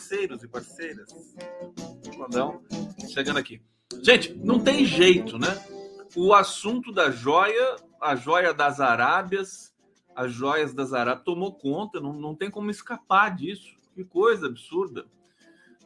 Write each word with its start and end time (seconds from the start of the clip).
parceiros 0.00 0.42
e 0.42 0.48
parceiras. 0.48 1.10
Condão 2.16 2.62
chegando 3.12 3.38
aqui. 3.38 3.60
Gente, 4.02 4.34
não 4.34 4.58
tem 4.58 4.84
jeito, 4.84 5.38
né? 5.38 5.48
o 6.16 6.34
assunto 6.34 6.90
da 6.90 7.10
joia, 7.10 7.76
a 8.00 8.16
joia 8.16 8.52
das 8.52 8.80
Arábias, 8.80 9.72
as 10.16 10.32
joias 10.32 10.72
das 10.74 10.92
Arábias, 10.92 11.24
tomou 11.24 11.54
conta, 11.54 12.00
não, 12.00 12.12
não 12.12 12.34
tem 12.34 12.50
como 12.50 12.70
escapar 12.70 13.34
disso. 13.36 13.76
Que 13.94 14.04
coisa 14.04 14.46
absurda. 14.46 15.04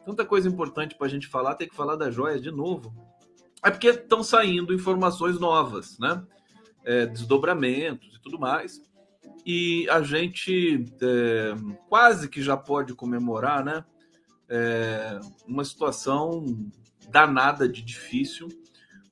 Tanta 0.05 0.25
coisa 0.25 0.47
importante 0.47 0.95
para 0.95 1.07
a 1.07 1.09
gente 1.09 1.27
falar, 1.27 1.55
tem 1.55 1.67
que 1.67 1.75
falar 1.75 1.95
da 1.95 2.09
joia 2.09 2.39
de 2.39 2.51
novo. 2.51 2.93
É 3.63 3.69
porque 3.69 3.89
estão 3.89 4.23
saindo 4.23 4.73
informações 4.73 5.39
novas, 5.39 5.97
né? 5.99 6.23
É, 6.83 7.05
desdobramentos 7.05 8.15
e 8.15 8.21
tudo 8.21 8.39
mais. 8.39 8.81
E 9.45 9.87
a 9.89 10.01
gente 10.01 10.85
é, 11.01 11.53
quase 11.89 12.29
que 12.29 12.41
já 12.41 12.55
pode 12.55 12.93
comemorar, 12.93 13.63
né? 13.63 13.83
É, 14.49 15.19
uma 15.47 15.63
situação 15.63 16.45
danada 17.09 17.67
de 17.67 17.81
difícil 17.81 18.47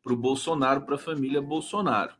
para 0.03 0.13
o 0.13 0.17
Bolsonaro, 0.17 0.81
para 0.81 0.95
a 0.95 0.99
família 0.99 1.41
Bolsonaro. 1.41 2.13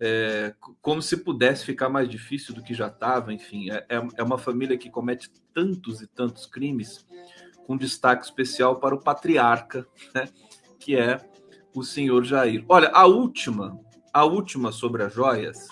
É, 0.00 0.54
como 0.82 1.00
se 1.00 1.18
pudesse 1.18 1.64
ficar 1.64 1.88
mais 1.88 2.08
difícil 2.08 2.54
do 2.54 2.62
que 2.62 2.74
já 2.74 2.88
estava, 2.88 3.32
enfim, 3.32 3.70
é, 3.70 3.86
é, 3.88 4.08
é 4.16 4.22
uma 4.22 4.36
família 4.36 4.76
que 4.76 4.90
comete 4.90 5.30
tantos 5.54 6.02
e 6.02 6.06
tantos 6.06 6.46
crimes, 6.46 7.06
com 7.66 7.76
destaque 7.76 8.24
especial 8.24 8.76
para 8.76 8.94
o 8.94 9.00
patriarca, 9.00 9.86
né, 10.14 10.28
que 10.78 10.96
é 10.96 11.18
o 11.74 11.82
senhor 11.82 12.24
Jair. 12.24 12.64
Olha, 12.68 12.90
a 12.90 13.06
última, 13.06 13.78
a 14.12 14.24
última 14.24 14.70
sobre 14.70 15.02
as 15.02 15.12
joias 15.12 15.68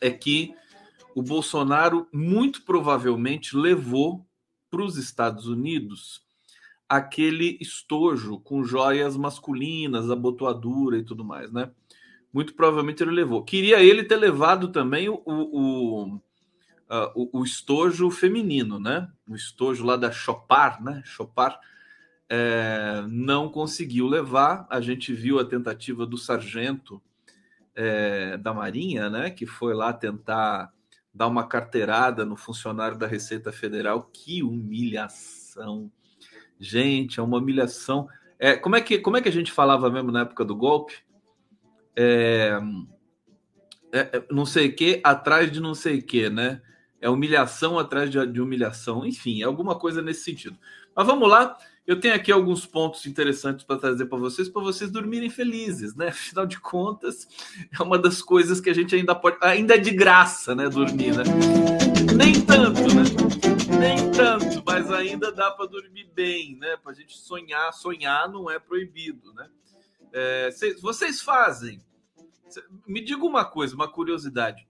é 0.00 0.10
que 0.10 0.54
o 1.14 1.22
Bolsonaro 1.22 2.08
muito 2.12 2.64
provavelmente 2.64 3.56
levou 3.56 4.26
para 4.74 4.84
os 4.84 4.96
Estados 4.96 5.46
Unidos 5.46 6.24
aquele 6.88 7.56
estojo 7.60 8.40
com 8.40 8.64
joias 8.64 9.16
masculinas, 9.16 10.10
abotoadura 10.10 10.98
e 10.98 11.04
tudo 11.04 11.24
mais, 11.24 11.52
né? 11.52 11.70
Muito 12.32 12.54
provavelmente 12.54 13.04
ele 13.04 13.12
levou. 13.12 13.44
Queria 13.44 13.80
ele 13.84 14.02
ter 14.02 14.16
levado 14.16 14.68
também 14.68 15.08
o, 15.08 15.22
o, 15.24 16.06
uh, 16.16 16.20
o, 17.14 17.40
o 17.40 17.44
estojo 17.44 18.10
feminino, 18.10 18.80
né? 18.80 19.08
O 19.28 19.36
estojo 19.36 19.84
lá 19.84 19.94
da 19.96 20.10
Chopar, 20.10 20.82
né? 20.82 21.00
Chopar 21.04 21.60
é, 22.28 23.04
não 23.08 23.48
conseguiu 23.48 24.08
levar. 24.08 24.66
A 24.68 24.80
gente 24.80 25.12
viu 25.12 25.38
a 25.38 25.44
tentativa 25.44 26.04
do 26.04 26.18
sargento 26.18 27.00
é, 27.76 28.36
da 28.38 28.52
Marinha, 28.52 29.08
né? 29.08 29.30
Que 29.30 29.46
foi 29.46 29.72
lá 29.72 29.92
tentar 29.92 30.72
dar 31.14 31.28
uma 31.28 31.46
carteirada 31.46 32.24
no 32.24 32.36
funcionário 32.36 32.98
da 32.98 33.06
Receita 33.06 33.52
Federal. 33.52 34.10
Que 34.12 34.42
humilhação! 34.42 35.90
Gente, 36.58 37.20
é 37.20 37.22
uma 37.22 37.38
humilhação. 37.38 38.08
É, 38.38 38.56
como, 38.56 38.74
é 38.74 38.80
que, 38.80 38.98
como 38.98 39.16
é 39.16 39.20
que 39.20 39.28
a 39.28 39.32
gente 39.32 39.52
falava 39.52 39.90
mesmo 39.90 40.10
na 40.10 40.22
época 40.22 40.44
do 40.44 40.56
golpe? 40.56 40.94
É, 41.96 42.58
é, 43.92 43.98
é 43.98 44.24
não 44.30 44.44
sei 44.44 44.68
o 44.68 44.74
que 44.74 45.00
atrás 45.04 45.50
de 45.52 45.60
não 45.60 45.74
sei 45.74 45.98
o 45.98 46.02
que, 46.02 46.28
né? 46.28 46.60
É 47.00 47.08
humilhação 47.08 47.78
atrás 47.78 48.10
de, 48.10 48.26
de 48.26 48.40
humilhação. 48.40 49.06
Enfim, 49.06 49.42
é 49.42 49.44
alguma 49.44 49.78
coisa 49.78 50.02
nesse 50.02 50.24
sentido. 50.24 50.58
Mas 50.96 51.06
vamos 51.06 51.28
lá. 51.28 51.56
Eu 51.86 52.00
tenho 52.00 52.14
aqui 52.14 52.32
alguns 52.32 52.64
pontos 52.64 53.04
interessantes 53.04 53.62
para 53.64 53.78
trazer 53.78 54.06
para 54.06 54.16
vocês, 54.16 54.48
para 54.48 54.62
vocês 54.62 54.90
dormirem 54.90 55.28
felizes, 55.28 55.94
né? 55.94 56.08
Afinal 56.14 56.46
de 56.46 56.58
contas, 56.58 57.28
é 57.70 57.82
uma 57.82 57.98
das 57.98 58.22
coisas 58.22 58.60
que 58.60 58.70
a 58.70 58.74
gente 58.74 58.94
ainda 58.94 59.14
pode. 59.14 59.36
Ainda 59.42 59.74
é 59.74 59.78
de 59.78 59.90
graça, 59.90 60.54
né? 60.54 60.68
Dormir, 60.68 61.14
né? 61.14 61.24
Nem 62.16 62.40
tanto, 62.40 62.80
né? 62.94 63.04
nem 63.78 64.10
tanto, 64.12 64.62
mas 64.64 64.90
ainda 64.90 65.30
dá 65.30 65.50
para 65.50 65.66
dormir 65.66 66.08
bem, 66.14 66.56
né? 66.56 66.76
Para 66.78 66.92
a 66.92 66.94
gente 66.94 67.16
sonhar, 67.18 67.72
sonhar 67.72 68.30
não 68.30 68.50
é 68.50 68.58
proibido, 68.58 69.34
né? 69.34 69.48
É, 70.12 70.50
cês, 70.52 70.80
vocês 70.80 71.20
fazem. 71.20 71.82
Me 72.86 73.04
diga 73.04 73.24
uma 73.24 73.44
coisa, 73.44 73.74
uma 73.74 73.90
curiosidade. 73.90 74.66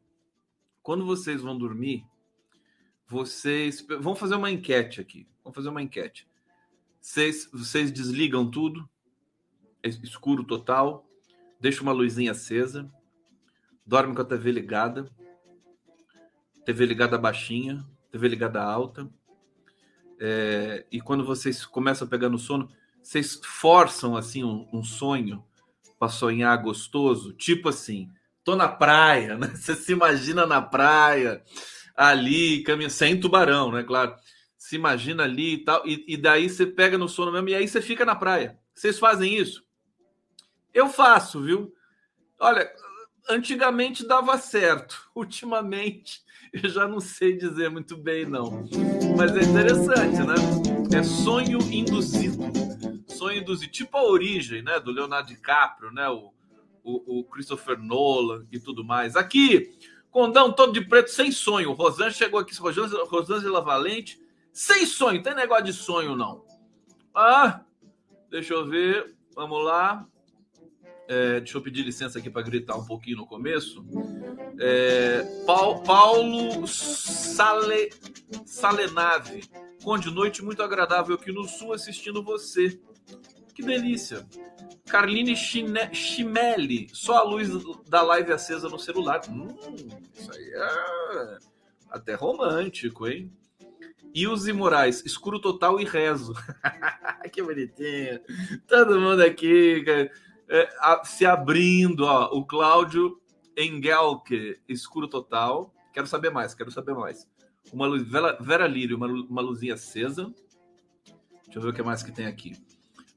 Quando 0.83 1.05
vocês 1.07 1.41
vão 1.43 1.57
dormir, 1.57 2.05
vocês 3.07 3.87
vão 4.01 4.17
fazer 4.17 4.35
uma 4.35 4.51
enquete 4.51 5.01
aqui. 5.01 5.29
Vamos 5.45 5.55
fazer 5.55 5.69
uma 5.69 5.83
enquete. 5.83 6.27
Vocês, 7.05 7.47
vocês 7.53 7.93
desligam 7.93 8.51
tudo, 8.51 8.89
é 9.83 9.91
escuro 9.91 10.43
total, 10.43 11.07
deixa 11.61 11.83
uma 11.83 11.93
luzinha 11.93 12.31
acesa, 12.31 12.91
dorme 13.85 14.15
com 14.15 14.23
a 14.23 14.25
TV 14.25 14.51
ligada, 14.51 15.11
TV 16.65 16.87
ligada 16.87 17.19
baixinha, 17.19 17.85
TV 18.11 18.27
ligada 18.27 18.63
alta. 18.63 19.07
É, 20.19 20.87
e 20.91 20.99
quando 20.99 21.27
vocês 21.27 21.67
começam 21.67 22.07
a 22.07 22.11
pegar 22.11 22.31
no 22.31 22.39
sono, 22.39 22.71
vocês 23.03 23.39
forçam 23.45 24.17
assim 24.17 24.43
um, 24.43 24.67
um 24.73 24.83
sonho 24.83 25.45
para 25.99 26.09
sonhar 26.09 26.57
gostoso, 26.63 27.35
tipo 27.35 27.69
assim, 27.69 28.11
tô 28.43 28.57
na 28.57 28.67
praia, 28.67 29.37
né? 29.37 29.49
Você 29.49 29.75
se 29.75 29.93
imagina 29.93 30.47
na 30.47 30.63
praia, 30.63 31.45
ali, 31.95 32.63
caminhando, 32.63 32.95
sem 32.95 33.21
tubarão, 33.21 33.71
né? 33.71 33.83
Claro. 33.83 34.17
Se 34.65 34.77
imagina 34.77 35.25
ali 35.25 35.57
e 35.57 35.59
tal, 35.59 35.87
e, 35.87 36.03
e 36.09 36.17
daí 36.17 36.49
você 36.49 36.65
pega 36.65 36.97
no 36.97 37.07
sono 37.07 37.31
mesmo, 37.31 37.51
e 37.51 37.55
aí 37.55 37.69
você 37.69 37.83
fica 37.83 38.03
na 38.03 38.15
praia. 38.15 38.59
Vocês 38.75 38.99
fazem 38.99 39.37
isso? 39.37 39.63
Eu 40.73 40.89
faço, 40.89 41.43
viu? 41.43 41.75
Olha, 42.41 42.73
antigamente 43.29 44.09
dava 44.09 44.39
certo, 44.39 45.07
ultimamente 45.15 46.25
eu 46.51 46.67
já 46.71 46.89
não 46.89 46.99
sei 46.99 47.37
dizer 47.37 47.69
muito 47.69 47.95
bem, 47.95 48.25
não. 48.25 48.67
Mas 49.19 49.37
é 49.37 49.43
interessante, 49.43 50.21
né? 50.21 50.99
É 50.99 51.03
sonho 51.03 51.59
induzido. 51.71 52.45
Sonho 53.07 53.43
induzido. 53.43 53.71
Tipo 53.71 53.99
a 53.99 54.05
origem, 54.05 54.63
né? 54.63 54.81
Do 54.81 54.93
Leonardo 54.93 55.29
DiCaprio, 55.29 55.91
né? 55.91 56.09
O, 56.09 56.33
o, 56.83 57.19
o 57.21 57.25
Christopher 57.25 57.79
Nolan 57.79 58.47
e 58.51 58.59
tudo 58.59 58.83
mais. 58.83 59.15
Aqui, 59.15 59.77
Condão 60.11 60.53
todo 60.53 60.73
de 60.73 60.81
preto, 60.81 61.11
sem 61.11 61.31
sonho. 61.33 61.73
Rosângela 61.73 62.13
chegou 62.13 62.41
aqui, 62.41 62.57
Rosângela 62.57 63.61
Valente, 63.61 64.24
sem 64.55 64.87
sonho. 64.87 65.21
Tem 65.23 65.35
negócio 65.35 65.65
de 65.65 65.73
sonho, 65.73 66.15
não. 66.15 66.45
Ah, 67.13 67.61
deixa 68.31 68.55
eu 68.55 68.65
ver. 68.65 69.15
Vamos 69.35 69.63
lá. 69.65 70.07
É, 71.09 71.41
deixa 71.41 71.59
eu 71.59 71.63
pedir 71.63 71.83
licença 71.83 72.19
aqui 72.19 72.31
para 72.31 72.41
gritar 72.41 72.77
um 72.77 72.87
pouquinho 72.87 73.19
no 73.19 73.27
começo. 73.27 73.85
É, 74.59 75.23
Paulo 75.45 76.67
Sale, 76.67 77.91
Salenave. 78.47 79.43
Noite 80.15 80.43
muito 80.43 80.63
agradável 80.63 81.17
aqui 81.17 81.31
no 81.31 81.45
sul 81.45 81.75
assistindo 81.75 82.23
você. 82.23 82.81
Que 83.55 83.63
delícia. 83.63 84.27
Carline 84.87 85.37
Chimelli. 85.37 86.89
Só 86.93 87.19
a 87.19 87.23
luz 87.23 87.51
da 87.89 88.01
live 88.03 88.33
acesa 88.33 88.69
no 88.69 88.79
celular. 88.79 89.21
Hum, 89.29 89.49
isso 90.15 90.33
aí 90.33 90.53
é 90.55 91.39
até 91.91 92.15
romântico, 92.15 93.07
hein? 93.07 93.31
E 94.15 94.29
os 94.29 94.47
Moraes, 94.47 95.05
escuro 95.05 95.41
total 95.41 95.81
e 95.81 95.85
rezo. 95.85 96.35
que 97.33 97.43
bonitinho. 97.43 98.21
Todo 98.69 99.01
mundo 99.01 99.21
aqui, 99.21 99.85
é, 100.49 100.69
a, 100.79 101.05
se 101.05 101.27
abrindo, 101.27 102.05
ó, 102.05 102.27
o 102.33 102.47
Cláudio 102.47 103.21
Engelke, 103.57 104.61
escuro 104.69 105.09
total. 105.09 105.75
Quero 105.93 106.07
saber 106.07 106.31
mais, 106.31 106.55
quero 106.55 106.71
saber 106.71 106.95
mais. 106.95 107.29
Uma 107.73 107.89
luz, 107.89 108.09
Vera, 108.09 108.39
Vera 108.41 108.67
Lírio, 108.69 108.97
uma, 108.97 109.09
uma 109.09 109.43
luzinha 109.43 109.75
acesa. 109.75 110.33
Deixa 111.45 111.59
eu 111.59 111.63
ver 111.63 111.71
o 111.71 111.73
que 111.73 111.83
mais 111.83 112.05
que 112.05 112.13
tem 112.13 112.27
aqui. 112.27 112.57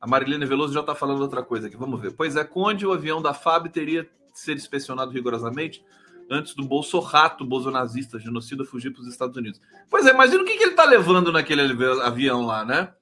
A 0.02 0.08
Marilene 0.08 0.46
Veloso 0.48 0.74
já 0.74 0.80
está 0.80 0.96
falando 0.96 1.22
outra 1.22 1.44
coisa 1.44 1.68
aqui, 1.68 1.78
vamos 1.78 2.02
ver. 2.02 2.14
Pois 2.14 2.36
é, 2.36 2.44
Conde, 2.44 2.88
o 2.88 2.92
avião 2.92 3.22
da 3.22 3.36
FAB 3.36 3.70
teria 3.70 4.04
de 4.04 4.40
ser 4.40 4.56
inspecionado 4.56 5.12
rigorosamente 5.12 5.86
antes 6.30 6.54
do 6.54 6.64
Bolso 6.64 7.00
Rato, 7.00 7.46
bolsonazista, 7.46 8.20
genocida, 8.20 8.66
fugir 8.66 8.92
para 8.92 9.02
os 9.02 9.08
Estados 9.08 9.36
Unidos. 9.38 9.62
Pois 9.90 10.06
é, 10.06 10.12
imagina 10.12 10.42
o 10.42 10.46
que, 10.46 10.58
que 10.58 10.64
ele 10.64 10.72
está 10.72 10.86
levando 10.86 11.32
naquele 11.32 11.62
avião 12.02 12.46
lá, 12.46 12.66
né? 12.66 12.94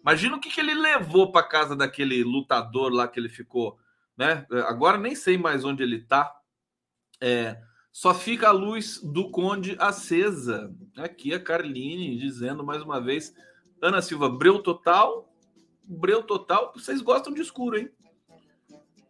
Imagina 0.00 0.36
o 0.36 0.40
que, 0.40 0.50
que 0.50 0.60
ele 0.60 0.74
levou 0.74 1.32
para 1.32 1.46
casa 1.46 1.74
daquele 1.74 2.22
lutador 2.22 2.92
lá 2.92 3.08
que 3.08 3.18
ele 3.18 3.28
ficou, 3.28 3.78
né? 4.16 4.46
Agora 4.66 4.98
nem 4.98 5.14
sei 5.14 5.38
mais 5.38 5.64
onde 5.64 5.82
ele 5.82 5.96
está. 5.96 6.30
É, 7.20 7.58
só 7.90 8.12
fica 8.12 8.48
a 8.48 8.52
luz 8.52 9.00
do 9.02 9.30
Conde 9.30 9.76
acesa. 9.78 10.70
Aqui 10.98 11.32
a 11.32 11.40
Carline 11.40 12.18
dizendo 12.18 12.62
mais 12.62 12.82
uma 12.82 13.00
vez, 13.00 13.34
Ana 13.80 14.02
Silva, 14.02 14.28
breu 14.28 14.58
total, 14.58 15.32
breu 15.82 16.22
total. 16.22 16.72
Vocês 16.74 17.00
gostam 17.00 17.32
de 17.32 17.40
escuro, 17.40 17.78
hein? 17.78 17.90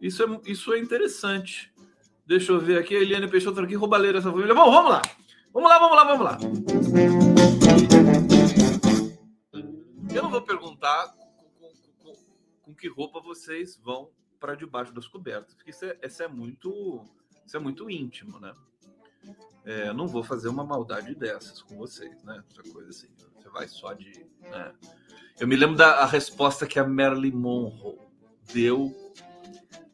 Isso 0.00 0.22
é, 0.22 0.40
isso 0.50 0.72
é 0.72 0.78
interessante. 0.78 1.72
Deixa 2.26 2.52
eu 2.52 2.60
ver 2.60 2.78
aqui. 2.78 2.96
A 2.96 3.00
Eliane 3.00 3.28
Peixoto 3.28 3.60
aqui, 3.60 3.74
roubalheira 3.74 4.18
essa 4.18 4.30
família. 4.30 4.54
Bom, 4.54 4.70
vamos 4.70 4.90
lá. 4.90 5.02
Vamos 5.52 5.68
lá, 5.68 5.78
vamos 5.78 5.96
lá, 5.96 6.04
vamos 6.04 6.24
lá. 6.24 6.38
Eu 10.14 10.22
não 10.22 10.30
vou 10.30 10.42
perguntar 10.42 11.08
com, 11.08 11.26
com, 11.58 11.72
com, 12.02 12.14
com 12.62 12.74
que 12.74 12.88
roupa 12.88 13.20
vocês 13.20 13.76
vão 13.82 14.10
para 14.40 14.54
debaixo 14.54 14.92
das 14.92 15.08
cobertas, 15.08 15.54
porque 15.54 15.70
isso 15.70 15.84
é, 15.84 15.98
isso 16.02 16.22
é 16.22 16.28
muito 16.28 17.02
isso 17.46 17.56
é 17.56 17.60
muito 17.60 17.90
íntimo, 17.90 18.38
né? 18.40 18.54
É, 19.64 19.92
não 19.92 20.06
vou 20.06 20.22
fazer 20.22 20.48
uma 20.48 20.64
maldade 20.64 21.14
dessas 21.14 21.62
com 21.62 21.76
vocês, 21.76 22.22
né? 22.22 22.42
Essa 22.50 22.62
coisa 22.70 22.90
assim. 22.90 23.08
Você 23.36 23.48
vai 23.48 23.68
só 23.68 23.92
de. 23.92 24.26
Né? 24.40 24.74
Eu 25.38 25.48
me 25.48 25.56
lembro 25.56 25.76
da 25.76 26.04
resposta 26.04 26.66
que 26.66 26.78
a 26.78 26.86
Marilyn 26.86 27.32
Monroe 27.32 27.98
deu 28.52 28.94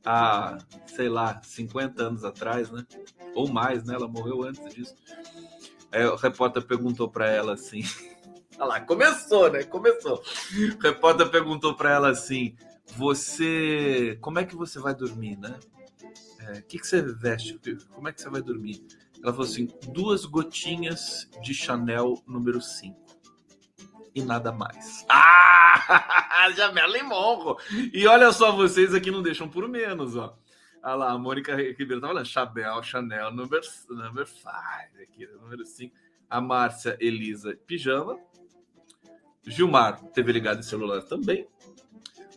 há, 0.05 0.59
sei 0.87 1.09
lá, 1.09 1.41
50 1.43 2.03
anos 2.03 2.25
atrás, 2.25 2.71
né? 2.71 2.87
Ou 3.35 3.49
mais, 3.49 3.85
né? 3.85 3.95
Ela 3.95 4.09
morreu 4.09 4.43
antes 4.43 4.75
disso. 4.75 4.95
Aí 5.93 6.05
o 6.05 6.17
repórter 6.17 6.63
perguntou 6.63 7.09
para 7.09 7.31
ela 7.31 7.55
assim. 7.55 7.83
Olha 8.59 8.67
lá, 8.67 8.81
começou, 8.81 9.51
né? 9.51 9.63
Começou. 9.65 10.23
O 10.53 10.83
repórter 10.83 11.29
perguntou 11.31 11.75
para 11.75 11.91
ela 11.91 12.11
assim: 12.11 12.55
Você. 12.97 14.19
Como 14.21 14.39
é 14.39 14.45
que 14.45 14.57
você 14.57 14.79
vai 14.79 14.95
dormir, 14.95 15.37
né? 15.37 15.59
O 16.41 16.53
é, 16.53 16.63
que, 16.63 16.79
que 16.79 16.87
você 16.87 17.03
veste? 17.03 17.59
Como 17.95 18.09
é 18.09 18.13
que 18.13 18.21
você 18.21 18.29
vai 18.29 18.43
dormir? 18.43 18.85
Ela 19.23 19.33
falou 19.33 19.47
assim: 19.47 19.69
duas 19.93 20.25
gotinhas 20.25 21.29
de 21.43 21.55
Chanel 21.55 22.23
número 22.27 22.61
5. 22.61 23.00
E 24.15 24.23
nada 24.23 24.53
mais. 24.53 25.07
Ah! 25.13 26.51
Jamela 26.57 27.03
Monro! 27.05 27.57
E 27.93 28.07
olha 28.07 28.33
só, 28.33 28.53
vocês 28.53 28.95
aqui 28.95 29.11
não 29.11 29.23
deixam 29.23 29.49
por 29.49 29.69
menos, 29.69 30.17
ó. 30.17 30.37
Olha 30.83 30.95
lá, 30.95 31.11
a 31.13 31.19
Mônica 31.19 31.55
Ribeiro 31.55 32.01
tá 32.01 32.09
falando 32.09 32.27
Chanel, 32.27 32.83
Chanel 32.83 33.31
5, 33.31 33.95
number 33.95 34.27
aqui, 35.03 35.27
número 35.41 35.65
5. 35.65 35.95
A 36.29 36.41
Márcia 36.41 36.97
Elisa, 37.01 37.57
pijama. 37.67 38.19
Gilmar, 39.47 40.01
TV 40.15 40.33
ligado 40.33 40.61
em 40.61 40.63
celular 40.63 41.03
também. 41.03 41.47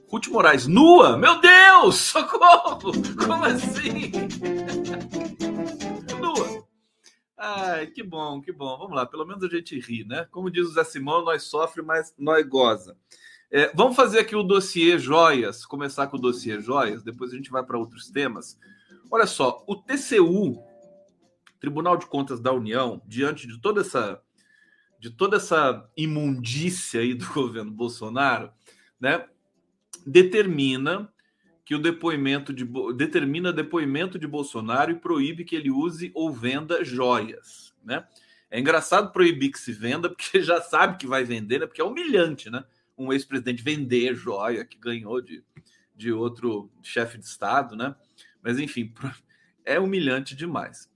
Ruth 0.10 0.28
Moraes, 0.28 0.68
nua? 0.68 1.18
Meu 1.18 1.40
Deus! 1.40 1.96
Socorro! 1.96 2.92
Como 3.18 3.46
assim? 3.46 4.12
que 7.86 8.04
bom, 8.04 8.42
que 8.42 8.52
bom. 8.52 8.78
Vamos 8.78 8.96
lá, 8.96 9.06
pelo 9.06 9.26
menos 9.26 9.44
a 9.44 9.48
gente 9.48 9.80
ri, 9.80 10.04
né? 10.04 10.28
Como 10.32 10.50
diz 10.50 10.68
o 10.68 10.74
Zé 10.74 10.84
Simão, 10.84 11.24
nós 11.24 11.44
sofre, 11.44 11.82
mas 11.82 12.14
nós 12.18 12.46
goza. 12.48 12.98
É, 13.52 13.72
vamos 13.76 13.96
fazer 13.96 14.20
aqui 14.20 14.36
o 14.36 14.44
dossiê 14.44 14.98
joias, 14.98 15.66
começar 15.66 16.08
com 16.08 16.18
o 16.18 16.20
dossiê 16.20 16.60
joias, 16.60 17.04
depois 17.04 17.32
a 17.32 17.36
gente 17.36 17.52
vai 17.52 17.64
para 17.64 17.78
outros 17.78 18.10
temas. 18.10 18.58
Olha 19.12 19.28
só, 19.28 19.64
o 19.68 19.76
TCU, 19.76 20.60
Tribunal 21.60 21.98
de 21.98 22.08
Contas 22.08 22.40
da 22.40 22.52
União, 22.52 23.02
diante 23.06 23.48
de 23.48 23.60
toda 23.62 23.82
essa 23.82 24.22
de 25.00 25.10
toda 25.12 25.36
essa 25.36 25.86
imundícia 25.98 27.02
aí 27.02 27.14
do 27.14 27.26
governo 27.34 27.70
Bolsonaro, 27.70 28.52
né? 29.00 29.28
determina 30.06 31.12
que 31.66 31.76
o 31.76 31.80
depoimento 31.80 32.54
de 32.54 32.66
determina 32.96 33.54
depoimento 33.54 34.20
de 34.20 34.28
Bolsonaro 34.28 34.92
e 34.92 35.00
proíbe 35.00 35.46
que 35.46 35.56
ele 35.56 35.72
use 35.72 36.12
ou 36.14 36.32
venda 36.32 36.84
joias, 36.84 37.73
né? 37.84 38.06
É 38.50 38.60
engraçado 38.60 39.12
proibir 39.12 39.52
que 39.52 39.60
se 39.60 39.72
venda 39.72 40.10
porque 40.10 40.42
já 40.42 40.62
sabe 40.62 40.98
que 40.98 41.08
vai 41.08 41.24
vender, 41.24 41.60
né? 41.60 41.66
Porque 41.66 41.82
é 41.82 41.86
humilhante, 41.86 42.50
né? 42.50 42.64
Um 42.98 43.12
ex-presidente 43.12 43.64
vender 43.64 44.14
joia 44.14 44.64
que 44.64 44.78
ganhou 44.78 45.20
de, 45.22 45.44
de 45.96 46.12
outro 46.12 46.70
chefe 46.82 47.18
de 47.18 47.26
estado, 47.26 47.76
né? 47.76 47.96
Mas 48.42 48.60
enfim, 48.60 48.94
é 49.66 49.80
humilhante 49.80 50.36
demais. 50.36 50.92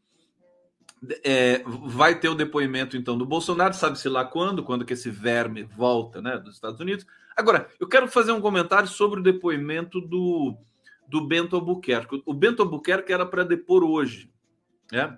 É, 1.23 1.63
vai 1.85 2.19
ter 2.19 2.27
o 2.27 2.35
depoimento 2.35 2.97
então 2.97 3.17
do 3.17 3.25
Bolsonaro, 3.25 3.73
sabe-se 3.73 4.09
lá 4.09 4.25
quando, 4.25 4.63
quando 4.63 4.83
que 4.83 4.93
esse 4.93 5.11
verme 5.11 5.63
volta, 5.63 6.21
né, 6.21 6.37
dos 6.37 6.55
Estados 6.55 6.79
Unidos. 6.79 7.05
Agora, 7.35 7.69
eu 7.79 7.87
quero 7.87 8.07
fazer 8.07 8.31
um 8.31 8.41
comentário 8.41 8.87
sobre 8.87 9.19
o 9.19 9.23
depoimento 9.23 10.01
do, 10.01 10.57
do 11.07 11.25
Bento 11.25 11.55
Albuquerque. 11.55 12.21
O 12.25 12.33
Bento 12.33 12.63
Albuquerque 12.63 13.13
era 13.13 13.27
para 13.27 13.43
depor 13.43 13.83
hoje, 13.83 14.31
né? 14.91 15.17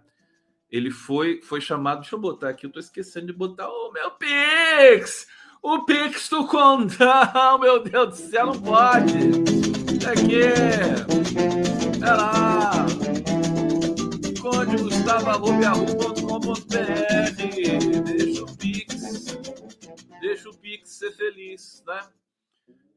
Ele 0.71 0.91
foi, 0.91 1.41
foi 1.41 1.59
chamado. 1.59 2.01
Deixa 2.01 2.15
eu 2.15 2.19
botar 2.19 2.49
aqui, 2.49 2.65
eu 2.65 2.69
estou 2.69 2.79
esquecendo 2.79 3.27
de 3.27 3.33
botar 3.33 3.67
o 3.67 3.91
meu 3.91 4.11
Pix! 4.11 5.27
O 5.61 5.83
Pix 5.83 6.29
do 6.29 6.47
Condão, 6.47 7.59
meu 7.59 7.83
Deus 7.83 8.09
do 8.09 8.15
céu, 8.15 8.45
não 8.47 8.61
pode! 8.61 9.13
Aqui! 10.07 10.43
É 12.01 12.13
lá! 12.13 12.71
Conde 14.39 14.77
Gustavo.com.br 14.77 15.69
Deixa 18.05 18.43
o 18.43 18.57
Pix 18.57 19.37
Deixa 20.21 20.49
o 20.49 20.57
Pix 20.57 20.89
ser 20.91 21.11
feliz, 21.11 21.83
né? 21.85 21.99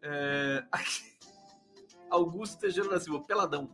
É... 0.02 0.64
Augusto 2.10 2.60
Tejero 2.60 2.90
da 2.90 3.00
Silva, 3.00 3.24
peladão. 3.24 3.70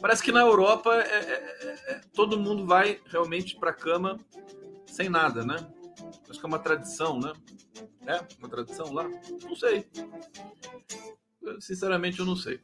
Parece 0.00 0.22
que 0.22 0.32
na 0.32 0.40
Europa 0.40 0.94
é, 0.94 1.00
é, 1.00 1.22
é, 1.62 1.92
é 1.92 2.00
todo 2.14 2.38
mundo 2.38 2.66
vai 2.66 3.00
realmente 3.06 3.56
para 3.56 3.72
cama 3.72 4.18
sem 4.86 5.08
nada, 5.08 5.44
né? 5.44 5.56
Acho 6.28 6.38
que 6.38 6.44
é 6.44 6.48
uma 6.48 6.58
tradição, 6.58 7.18
né? 7.18 7.32
É 8.06 8.20
uma 8.38 8.48
tradição 8.48 8.92
lá? 8.92 9.08
Não 9.42 9.54
sei. 9.54 9.86
Sinceramente, 11.60 12.20
eu 12.20 12.26
não 12.26 12.36
sei. 12.36 12.60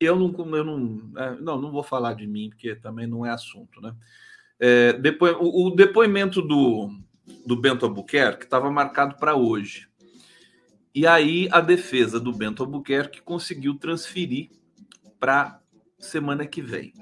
Eu 0.00 0.16
não, 0.16 0.34
eu 0.54 0.64
não, 0.64 1.12
é, 1.16 1.34
não, 1.40 1.60
não 1.60 1.70
vou 1.70 1.82
falar 1.82 2.14
de 2.14 2.26
mim 2.26 2.50
porque 2.50 2.74
também 2.74 3.06
não 3.06 3.24
é 3.24 3.30
assunto, 3.30 3.80
né? 3.80 3.94
É, 4.58 4.92
depois, 4.94 5.36
o, 5.38 5.66
o 5.66 5.70
depoimento 5.70 6.42
do, 6.42 6.90
do 7.46 7.56
Bento 7.56 7.84
Albuquerque 7.84 8.44
estava 8.44 8.70
marcado 8.70 9.16
para 9.16 9.34
hoje. 9.34 9.88
E 10.94 11.06
aí 11.06 11.48
a 11.52 11.60
defesa 11.60 12.18
do 12.18 12.32
Bento 12.32 12.62
Albuquerque 12.62 13.20
conseguiu 13.20 13.74
transferir 13.74 14.50
para 15.20 15.60
semana 15.98 16.46
que 16.46 16.62
vem. 16.62 16.92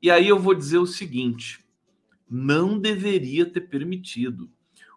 E 0.00 0.10
aí 0.10 0.28
eu 0.28 0.38
vou 0.38 0.54
dizer 0.54 0.78
o 0.78 0.86
seguinte: 0.86 1.64
não 2.28 2.78
deveria 2.78 3.46
ter 3.46 3.62
permitido. 3.62 4.50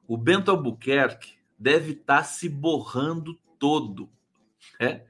O 0.08 0.18
Bento 0.18 0.52
Albuquerque 0.52 1.34
deve 1.58 1.94
estar 1.94 2.18
tá 2.18 2.24
se 2.24 2.48
borrando 2.50 3.40
todo, 3.58 4.10
né? 4.80 5.04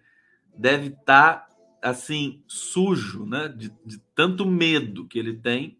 deve 0.55 0.87
estar 0.87 1.47
tá, 1.47 1.55
assim 1.81 2.43
sujo, 2.47 3.25
né? 3.25 3.47
De, 3.47 3.73
de 3.85 3.99
tanto 4.13 4.45
medo 4.45 5.07
que 5.07 5.19
ele 5.19 5.33
tem 5.33 5.77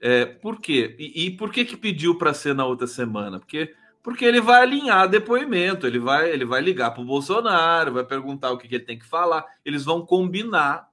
é, 0.00 0.24
por 0.24 0.60
quê? 0.60 0.94
E, 0.98 1.26
e 1.26 1.30
por 1.30 1.50
que, 1.50 1.64
que 1.64 1.76
pediu 1.76 2.16
para 2.16 2.34
ser 2.34 2.54
na 2.54 2.64
outra 2.64 2.86
semana? 2.86 3.38
Porque, 3.38 3.74
porque 4.02 4.24
ele 4.24 4.40
vai 4.40 4.62
alinhar 4.62 5.08
depoimento, 5.08 5.86
ele 5.86 5.98
vai, 5.98 6.30
ele 6.30 6.44
vai 6.44 6.60
ligar 6.60 6.92
para 6.92 7.02
o 7.02 7.06
Bolsonaro, 7.06 7.94
vai 7.94 8.04
perguntar 8.04 8.50
o 8.50 8.58
que, 8.58 8.68
que 8.68 8.76
ele 8.76 8.84
tem 8.84 8.98
que 8.98 9.06
falar, 9.06 9.44
eles 9.64 9.84
vão 9.84 10.04
combinar 10.04 10.87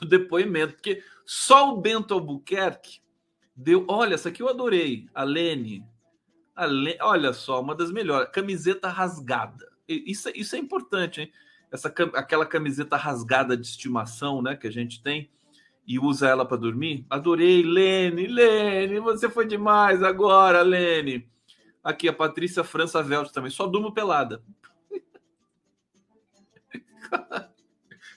o 0.00 0.04
depoimento, 0.04 0.74
porque 0.74 1.02
só 1.24 1.72
o 1.72 1.80
Bento 1.80 2.14
Albuquerque 2.14 3.00
deu. 3.54 3.84
Olha, 3.88 4.14
essa 4.14 4.28
aqui 4.28 4.42
eu 4.42 4.48
adorei, 4.48 5.08
a 5.14 5.24
Lene. 5.24 5.84
A 6.54 6.64
Lene 6.64 6.98
olha 7.00 7.32
só, 7.32 7.60
uma 7.60 7.74
das 7.74 7.90
melhores, 7.90 8.30
camiseta 8.30 8.88
rasgada. 8.88 9.70
Isso, 9.88 10.30
isso 10.34 10.56
é 10.56 10.58
importante, 10.58 11.20
hein? 11.20 11.32
Essa, 11.70 11.88
aquela 11.88 12.44
camiseta 12.44 12.96
rasgada 12.96 13.56
de 13.56 13.66
estimação, 13.66 14.42
né, 14.42 14.54
que 14.54 14.66
a 14.66 14.70
gente 14.70 15.02
tem 15.02 15.30
e 15.86 15.98
usa 15.98 16.28
ela 16.28 16.46
para 16.46 16.56
dormir? 16.56 17.06
Adorei, 17.08 17.62
Lene, 17.62 18.26
Lene, 18.26 19.00
você 19.00 19.28
foi 19.28 19.46
demais 19.46 20.02
agora, 20.02 20.62
Lene. 20.62 21.28
Aqui 21.82 22.08
a 22.08 22.12
Patrícia 22.12 22.62
França 22.62 23.02
Velt 23.02 23.30
também, 23.32 23.50
só 23.50 23.66
durmo 23.66 23.92
pelada. 23.92 24.42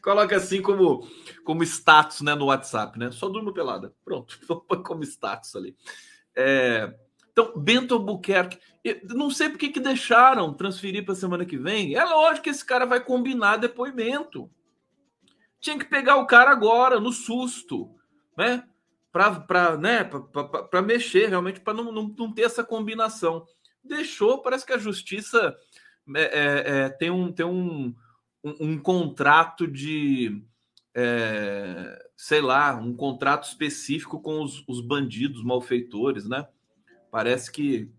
Coloca 0.05 0.35
assim 0.35 0.61
como 0.61 1.03
como 1.43 1.63
status, 1.63 2.21
né, 2.21 2.35
no 2.35 2.45
WhatsApp, 2.45 2.99
né? 2.99 3.09
Só 3.09 3.27
durmo 3.27 3.51
pelada. 3.51 3.91
Pronto, 4.05 4.39
como 4.85 5.01
status 5.03 5.55
ali. 5.55 5.75
É, 6.35 6.93
então, 7.31 7.53
Bento 7.57 7.95
Albuquerque, 7.95 8.59
não 9.09 9.31
sei 9.31 9.49
por 9.49 9.57
que, 9.57 9.69
que 9.69 9.79
deixaram 9.79 10.53
transferir 10.53 11.03
para 11.03 11.15
semana 11.15 11.43
que 11.43 11.57
vem. 11.57 11.95
É 11.95 12.03
lógico 12.03 12.43
que 12.43 12.51
esse 12.51 12.63
cara 12.63 12.85
vai 12.85 13.03
combinar 13.03 13.57
depoimento. 13.57 14.47
Tinha 15.59 15.79
que 15.79 15.85
pegar 15.85 16.17
o 16.17 16.27
cara 16.27 16.51
agora, 16.51 16.99
no 16.99 17.11
susto, 17.11 17.89
né? 18.37 18.63
Para 19.11 19.75
né? 19.79 20.07
mexer 20.85 21.29
realmente, 21.29 21.61
para 21.61 21.73
não, 21.73 21.91
não, 21.91 22.13
não, 22.15 22.31
ter 22.31 22.43
essa 22.43 22.63
combinação. 22.63 23.43
Deixou, 23.83 24.43
parece 24.43 24.67
que 24.67 24.73
a 24.73 24.77
justiça 24.77 25.57
é, 26.15 26.21
é, 26.21 26.79
é 26.81 26.89
tem, 26.89 27.09
um, 27.09 27.31
tem 27.31 27.45
um, 27.45 27.95
um, 28.45 28.55
um 28.59 28.77
contrato 28.77 29.67
de. 29.67 30.43
É, 30.93 32.07
sei 32.15 32.39
lá, 32.39 32.73
um 32.75 32.95
contrato 32.95 33.45
específico 33.45 34.21
com 34.21 34.41
os, 34.41 34.63
os 34.67 34.79
bandidos, 34.79 35.43
malfeitores, 35.43 36.27
né? 36.27 36.47
Parece 37.09 37.51
que. 37.51 37.89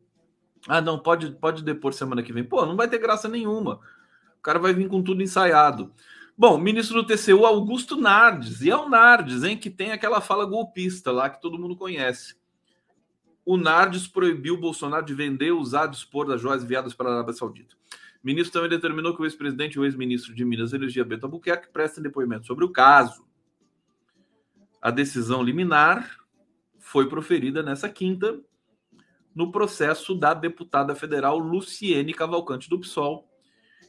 Ah, 0.69 0.81
não, 0.81 0.99
pode, 0.99 1.33
pode 1.33 1.62
depor 1.65 1.93
semana 1.93 2.23
que 2.23 2.33
vem. 2.33 2.45
Pô, 2.45 2.65
não 2.65 2.76
vai 2.76 2.88
ter 2.88 2.99
graça 2.99 3.29
nenhuma. 3.29 3.81
O 4.38 4.43
cara 4.43 4.59
vai 4.59 4.73
vir 4.73 4.88
com 4.88 5.03
tudo 5.03 5.23
ensaiado. 5.23 5.93
Bom, 6.38 6.59
ministro 6.59 7.03
do 7.03 7.07
TCU, 7.07 7.45
Augusto 7.45 7.97
Nardes. 7.97 8.62
E 8.62 8.71
é 8.71 8.76
o 8.76 8.88
Nardes, 8.88 9.43
hein, 9.43 9.57
que 9.57 9.71
tem 9.71 9.93
aquela 9.93 10.21
fala 10.21 10.45
golpista 10.45 11.11
lá 11.11 11.29
que 11.29 11.41
todo 11.41 11.59
mundo 11.59 11.76
conhece. 11.76 12.37
O 13.45 13.57
Nardes 13.57 14.07
proibiu 14.07 14.55
o 14.55 14.61
Bolsonaro 14.61 15.05
de 15.05 15.15
vender, 15.15 15.53
usar, 15.53 15.87
dispor 15.87 16.26
das 16.26 16.41
joias 16.41 16.65
enviadas 16.65 16.95
para 16.95 17.09
a 17.09 17.15
Arábia 17.15 17.33
Saudita. 17.33 17.76
O 18.26 18.28
ministro 18.28 18.54
também 18.54 18.68
determinou 18.68 19.14
que 19.14 19.23
o 19.23 19.25
ex-presidente 19.25 19.75
e 19.75 19.78
o 19.78 19.85
ex-ministro 19.85 20.35
de 20.35 20.45
Minas, 20.45 20.73
Energia 20.73 21.04
Beto 21.04 21.26
Albuquerque, 21.26 21.73
prestem 21.73 22.02
depoimento 22.02 22.45
sobre 22.45 22.64
o 22.64 22.73
caso. 22.73 23.25
A 24.83 24.90
decisão 24.90 25.45
liminar 25.45 26.11
foi 26.76 27.09
proferida 27.09 27.62
nessa 27.62 27.88
quinta 27.88 28.40
no 29.33 29.52
processo 29.52 30.12
da 30.12 30.35
deputada 30.35 30.92
federal 30.97 31.38
Luciene 31.38 32.12
Cavalcante 32.12 32.68
do 32.68 32.80
PSOL, 32.80 33.30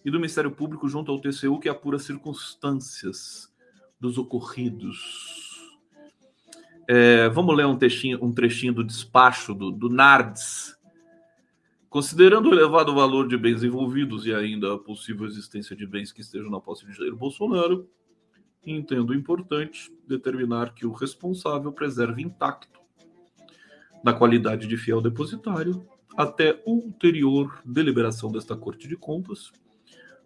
e 0.06 0.12
do 0.12 0.20
Ministério 0.20 0.51
Público 0.51 0.88
junto 0.88 1.12
ao 1.12 1.20
TCU 1.20 1.60
que 1.60 1.67
apura 1.67 1.98
circunstâncias 1.98 3.51
dos 4.00 4.20
ocorridos. 4.20 5.67
É, 6.88 7.27
vamos 7.29 7.58
ler 7.58 7.65
um 7.65 7.75
trechinho, 7.75 8.24
um 8.24 8.32
trechinho 8.32 8.72
do 8.72 8.84
despacho 8.84 9.56
do, 9.56 9.72
do 9.72 9.89
Nardes. 9.89 10.76
Considerando 11.89 12.50
o 12.50 12.53
elevado 12.53 12.94
valor 12.94 13.27
de 13.27 13.38
bens 13.38 13.63
envolvidos 13.63 14.25
e 14.25 14.34
ainda 14.34 14.74
a 14.74 14.77
possível 14.77 15.25
existência 15.25 15.75
de 15.75 15.88
bens 15.88 16.12
que 16.12 16.20
estejam 16.20 16.50
na 16.50 16.60
posse 16.60 16.86
de 16.86 16.91
Jair 16.91 17.15
Bolsonaro, 17.15 17.89
entendo 18.65 19.13
importante 19.13 19.91
determinar 20.06 20.74
que 20.74 20.86
o 20.86 20.91
responsável 20.91 21.72
preserve 21.72 22.22
intacto, 22.22 22.82
na 24.03 24.13
qualidade 24.13 24.67
de 24.67 24.77
fiel 24.77 25.01
depositário, 25.01 25.88
até 26.15 26.62
ulterior 26.65 27.62
deliberação 27.63 28.32
desta 28.32 28.56
Corte 28.56 28.88
de 28.88 28.98
Contas, 28.98 29.51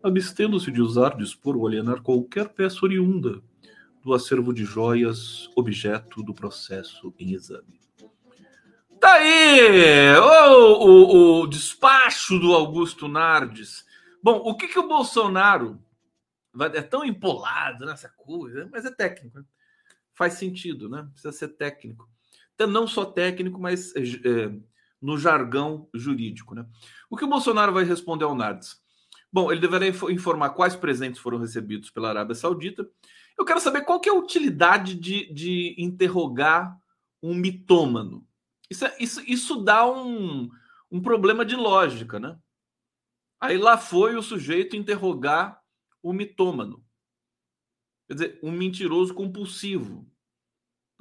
abstendo-se 0.01 0.71
de 0.71 0.81
usar, 0.81 1.15
dispor 1.15 1.55
ou 1.55 1.67
alienar 1.67 2.01
qualquer 2.01 2.49
peça 2.49 2.79
oriunda 2.83 3.39
do 4.03 4.13
acervo 4.13 4.51
de 4.51 4.65
joias 4.65 5.47
objeto 5.55 6.23
do 6.23 6.33
processo 6.33 7.13
em 7.19 7.33
exame. 7.33 7.79
Tá 9.01 9.13
aí 9.13 10.15
o, 10.19 10.77
o, 10.77 11.39
o 11.41 11.47
despacho 11.47 12.37
do 12.37 12.53
Augusto 12.53 13.07
Nardes. 13.07 13.83
Bom, 14.21 14.37
o 14.37 14.55
que, 14.55 14.67
que 14.67 14.77
o 14.77 14.87
Bolsonaro 14.87 15.83
é 16.71 16.83
tão 16.83 17.03
empolado 17.03 17.83
nessa 17.83 18.09
coisa, 18.09 18.69
mas 18.71 18.85
é 18.85 18.91
técnico. 18.91 19.39
Né? 19.39 19.45
Faz 20.13 20.33
sentido, 20.33 20.87
né? 20.87 21.07
Precisa 21.13 21.31
ser 21.31 21.47
técnico. 21.47 22.07
Então, 22.53 22.67
não 22.67 22.85
só 22.85 23.03
técnico, 23.03 23.59
mas 23.59 23.91
é, 23.95 24.53
no 25.01 25.17
jargão 25.17 25.89
jurídico. 25.95 26.53
Né? 26.53 26.63
O 27.09 27.17
que 27.17 27.25
o 27.25 27.29
Bolsonaro 27.29 27.73
vai 27.73 27.83
responder 27.83 28.25
ao 28.25 28.35
Nardes? 28.35 28.79
Bom, 29.33 29.51
ele 29.51 29.61
deverá 29.61 29.87
informar 29.87 30.51
quais 30.51 30.75
presentes 30.75 31.19
foram 31.19 31.39
recebidos 31.39 31.89
pela 31.89 32.09
Arábia 32.09 32.35
Saudita. 32.35 32.87
Eu 33.35 33.45
quero 33.45 33.59
saber 33.59 33.81
qual 33.81 33.99
que 33.99 34.09
é 34.09 34.11
a 34.11 34.15
utilidade 34.15 34.93
de, 34.93 35.33
de 35.33 35.73
interrogar 35.79 36.77
um 37.23 37.33
mitômano. 37.33 38.27
Isso, 38.71 38.85
é, 38.85 38.95
isso, 39.01 39.21
isso 39.27 39.57
dá 39.57 39.85
um, 39.85 40.49
um 40.89 41.01
problema 41.01 41.43
de 41.43 41.57
lógica, 41.57 42.21
né? 42.21 42.39
Aí 43.37 43.57
lá 43.57 43.77
foi 43.77 44.15
o 44.15 44.23
sujeito 44.23 44.77
interrogar 44.77 45.61
o 46.01 46.13
mitômano. 46.13 46.81
Quer 48.07 48.13
dizer, 48.13 48.39
um 48.41 48.49
mentiroso 48.49 49.13
compulsivo. 49.13 50.09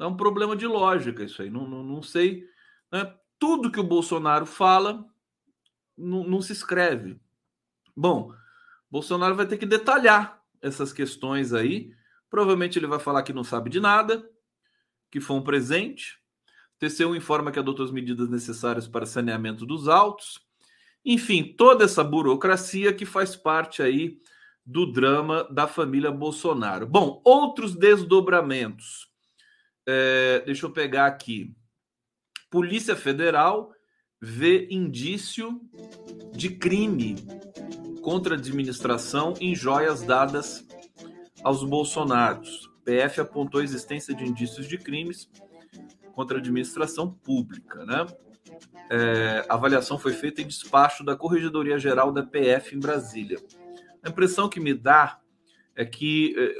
É 0.00 0.04
um 0.04 0.16
problema 0.16 0.56
de 0.56 0.66
lógica 0.66 1.22
isso 1.22 1.42
aí. 1.42 1.48
Não, 1.48 1.68
não, 1.68 1.84
não 1.84 2.02
sei. 2.02 2.44
Né? 2.90 3.16
Tudo 3.38 3.70
que 3.70 3.78
o 3.78 3.84
Bolsonaro 3.84 4.46
fala 4.46 5.08
não, 5.96 6.24
não 6.24 6.42
se 6.42 6.52
escreve. 6.52 7.20
Bom, 7.96 8.34
Bolsonaro 8.90 9.36
vai 9.36 9.46
ter 9.46 9.58
que 9.58 9.66
detalhar 9.66 10.42
essas 10.60 10.92
questões 10.92 11.52
aí. 11.52 11.94
Provavelmente 12.28 12.80
ele 12.80 12.88
vai 12.88 12.98
falar 12.98 13.22
que 13.22 13.32
não 13.32 13.44
sabe 13.44 13.70
de 13.70 13.78
nada, 13.78 14.28
que 15.08 15.20
foi 15.20 15.36
um 15.36 15.44
presente. 15.44 16.19
TCU 16.80 17.14
informa 17.14 17.52
que 17.52 17.58
adotou 17.58 17.84
as 17.84 17.92
medidas 17.92 18.30
necessárias 18.30 18.88
para 18.88 19.04
saneamento 19.04 19.66
dos 19.66 19.86
autos. 19.86 20.40
Enfim, 21.04 21.44
toda 21.44 21.84
essa 21.84 22.02
burocracia 22.02 22.92
que 22.92 23.04
faz 23.04 23.36
parte 23.36 23.82
aí 23.82 24.18
do 24.64 24.90
drama 24.90 25.46
da 25.50 25.66
família 25.66 26.10
Bolsonaro. 26.10 26.86
Bom, 26.86 27.20
outros 27.22 27.76
desdobramentos. 27.76 29.10
É, 29.86 30.42
deixa 30.46 30.64
eu 30.64 30.70
pegar 30.70 31.06
aqui. 31.06 31.54
Polícia 32.50 32.96
Federal 32.96 33.72
vê 34.20 34.66
indício 34.70 35.60
de 36.32 36.50
crime 36.50 37.16
contra 38.00 38.34
a 38.34 38.38
administração 38.38 39.34
em 39.38 39.54
joias 39.54 40.02
dadas 40.02 40.66
aos 41.42 41.62
bolsonaros. 41.62 42.70
PF 42.84 43.20
apontou 43.20 43.60
a 43.60 43.64
existência 43.64 44.14
de 44.14 44.24
indícios 44.24 44.66
de 44.66 44.78
crimes 44.78 45.28
contra 46.20 46.36
a 46.36 46.40
administração 46.40 47.10
pública, 47.10 47.82
né? 47.86 48.06
É, 48.90 49.46
a 49.48 49.54
avaliação 49.54 49.98
foi 49.98 50.12
feita 50.12 50.42
em 50.42 50.46
despacho 50.46 51.02
da 51.02 51.16
Corregedoria 51.16 51.78
Geral 51.78 52.12
da 52.12 52.22
PF 52.22 52.76
em 52.76 52.78
Brasília. 52.78 53.38
A 54.02 54.10
impressão 54.10 54.46
que 54.46 54.60
me 54.60 54.74
dá 54.74 55.18
é 55.74 55.82
que 55.82 56.34
é, 56.36 56.54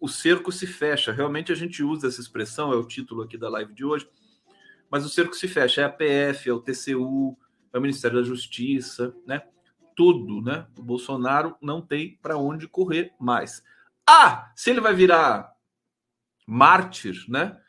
o 0.00 0.08
cerco 0.08 0.50
se 0.50 0.66
fecha. 0.66 1.12
Realmente 1.12 1.52
a 1.52 1.54
gente 1.54 1.82
usa 1.82 2.08
essa 2.08 2.22
expressão, 2.22 2.72
é 2.72 2.76
o 2.76 2.86
título 2.86 3.20
aqui 3.20 3.36
da 3.36 3.50
live 3.50 3.74
de 3.74 3.84
hoje, 3.84 4.08
mas 4.90 5.04
o 5.04 5.10
cerco 5.10 5.36
se 5.36 5.46
fecha. 5.46 5.82
É 5.82 5.84
a 5.84 5.90
PF, 5.90 6.48
é 6.48 6.52
o 6.54 6.60
TCU, 6.60 7.36
é 7.70 7.76
o 7.78 7.82
Ministério 7.82 8.18
da 8.18 8.24
Justiça, 8.24 9.14
né? 9.26 9.42
tudo, 9.94 10.40
né? 10.40 10.66
O 10.74 10.82
Bolsonaro 10.82 11.54
não 11.60 11.82
tem 11.82 12.18
para 12.22 12.38
onde 12.38 12.66
correr 12.66 13.12
mais. 13.20 13.62
Ah, 14.08 14.50
se 14.56 14.70
ele 14.70 14.80
vai 14.80 14.94
virar 14.94 15.52
mártir, 16.46 17.26
né? 17.28 17.60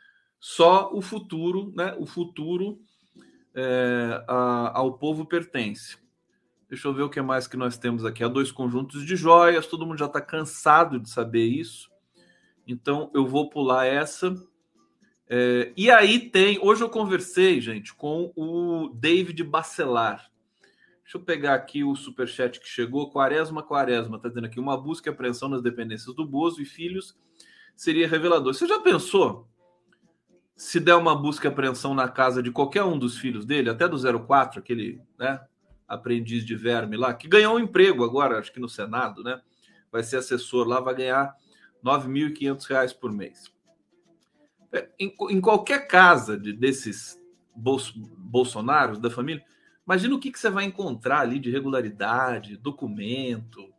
Só 0.45 0.93
o 0.93 1.01
futuro, 1.01 1.71
né? 1.73 1.95
O 1.97 2.05
futuro 2.05 2.81
é, 3.55 4.25
a, 4.27 4.77
ao 4.77 4.97
povo 4.97 5.25
pertence. 5.25 5.97
Deixa 6.67 6.85
eu 6.85 6.93
ver 6.93 7.03
o 7.03 7.09
que 7.09 7.21
mais 7.21 7.47
que 7.47 7.55
nós 7.55 7.77
temos 7.77 8.03
aqui. 8.03 8.25
Há 8.25 8.27
dois 8.27 8.51
conjuntos 8.51 9.05
de 9.05 9.15
joias, 9.15 9.67
todo 9.67 9.85
mundo 9.85 9.99
já 9.99 10.05
está 10.05 10.19
cansado 10.19 10.99
de 10.99 11.09
saber 11.09 11.45
isso. 11.45 11.89
Então 12.67 13.09
eu 13.13 13.25
vou 13.25 13.49
pular 13.49 13.85
essa. 13.85 14.35
É, 15.29 15.71
e 15.77 15.89
aí 15.89 16.19
tem. 16.19 16.59
Hoje 16.61 16.83
eu 16.83 16.89
conversei, 16.89 17.61
gente, 17.61 17.93
com 17.93 18.33
o 18.35 18.89
David 18.93 19.41
Bacelar. 19.45 20.29
Deixa 21.03 21.17
eu 21.17 21.21
pegar 21.21 21.53
aqui 21.53 21.85
o 21.85 21.95
superchat 21.95 22.59
que 22.59 22.67
chegou. 22.67 23.09
Quaresma, 23.09 23.63
Quaresma, 23.63 24.19
tá 24.19 24.27
dizendo 24.27 24.47
aqui: 24.47 24.59
uma 24.59 24.75
busca 24.75 25.09
e 25.09 25.13
apreensão 25.13 25.47
nas 25.47 25.61
dependências 25.61 26.13
do 26.13 26.27
Bozo 26.27 26.61
e 26.61 26.65
filhos 26.65 27.17
seria 27.77 28.09
revelador. 28.09 28.53
Você 28.53 28.67
já 28.67 28.81
pensou 28.81 29.47
se 30.63 30.79
der 30.79 30.95
uma 30.95 31.13
busca 31.13 31.47
e 31.47 31.51
apreensão 31.51 31.93
na 31.93 32.07
casa 32.07 32.41
de 32.41 32.49
qualquer 32.49 32.83
um 32.83 32.97
dos 32.97 33.17
filhos 33.17 33.45
dele, 33.45 33.69
até 33.69 33.85
do 33.87 33.97
04, 33.97 34.59
aquele 34.59 35.01
né, 35.19 35.41
aprendiz 35.87 36.45
de 36.45 36.55
verme 36.55 36.95
lá, 36.95 37.13
que 37.13 37.27
ganhou 37.27 37.55
um 37.55 37.59
emprego 37.59 38.03
agora, 38.03 38.39
acho 38.39 38.51
que 38.51 38.61
no 38.61 38.69
Senado, 38.69 39.21
né? 39.23 39.41
Vai 39.91 40.03
ser 40.03 40.17
assessor 40.17 40.65
lá, 40.65 40.79
vai 40.79 40.95
ganhar 40.95 41.35
R$ 41.83 41.91
9.500 41.91 42.97
por 42.97 43.11
mês. 43.11 43.51
É, 44.71 44.89
em, 44.97 45.13
em, 45.29 45.41
qualquer 45.41 45.85
casa 45.85 46.37
de, 46.37 46.53
desses 46.53 47.19
Bolsonaros, 47.55 48.99
da 48.99 49.09
família, 49.09 49.43
Imagina 49.85 50.15
o 50.15 50.19
que, 50.19 50.31
que 50.31 50.39
você 50.39 50.49
vai 50.49 50.63
encontrar 50.63 51.19
ali 51.19 51.39
de 51.39 51.51
regularidade, 51.51 52.55
documento, 52.55 53.69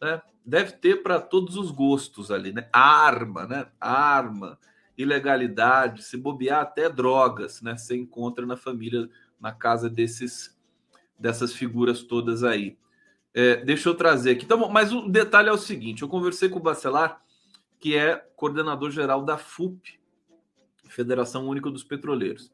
né? 0.00 0.22
Deve 0.44 0.72
ter 0.72 1.02
para 1.02 1.20
todos 1.20 1.56
os 1.56 1.70
gostos 1.70 2.30
ali, 2.30 2.52
né? 2.52 2.68
Arma, 2.72 3.46
né? 3.46 3.66
Arma, 3.78 4.58
ilegalidade, 5.02 6.02
se 6.02 6.16
bobear 6.16 6.60
até 6.60 6.88
drogas, 6.88 7.60
né? 7.60 7.76
Você 7.76 7.96
encontra 7.96 8.46
na 8.46 8.56
família, 8.56 9.08
na 9.40 9.52
casa 9.52 9.88
desses 9.90 10.56
dessas 11.18 11.54
figuras 11.54 12.02
todas 12.02 12.42
aí. 12.42 12.76
É, 13.32 13.56
deixa 13.64 13.88
eu 13.88 13.94
trazer 13.94 14.32
aqui. 14.32 14.44
Então, 14.44 14.68
mas 14.68 14.92
o 14.92 15.08
detalhe 15.08 15.48
é 15.48 15.52
o 15.52 15.58
seguinte: 15.58 16.02
eu 16.02 16.08
conversei 16.08 16.48
com 16.48 16.58
o 16.58 16.62
Bacelar, 16.62 17.22
que 17.78 17.96
é 17.96 18.16
coordenador 18.36 18.90
geral 18.90 19.24
da 19.24 19.38
FUP, 19.38 20.00
Federação 20.88 21.46
Única 21.48 21.70
dos 21.70 21.84
Petroleiros. 21.84 22.52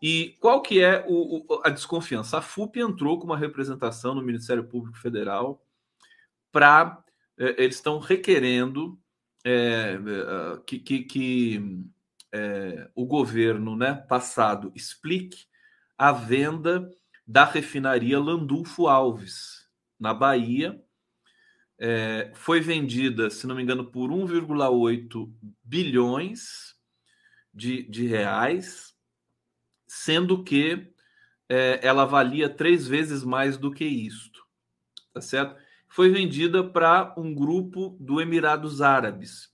E 0.00 0.36
qual 0.38 0.62
que 0.62 0.80
é 0.80 1.04
o, 1.08 1.38
o, 1.38 1.62
a 1.64 1.70
desconfiança? 1.70 2.38
A 2.38 2.42
FUP 2.42 2.78
entrou 2.78 3.18
com 3.18 3.24
uma 3.24 3.36
representação 3.36 4.14
no 4.14 4.22
Ministério 4.22 4.62
Público 4.62 4.96
Federal 4.98 5.60
para 6.52 7.02
é, 7.36 7.62
eles 7.62 7.76
estão 7.76 7.98
requerendo 7.98 8.98
é, 9.44 9.94
é, 9.94 10.60
que, 10.66 10.78
que, 10.78 11.02
que 11.04 11.84
é, 12.32 12.90
o 12.94 13.06
governo 13.06 13.76
né, 13.76 13.94
passado 13.94 14.72
explique 14.74 15.46
a 15.96 16.12
venda 16.12 16.90
da 17.26 17.44
refinaria 17.44 18.18
Landulfo 18.18 18.86
Alves 18.86 19.68
na 19.98 20.14
Bahia. 20.14 20.82
É, 21.80 22.32
foi 22.34 22.60
vendida, 22.60 23.30
se 23.30 23.46
não 23.46 23.54
me 23.54 23.62
engano, 23.62 23.90
por 23.90 24.10
1,8 24.10 25.32
bilhões 25.62 26.74
de, 27.54 27.84
de 27.84 28.06
reais 28.06 28.96
sendo 29.88 30.44
que 30.44 30.92
é, 31.48 31.80
ela 31.82 32.04
valia 32.04 32.48
três 32.48 32.86
vezes 32.86 33.24
mais 33.24 33.56
do 33.56 33.72
que 33.72 33.84
isto, 33.84 34.46
tá 35.14 35.20
certo? 35.20 35.58
Foi 35.88 36.10
vendida 36.10 36.62
para 36.62 37.14
um 37.16 37.34
grupo 37.34 37.96
do 38.00 38.20
Emirados 38.20 38.80
Árabes, 38.80 39.48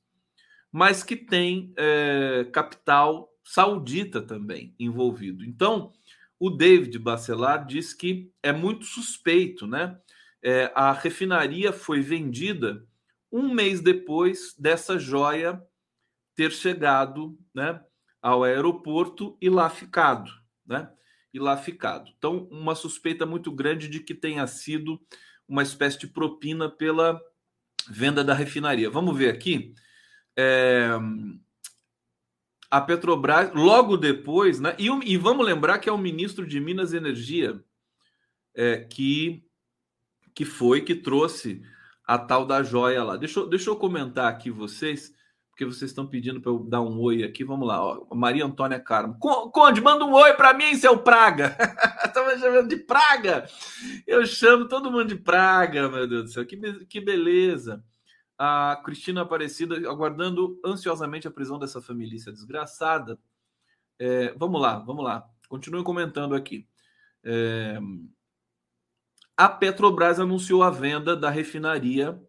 mas 0.71 1.03
que 1.03 1.17
tem 1.17 1.73
é, 1.76 2.49
capital 2.53 3.31
saudita 3.45 4.21
também 4.21 4.75
envolvido. 4.79 5.45
Então, 5.45 5.93
o 6.38 6.50
David 6.50 6.99
Bacelar 6.99 7.67
diz 7.67 7.95
que 7.95 8.33
é 8.43 8.53
muito 8.53 8.85
suspeito, 8.85 9.67
né? 9.67 9.99
É, 10.43 10.71
a 10.75 10.93
refinaria 10.93 11.73
foi 11.73 12.00
vendida 12.00 12.87
um 13.33 13.53
mês 13.53 13.81
depois 13.81 14.55
dessa 14.59 14.99
joia 14.99 15.62
ter 16.35 16.50
chegado, 16.50 17.38
né, 17.55 17.81
ao 18.21 18.43
aeroporto 18.43 19.37
e 19.41 19.49
lá 19.49 19.71
ficado, 19.71 20.31
né? 20.67 20.91
E 21.33 21.38
lá 21.38 21.57
ficado. 21.57 22.12
Então, 22.17 22.49
uma 22.50 22.75
suspeita 22.75 23.26
muito 23.26 23.50
grande 23.50 23.88
de 23.88 24.00
que 24.00 24.14
tenha 24.14 24.47
sido 24.47 25.00
uma 25.49 25.63
espécie 25.63 25.99
de 25.99 26.07
propina 26.07 26.69
pela 26.69 27.21
venda 27.89 28.25
da 28.25 28.35
refinaria. 28.35 28.91
Vamos 28.91 29.17
ver 29.17 29.31
aqui. 29.31 29.75
É, 30.37 30.89
a 32.71 32.81
Petrobras, 32.81 33.53
logo 33.55 33.97
depois, 33.97 34.59
né? 34.59 34.75
E, 34.79 34.89
e, 35.13 35.17
vamos 35.17 35.47
lembrar 35.47 35.79
que 35.79 35.89
é 35.89 35.93
o 35.93 35.99
ministro 35.99 36.47
de 36.47 36.59
Minas 36.59 36.93
e 36.93 36.97
Energia 36.97 37.63
é, 38.55 38.79
que, 38.79 39.45
que 40.35 40.45
foi 40.45 40.81
que 40.81 40.95
trouxe 40.95 41.63
a 42.05 42.19
tal 42.19 42.45
da 42.45 42.63
joia 42.63 43.05
lá. 43.05 43.17
Deixa, 43.17 43.47
deixa 43.47 43.71
eu 43.71 43.77
comentar 43.77 44.29
aqui 44.29 44.51
vocês, 44.51 45.15
porque 45.54 45.64
vocês 45.64 45.92
estão 45.92 46.04
pedindo 46.04 46.40
para 46.40 46.50
eu 46.50 46.58
dar 46.58 46.80
um 46.80 47.00
oi 47.00 47.23
aqui. 47.23 47.44
Vamos 47.44 47.68
lá, 47.68 47.80
ó, 47.80 48.12
Maria 48.12 48.45
Antônia 48.45 48.80
Carmo. 48.80 49.17
Conde, 49.21 49.80
manda 49.80 50.04
um 50.04 50.12
oi 50.12 50.34
para 50.34 50.52
mim, 50.52 50.75
seu 50.75 50.99
Praga. 50.99 51.56
Estava 52.04 52.36
chamando 52.36 52.69
de 52.69 52.76
Praga. 52.76 53.49
Eu 54.04 54.26
chamo 54.26 54.67
todo 54.67 54.90
mundo 54.90 55.06
de 55.06 55.14
Praga, 55.14 55.88
meu 55.88 56.08
Deus 56.08 56.25
do 56.25 56.30
céu. 56.30 56.45
Que, 56.45 56.84
que 56.86 57.00
beleza 57.00 57.84
a 58.36 58.82
Cristina 58.84 59.23
Aparecida 59.23 59.76
aguardando 59.88 60.60
ansiosamente 60.64 61.28
a 61.28 61.30
prisão 61.30 61.56
dessa 61.56 61.80
família 61.80 62.19
desgraçada. 62.32 63.17
É, 63.97 64.34
vamos 64.36 64.60
lá, 64.60 64.80
vamos 64.80 65.04
lá. 65.04 65.25
Continue 65.49 65.84
comentando 65.84 66.34
aqui. 66.34 66.67
É, 67.23 67.78
a 69.36 69.49
Petrobras 69.49 70.19
anunciou 70.19 70.64
a 70.64 70.71
venda 70.71 71.17
da 71.17 71.30
refinaria 71.30 72.21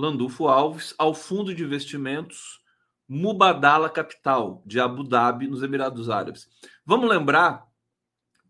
Landulfo 0.00 0.48
Alves 0.48 0.94
ao 0.98 1.14
fundo 1.14 1.54
de 1.54 1.62
investimentos 1.62 2.60
Mubadala 3.06 3.90
Capital, 3.90 4.62
de 4.64 4.80
Abu 4.80 5.04
Dhabi, 5.04 5.46
nos 5.46 5.62
Emirados 5.62 6.08
Árabes. 6.08 6.48
Vamos 6.86 7.08
lembrar 7.08 7.66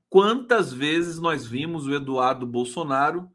quantas 0.09 0.73
vezes 0.73 1.19
nós 1.19 1.47
vimos 1.47 1.87
o 1.87 1.95
Eduardo 1.95 2.47
Bolsonaro 2.47 3.31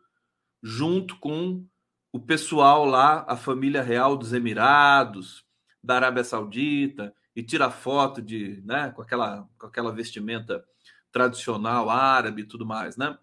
junto 0.62 1.18
com 1.18 1.66
o 2.12 2.20
pessoal 2.20 2.86
lá, 2.86 3.26
a 3.28 3.36
família 3.36 3.82
real 3.82 4.16
dos 4.16 4.34
Emirados, 4.34 5.44
da 5.84 5.96
Arábia 5.96 6.24
Saudita, 6.24 7.14
e 7.36 7.44
tira 7.44 7.70
foto 7.70 8.22
de, 8.22 8.62
né, 8.64 8.92
com 8.92 9.02
aquela, 9.02 9.48
com 9.58 9.68
aquela 9.68 9.92
vestimenta 9.92 10.64
tradicional 11.12 11.90
árabe 11.90 12.44
e 12.44 12.46
tudo 12.46 12.66
mais, 12.66 12.96
né? 12.96 13.18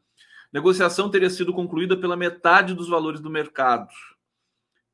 Negociação 0.52 1.08
teria 1.10 1.30
sido 1.30 1.52
concluída 1.52 1.96
pela 1.96 2.16
metade 2.16 2.74
dos 2.74 2.88
valores 2.88 3.20
do 3.20 3.30
mercado. 3.30 3.88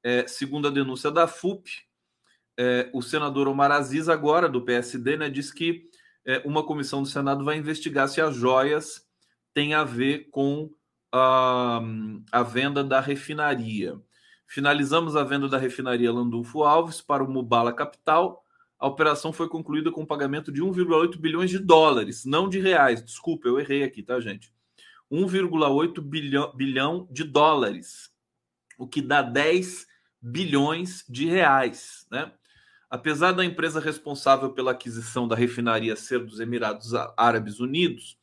É, 0.02 0.26
segundo 0.26 0.68
a 0.68 0.70
denúncia 0.70 1.10
da 1.10 1.26
FUP, 1.26 1.70
é, 2.56 2.90
o 2.92 3.02
senador 3.02 3.48
Omar 3.48 3.70
Aziz, 3.70 4.08
agora 4.08 4.48
do 4.48 4.62
PSD, 4.62 5.16
né, 5.16 5.30
diz 5.30 5.52
que 5.52 5.88
é, 6.24 6.42
uma 6.44 6.64
comissão 6.64 7.02
do 7.02 7.08
Senado 7.08 7.44
vai 7.44 7.56
investigar 7.56 8.08
se 8.08 8.20
as 8.20 8.34
joias 8.34 9.06
têm 9.54 9.74
a 9.74 9.82
ver 9.82 10.28
com 10.30 10.70
a, 11.12 11.80
a 12.30 12.42
venda 12.42 12.84
da 12.84 13.00
refinaria. 13.00 14.00
Finalizamos 14.46 15.16
a 15.16 15.24
venda 15.24 15.48
da 15.48 15.58
refinaria 15.58 16.12
Landulfo 16.12 16.62
Alves 16.62 17.00
para 17.00 17.24
o 17.24 17.30
Mubala 17.30 17.72
Capital. 17.72 18.44
A 18.78 18.86
operação 18.86 19.32
foi 19.32 19.48
concluída 19.48 19.90
com 19.90 20.06
pagamento 20.06 20.52
de 20.52 20.62
1,8 20.62 21.18
bilhões 21.18 21.50
de 21.50 21.58
dólares, 21.58 22.24
não 22.24 22.48
de 22.48 22.60
reais. 22.60 23.04
Desculpa, 23.04 23.48
eu 23.48 23.58
errei 23.58 23.82
aqui, 23.82 24.02
tá, 24.02 24.20
gente? 24.20 24.52
1,8 25.10 26.00
bilhão, 26.00 26.52
bilhão 26.54 27.08
de 27.10 27.24
dólares, 27.24 28.10
o 28.78 28.86
que 28.86 29.02
dá 29.02 29.22
10 29.22 29.87
bilhões 30.20 31.04
de 31.08 31.26
reais, 31.26 32.06
né? 32.10 32.32
Apesar 32.90 33.32
da 33.32 33.44
empresa 33.44 33.80
responsável 33.80 34.50
pela 34.52 34.70
aquisição 34.70 35.28
da 35.28 35.36
refinaria 35.36 35.94
ser 35.94 36.24
dos 36.24 36.40
Emirados 36.40 36.94
Árabes 37.16 37.60
Unidos, 37.60 38.16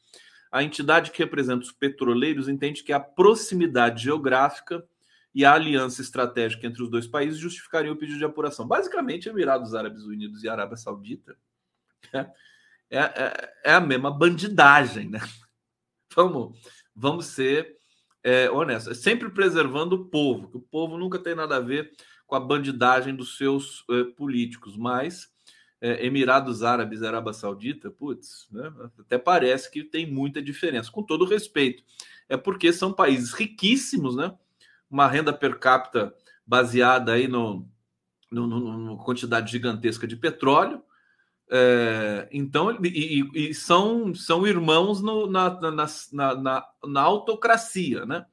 a 0.52 0.64
entidade 0.64 1.12
que 1.12 1.20
representa 1.20 1.64
os 1.64 1.72
petroleiros 1.72 2.48
entende 2.48 2.84
que 2.84 2.92
a 2.92 3.00
proximidade 3.00 4.04
geográfica 4.04 4.84
e 5.34 5.44
a 5.44 5.54
aliança 5.54 6.02
estratégica 6.02 6.66
entre 6.66 6.82
os 6.82 6.90
dois 6.90 7.06
países 7.06 7.38
justificariam 7.38 7.94
o 7.94 7.98
pedido 7.98 8.18
de 8.18 8.26
apuração. 8.26 8.66
Basicamente, 8.66 9.28
Emirados 9.28 9.76
Árabes 9.76 10.04
Unidos 10.04 10.44
e 10.44 10.50
Arábia 10.50 10.78
Saudita 10.78 11.36
é, 12.14 12.20
é, 12.90 13.00
é, 13.00 13.54
é 13.66 13.74
a 13.74 13.82
mesma 13.82 14.10
bandidagem, 14.10 15.10
né? 15.10 15.20
Vamos, 16.16 16.58
vamos 16.96 17.26
ser 17.26 17.75
é, 18.26 18.50
honestos, 18.50 18.98
sempre 18.98 19.30
preservando 19.30 19.94
o 19.94 20.06
povo, 20.06 20.48
que 20.48 20.58
o 20.58 20.62
povo 20.62 20.98
nunca 20.98 21.20
tem 21.20 21.36
nada 21.36 21.58
a 21.58 21.60
ver 21.60 21.92
com 22.26 22.36
a 22.36 22.40
bandidagem 22.40 23.16
dos 23.16 23.38
seus 23.38 23.86
é, 23.88 24.04
políticos, 24.04 24.76
mas 24.76 25.32
é, 25.80 26.04
Emirados 26.04 26.64
Árabes 26.64 27.04
Arábia 27.04 27.34
Saudita, 27.34 27.92
putz, 27.92 28.48
né, 28.52 28.74
até 29.00 29.20
parece 29.20 29.70
que 29.70 29.84
tem 29.84 30.12
muita 30.12 30.42
diferença, 30.42 30.92
com 30.92 31.04
todo 31.04 31.24
respeito. 31.24 31.84
É 32.28 32.36
porque 32.36 32.74
são 32.74 32.92
países 32.92 33.32
riquíssimos, 33.32 34.16
né? 34.16 34.36
Uma 34.90 35.08
renda 35.08 35.32
per 35.32 35.60
capita 35.60 36.12
baseada 36.44 37.14
aí 37.14 37.28
no, 37.28 37.70
no, 38.32 38.48
no, 38.48 38.78
no 38.80 38.98
quantidade 38.98 39.52
gigantesca 39.52 40.08
de 40.08 40.16
petróleo. 40.16 40.82
É, 41.50 42.28
então, 42.32 42.72
e, 42.84 43.24
e, 43.34 43.54
são, 43.54 44.16
são 44.16 44.48
irmãos 44.48 45.02
no, 45.02 45.28
na, 45.28 45.50
na, 45.60 45.88
na, 46.36 46.68
na, 46.84 47.02
autocracia, 47.02 48.06
né? 48.06 48.26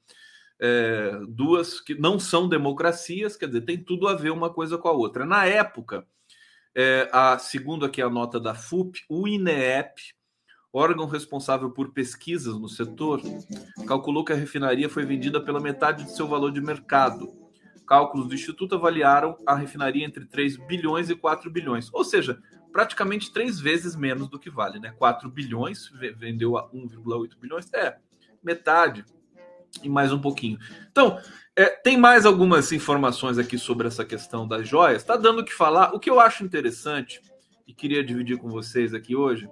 É, 0.58 1.20
duas 1.28 1.80
que 1.80 1.94
não 1.94 2.18
são 2.18 2.48
democracias, 2.48 3.36
quer 3.36 3.46
dizer, 3.46 3.62
tem 3.62 3.82
tudo 3.82 4.08
a 4.08 4.14
ver 4.14 4.30
uma 4.30 4.48
coisa 4.48 4.78
com 4.78 4.88
a 4.88 4.92
outra. 4.92 5.26
Na 5.26 5.44
época, 5.44 6.06
é, 6.74 7.08
a, 7.12 7.36
segundo 7.38 7.84
aqui 7.84 8.00
a 8.00 8.08
nota 8.08 8.40
da 8.40 8.54
FUP, 8.54 9.00
o 9.08 9.28
INEP, 9.28 10.14
órgão 10.72 11.06
responsável 11.06 11.70
por 11.70 11.92
pesquisas 11.92 12.58
no 12.58 12.68
setor, 12.68 13.20
calculou 13.86 14.24
que 14.24 14.32
a 14.32 14.36
refinaria 14.36 14.88
foi 14.88 15.04
vendida 15.04 15.40
pela 15.40 15.60
metade 15.60 16.04
de 16.04 16.16
seu 16.16 16.26
valor 16.26 16.50
de 16.50 16.60
mercado. 16.60 17.30
Cálculos 17.86 18.28
do 18.28 18.34
Instituto 18.34 18.76
avaliaram 18.76 19.36
a 19.46 19.54
refinaria 19.54 20.06
entre 20.06 20.24
3 20.24 20.56
bilhões 20.66 21.10
e 21.10 21.16
4 21.16 21.50
bilhões, 21.50 21.90
ou 21.92 22.04
seja, 22.04 22.40
praticamente 22.72 23.32
três 23.32 23.60
vezes 23.60 23.94
menos 23.94 24.28
do 24.28 24.38
que 24.38 24.50
vale, 24.50 24.80
né? 24.80 24.92
4 24.98 25.30
bilhões, 25.30 25.90
vendeu 26.16 26.56
a 26.56 26.68
1,8 26.70 27.36
bilhões, 27.38 27.72
é 27.72 27.98
metade 28.42 29.04
e 29.82 29.88
mais 29.88 30.12
um 30.12 30.20
pouquinho. 30.20 30.58
Então, 30.90 31.18
é, 31.54 31.66
tem 31.66 31.96
mais 31.96 32.26
algumas 32.26 32.72
informações 32.72 33.38
aqui 33.38 33.58
sobre 33.58 33.86
essa 33.86 34.04
questão 34.04 34.48
das 34.48 34.66
joias. 34.68 35.02
Está 35.02 35.16
dando 35.16 35.40
o 35.40 35.44
que 35.44 35.52
falar. 35.52 35.94
O 35.94 36.00
que 36.00 36.10
eu 36.10 36.18
acho 36.18 36.44
interessante 36.44 37.20
e 37.66 37.72
queria 37.72 38.02
dividir 38.02 38.38
com 38.38 38.48
vocês 38.48 38.92
aqui 38.94 39.14
hoje 39.14 39.48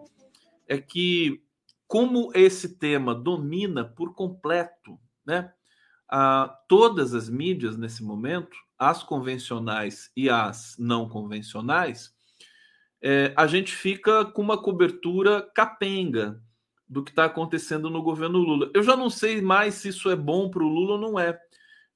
é 0.66 0.78
que 0.78 1.42
como 1.86 2.30
esse 2.34 2.76
tema 2.76 3.14
domina 3.14 3.84
por 3.84 4.14
completo, 4.14 4.98
né? 5.24 5.52
A, 6.08 6.56
todas 6.68 7.14
as 7.14 7.28
mídias 7.28 7.76
nesse 7.76 8.02
momento, 8.02 8.56
as 8.78 9.02
convencionais 9.02 10.10
e 10.16 10.28
as 10.30 10.76
não 10.78 11.08
convencionais, 11.08 12.12
é, 13.02 13.32
a 13.36 13.46
gente 13.46 13.74
fica 13.74 14.24
com 14.24 14.42
uma 14.42 14.60
cobertura 14.60 15.42
capenga 15.54 16.42
do 16.88 17.02
que 17.04 17.10
está 17.10 17.24
acontecendo 17.24 17.88
no 17.88 18.02
governo 18.02 18.38
Lula. 18.38 18.70
Eu 18.74 18.82
já 18.82 18.96
não 18.96 19.08
sei 19.08 19.40
mais 19.40 19.74
se 19.74 19.88
isso 19.88 20.10
é 20.10 20.16
bom 20.16 20.50
para 20.50 20.62
o 20.62 20.68
Lula 20.68 20.92
ou 20.92 20.98
não 20.98 21.18
é. 21.18 21.38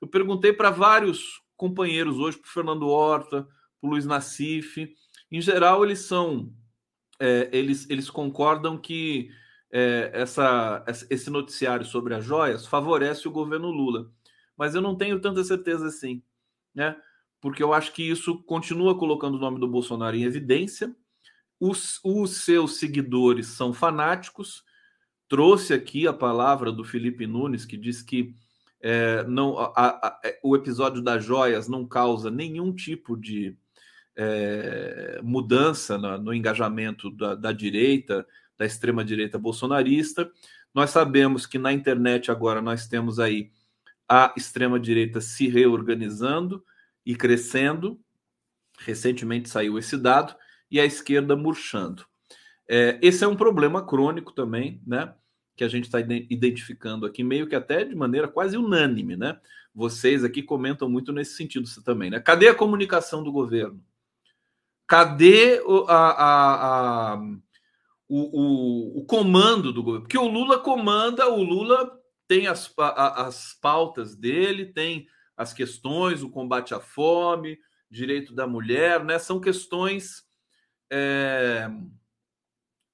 Eu 0.01 0.09
perguntei 0.09 0.53
para 0.53 0.71
vários 0.71 1.43
companheiros 1.57 2.19
hoje, 2.19 2.39
para 2.39 2.49
o 2.49 2.53
Fernando 2.53 2.89
Horta, 2.89 3.43
para 3.43 3.89
o 3.89 3.91
Luiz 3.91 4.07
Nassif. 4.07 4.95
Em 5.31 5.41
geral, 5.41 5.85
eles 5.85 6.01
são. 6.01 6.53
É, 7.19 7.49
eles, 7.53 7.89
eles 7.91 8.11
concordam 8.11 8.77
que 8.79 9.31
é, 9.73 10.11
essa, 10.13 10.85
esse 11.11 11.31
noticiário 11.31 11.85
sobre 11.85 12.15
as 12.15 12.25
joias 12.25 12.67
favorece 12.67 13.27
o 13.27 13.33
governo 13.33 13.71
Lula. 13.71 14.11
Mas 14.57 14.75
eu 14.75 14.81
não 14.81 14.97
tenho 14.97 15.21
tanta 15.21 15.43
certeza 15.43 15.89
assim, 15.89 16.23
né? 16.73 16.97
Porque 17.45 17.63
eu 17.63 17.75
acho 17.75 17.93
que 17.93 18.03
isso 18.03 18.43
continua 18.45 18.97
colocando 18.97 19.35
o 19.35 19.39
nome 19.39 19.61
do 19.61 19.69
Bolsonaro 19.69 20.17
em 20.17 20.23
evidência. 20.23 20.97
Os, 21.61 22.01
os 22.03 22.39
seus 22.39 22.79
seguidores 22.79 23.49
são 23.49 23.71
fanáticos. 23.71 24.65
Trouxe 25.29 25.75
aqui 25.75 26.07
a 26.07 26.13
palavra 26.15 26.73
do 26.73 26.83
Felipe 26.83 27.27
Nunes, 27.27 27.67
que 27.67 27.77
diz 27.77 28.01
que 28.01 28.35
é, 28.81 29.25
não, 29.25 29.59
a, 29.59 29.73
a, 29.77 30.21
é, 30.25 30.41
o 30.43 30.57
episódio 30.57 31.03
das 31.03 31.23
joias 31.23 31.69
não 31.69 31.87
causa 31.87 32.31
nenhum 32.31 32.75
tipo 32.75 33.15
de 33.15 33.55
é, 34.17 35.21
mudança 35.23 35.99
no, 35.99 36.17
no 36.17 36.33
engajamento 36.33 37.11
da, 37.11 37.35
da, 37.35 37.53
direita, 37.53 38.27
da 38.57 38.65
extrema 38.65 39.05
direita 39.05 39.39
bolsonarista. 39.39 40.33
Nós 40.73 40.89
sabemos 40.89 41.45
que 41.45 41.59
na 41.59 41.75
internet 41.75 42.31
agora 42.31 42.63
nós 42.63 42.89
temos 42.89 43.21
aí 43.21 43.51
a 44.09 44.33
extrema-direita 44.35 45.21
se 45.21 45.47
reorganizando 45.47 46.65
e 47.05 47.15
crescendo. 47.15 48.01
Recentemente 48.79 49.49
saiu 49.49 49.79
esse 49.79 49.97
dado, 49.97 50.35
e 50.71 50.81
a 50.81 50.85
esquerda 50.85 51.37
murchando. 51.37 52.05
É, 52.69 52.99
esse 53.03 53.23
é 53.23 53.29
um 53.29 53.37
problema 53.37 53.85
crônico 53.87 54.33
também, 54.33 54.83
né? 54.87 55.15
Que 55.57 55.63
a 55.63 55.69
gente 55.69 55.85
está 55.85 56.01
identificando 56.01 57.07
aqui, 57.07 57.23
meio 57.23 57.47
que 57.47 57.55
até 57.55 57.85
de 57.85 57.95
maneira 57.95 58.27
quase 58.27 58.57
unânime, 58.57 59.17
né? 59.17 59.39
Vocês 59.75 60.25
aqui 60.25 60.43
comentam 60.43 60.89
muito 60.89 61.13
nesse 61.13 61.37
sentido 61.37 61.69
também, 61.85 62.11
né? 62.11 62.19
Cadê 62.21 62.49
a 62.49 62.55
comunicação 62.55 63.23
do 63.23 63.31
governo? 63.31 63.85
Cadê 64.87 65.61
a, 65.89 65.95
a, 65.95 67.13
a 67.15 67.17
o, 68.09 68.19
o, 68.19 68.99
o, 69.01 69.05
comando 69.05 69.73
do 69.73 69.83
governo? 69.83 70.03
Porque 70.03 70.19
o 70.19 70.29
Lula 70.29 70.59
comanda, 70.59 71.29
o 71.29 71.43
Lula 71.43 71.91
tem 72.27 72.47
as, 72.47 72.73
as 72.77 73.57
pautas 73.61 74.15
dele, 74.15 74.67
tem 74.67 75.07
as 75.37 75.53
questões, 75.53 76.23
o 76.23 76.31
combate 76.31 76.75
à 76.75 76.81
fome, 76.81 77.59
direito 77.91 78.35
da 78.35 78.47
mulher, 78.47 79.05
né? 79.05 79.19
São 79.19 79.41
questões 79.41 80.25
é, 80.91 81.71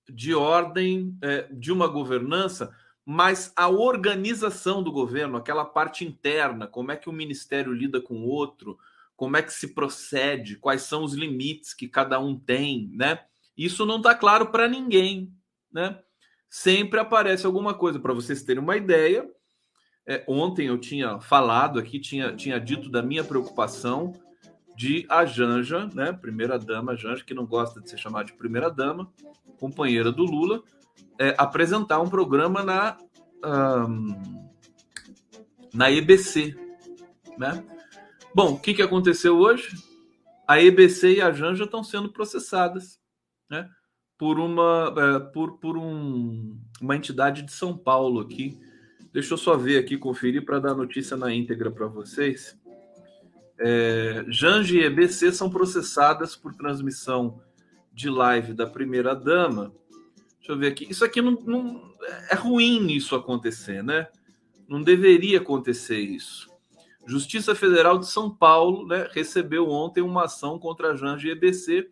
de 0.09 0.35
ordem 0.35 1.17
é, 1.23 1.49
de 1.51 1.73
uma 1.73 1.87
governança, 1.87 2.75
mas 3.05 3.53
a 3.57 3.69
organização 3.69 4.83
do 4.83 4.93
governo, 4.93 5.37
aquela 5.37 5.65
parte 5.65 6.05
interna, 6.05 6.67
como 6.67 6.93
é 6.93 6.97
que 6.97 7.09
o 7.09 7.13
ministério 7.13 7.73
lida 7.73 8.01
com 8.01 8.23
o 8.23 8.29
outro, 8.29 8.79
como 9.17 9.37
é 9.37 9.43
que 9.43 9.53
se 9.53 9.75
procede, 9.75 10.57
quais 10.57 10.83
são 10.83 11.05
os 11.05 11.15
limites 11.15 11.75
que 11.75 11.89
cada 11.89 12.19
um 12.19 12.39
tem, 12.39 12.91
né? 12.95 13.23
Isso 13.57 13.85
não 13.85 13.99
está 13.99 14.15
claro 14.15 14.47
para 14.47 14.69
ninguém, 14.69 15.35
né? 15.71 16.01
Sempre 16.49 16.99
aparece 16.99 17.45
alguma 17.45 17.75
coisa. 17.75 18.01
Para 18.01 18.15
vocês 18.15 18.43
terem 18.43 18.63
uma 18.63 18.77
ideia, 18.77 19.31
é, 20.11 20.25
ontem 20.27 20.67
eu 20.67 20.77
tinha 20.77 21.21
falado 21.21 21.79
aqui, 21.79 22.01
tinha, 22.01 22.35
tinha 22.35 22.59
dito 22.59 22.91
da 22.91 23.01
minha 23.01 23.23
preocupação 23.23 24.13
de 24.77 25.07
a 25.09 25.25
Janja, 25.25 25.89
né, 25.95 26.13
primeira 26.13 26.59
dama, 26.59 26.97
Janja, 26.97 27.23
que 27.23 27.33
não 27.33 27.47
gosta 27.47 27.81
de 27.81 27.89
ser 27.89 27.97
chamada 27.97 28.25
de 28.25 28.33
primeira 28.33 28.69
dama, 28.69 29.09
companheira 29.57 30.11
do 30.11 30.25
Lula, 30.25 30.65
é, 31.17 31.33
apresentar 31.39 32.01
um 32.01 32.09
programa 32.09 32.65
na 32.65 32.99
um, 33.45 34.49
na 35.73 35.93
EBC, 35.93 36.57
né? 37.39 37.65
Bom, 38.35 38.55
o 38.55 38.59
que, 38.59 38.75
que 38.75 38.83
aconteceu 38.83 39.39
hoje? 39.39 39.69
A 40.47 40.61
EBC 40.61 41.19
e 41.19 41.21
a 41.21 41.31
Janja 41.31 41.65
estão 41.65 41.85
sendo 41.85 42.11
processadas, 42.11 42.99
né? 43.49 43.71
Por 44.19 44.41
uma 44.41 44.93
é, 44.97 45.21
por, 45.21 45.59
por 45.59 45.79
um, 45.79 46.59
uma 46.81 46.97
entidade 46.97 47.43
de 47.43 47.53
São 47.53 47.79
Paulo 47.79 48.21
aqui. 48.21 48.59
Deixa 49.13 49.35
eu 49.35 49.39
só 49.39 49.57
ver 49.57 49.79
aqui, 49.79 49.97
conferir 49.97 50.45
para 50.45 50.61
dar 50.61 50.75
notícia 50.75 51.17
na 51.17 51.33
íntegra 51.35 51.71
para 51.71 51.87
vocês 51.87 52.59
é, 53.61 54.25
e 54.71 54.79
EBC 54.79 55.33
são 55.33 55.51
processadas 55.51 56.35
por 56.35 56.55
transmissão 56.55 57.43
de 57.93 58.09
live 58.09 58.55
da 58.55 58.67
primeira 58.67 59.15
dama. 59.15 59.75
Deixa 60.39 60.53
eu 60.53 60.59
ver 60.59 60.69
aqui. 60.69 60.87
Isso 60.89 61.05
aqui 61.05 61.21
não, 61.21 61.33
não, 61.33 61.95
é 62.31 62.35
ruim 62.35 62.91
isso 62.91 63.15
acontecer, 63.15 63.85
né? 63.85 64.09
Não 64.67 64.83
deveria 64.83 65.39
acontecer 65.39 65.99
isso. 65.99 66.49
Justiça 67.07 67.55
Federal 67.55 67.99
de 67.99 68.09
São 68.09 68.31
Paulo 68.31 68.87
né, 68.87 69.09
recebeu 69.13 69.69
ontem 69.69 70.01
uma 70.01 70.25
ação 70.25 70.59
contra 70.59 70.93
a 70.93 71.17
e 71.19 71.29
EBC 71.29 71.91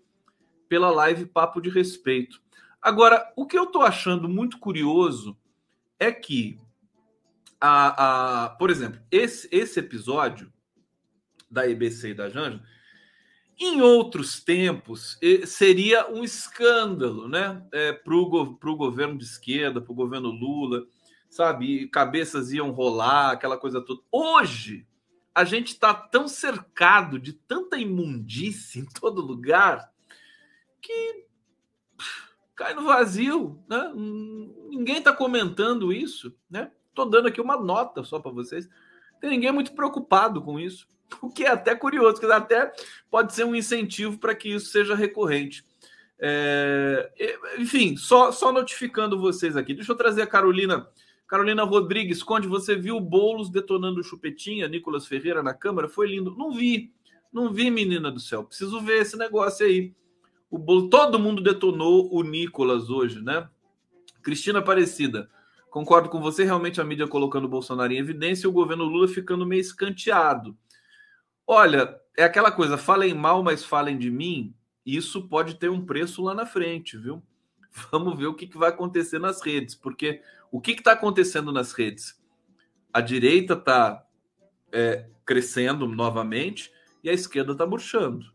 pela 0.68 0.90
live 0.90 1.26
Papo 1.26 1.60
de 1.60 1.68
Respeito. 1.68 2.40
Agora, 2.80 3.30
o 3.36 3.44
que 3.44 3.58
eu 3.58 3.64
estou 3.64 3.82
achando 3.82 4.28
muito 4.28 4.58
curioso 4.58 5.36
é 5.98 6.12
que, 6.12 6.58
a, 7.60 8.44
a, 8.44 8.48
por 8.50 8.70
exemplo, 8.70 9.00
esse, 9.10 9.48
esse 9.50 9.80
episódio 9.80 10.52
da 11.50 11.68
EBC 11.68 12.10
e 12.10 12.14
da 12.14 12.28
Janja, 12.28 12.62
em 13.58 13.80
outros 13.80 14.40
tempos 14.40 15.18
seria 15.46 16.08
um 16.08 16.22
escândalo, 16.22 17.28
né? 17.28 17.66
É, 17.72 17.92
para 17.92 18.14
o 18.14 18.76
governo 18.76 19.18
de 19.18 19.24
esquerda, 19.24 19.80
para 19.80 19.90
o 19.90 19.96
governo 19.96 20.30
Lula, 20.30 20.86
sabe? 21.28 21.82
E 21.82 21.88
cabeças 21.88 22.52
iam 22.52 22.70
rolar, 22.70 23.32
aquela 23.32 23.58
coisa 23.58 23.80
toda. 23.80 24.00
Hoje, 24.12 24.86
a 25.34 25.44
gente 25.44 25.68
está 25.68 25.92
tão 25.92 26.28
cercado 26.28 27.18
de 27.18 27.32
tanta 27.32 27.76
imundície 27.78 28.80
em 28.80 28.84
todo 28.84 29.20
lugar 29.20 29.92
que 30.80 31.26
cai 32.54 32.74
no 32.74 32.84
vazio, 32.84 33.60
né? 33.68 33.92
Ninguém 34.68 34.98
está 34.98 35.12
comentando 35.12 35.92
isso, 35.92 36.32
né? 36.48 36.70
Estou 36.98 37.08
dando 37.08 37.28
aqui 37.28 37.40
uma 37.40 37.56
nota 37.56 38.02
só 38.02 38.18
para 38.18 38.32
vocês. 38.32 38.68
Tem 39.20 39.30
ninguém 39.30 39.52
muito 39.52 39.72
preocupado 39.72 40.42
com 40.42 40.58
isso. 40.58 40.84
o 41.22 41.30
que 41.30 41.44
é 41.44 41.50
até 41.50 41.76
curioso, 41.76 42.18
que 42.18 42.26
até 42.26 42.72
pode 43.08 43.32
ser 43.32 43.44
um 43.44 43.54
incentivo 43.54 44.18
para 44.18 44.34
que 44.34 44.48
isso 44.48 44.70
seja 44.70 44.96
recorrente. 44.96 45.64
É, 46.18 47.08
enfim, 47.56 47.96
só, 47.96 48.32
só 48.32 48.52
notificando 48.52 49.20
vocês 49.20 49.56
aqui. 49.56 49.74
Deixa 49.74 49.92
eu 49.92 49.96
trazer 49.96 50.22
a 50.22 50.26
Carolina. 50.26 50.88
Carolina 51.28 51.62
Rodrigues, 51.62 52.20
Conde, 52.20 52.48
você 52.48 52.74
viu 52.74 52.96
o 52.96 53.48
detonando 53.48 54.00
o 54.00 54.04
chupetinha, 54.04 54.66
Nicolas 54.66 55.06
Ferreira 55.06 55.40
na 55.40 55.54
Câmara? 55.54 55.88
Foi 55.88 56.08
lindo. 56.08 56.34
Não 56.36 56.50
vi, 56.50 56.92
não 57.32 57.52
vi, 57.52 57.70
menina 57.70 58.10
do 58.10 58.18
céu. 58.18 58.42
Preciso 58.42 58.80
ver 58.80 59.02
esse 59.02 59.16
negócio 59.16 59.64
aí. 59.64 59.94
O 60.50 60.88
todo 60.88 61.18
mundo 61.18 61.42
detonou 61.42 62.12
o 62.12 62.24
Nicolas 62.24 62.90
hoje, 62.90 63.22
né? 63.22 63.48
Cristina 64.22 64.58
Aparecida, 64.58 65.30
concordo 65.70 66.08
com 66.08 66.20
você. 66.20 66.44
Realmente 66.44 66.80
a 66.80 66.84
mídia 66.84 67.06
colocando 67.06 67.44
o 67.44 67.48
Bolsonaro 67.48 67.92
em 67.92 67.98
evidência 67.98 68.46
e 68.46 68.48
o 68.48 68.52
governo 68.52 68.84
Lula 68.84 69.08
ficando 69.08 69.46
meio 69.46 69.60
escanteado. 69.60 70.56
Olha, 71.46 71.98
é 72.16 72.24
aquela 72.24 72.50
coisa, 72.50 72.76
falem 72.76 73.14
mal, 73.14 73.42
mas 73.42 73.64
falem 73.64 73.96
de 73.96 74.10
mim. 74.10 74.54
Isso 74.84 75.28
pode 75.28 75.54
ter 75.54 75.70
um 75.70 75.84
preço 75.84 76.22
lá 76.22 76.34
na 76.34 76.44
frente, 76.46 76.96
viu? 76.96 77.22
Vamos 77.90 78.18
ver 78.18 78.26
o 78.26 78.34
que, 78.34 78.46
que 78.46 78.58
vai 78.58 78.70
acontecer 78.70 79.18
nas 79.18 79.40
redes, 79.40 79.74
porque 79.74 80.22
o 80.50 80.60
que 80.60 80.72
está 80.72 80.92
acontecendo 80.92 81.52
nas 81.52 81.72
redes? 81.72 82.20
A 82.92 83.00
direita 83.00 83.54
está 83.54 84.04
é, 84.72 85.06
crescendo 85.24 85.86
novamente 85.86 86.72
e 87.02 87.10
a 87.10 87.12
esquerda 87.12 87.52
está 87.52 87.66
murchando. 87.66 88.26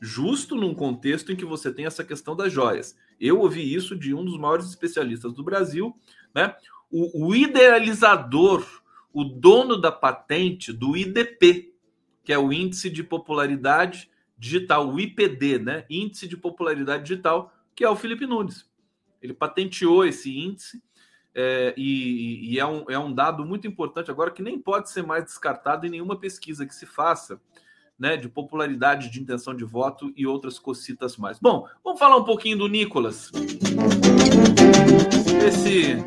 Justo 0.00 0.56
num 0.56 0.74
contexto 0.74 1.30
em 1.30 1.36
que 1.36 1.44
você 1.44 1.72
tem 1.72 1.86
essa 1.86 2.02
questão 2.02 2.34
das 2.34 2.52
joias. 2.52 2.96
Eu 3.22 3.38
ouvi 3.38 3.72
isso 3.72 3.94
de 3.94 4.12
um 4.12 4.24
dos 4.24 4.36
maiores 4.36 4.66
especialistas 4.66 5.32
do 5.32 5.44
Brasil, 5.44 5.96
né? 6.34 6.56
O, 6.90 7.28
o 7.28 7.34
idealizador, 7.36 8.66
o 9.12 9.22
dono 9.22 9.80
da 9.80 9.92
patente 9.92 10.72
do 10.72 10.96
IDP, 10.96 11.72
que 12.24 12.32
é 12.32 12.38
o 12.38 12.52
índice 12.52 12.90
de 12.90 13.04
popularidade 13.04 14.10
digital, 14.36 14.92
o 14.92 14.98
IPD, 14.98 15.60
né? 15.60 15.86
Índice 15.88 16.26
de 16.26 16.36
popularidade 16.36 17.04
digital, 17.04 17.54
que 17.76 17.84
é 17.84 17.88
o 17.88 17.94
Felipe 17.94 18.26
Nunes. 18.26 18.68
Ele 19.22 19.32
patenteou 19.32 20.04
esse 20.04 20.36
índice 20.36 20.82
é, 21.32 21.72
e, 21.76 22.54
e 22.54 22.58
é, 22.58 22.66
um, 22.66 22.84
é 22.90 22.98
um 22.98 23.14
dado 23.14 23.46
muito 23.46 23.68
importante 23.68 24.10
agora 24.10 24.32
que 24.32 24.42
nem 24.42 24.58
pode 24.58 24.90
ser 24.90 25.06
mais 25.06 25.24
descartado 25.24 25.86
em 25.86 25.90
nenhuma 25.90 26.18
pesquisa 26.18 26.66
que 26.66 26.74
se 26.74 26.86
faça. 26.86 27.40
Né, 28.02 28.16
de 28.16 28.28
popularidade, 28.28 29.08
de 29.08 29.20
intenção 29.20 29.54
de 29.54 29.62
voto 29.62 30.12
e 30.16 30.26
outras 30.26 30.58
cocitas 30.58 31.16
mais. 31.16 31.38
Bom, 31.38 31.68
vamos 31.84 32.00
falar 32.00 32.16
um 32.16 32.24
pouquinho 32.24 32.58
do 32.58 32.66
Nicolas. 32.66 33.30
Esse, 35.46 35.98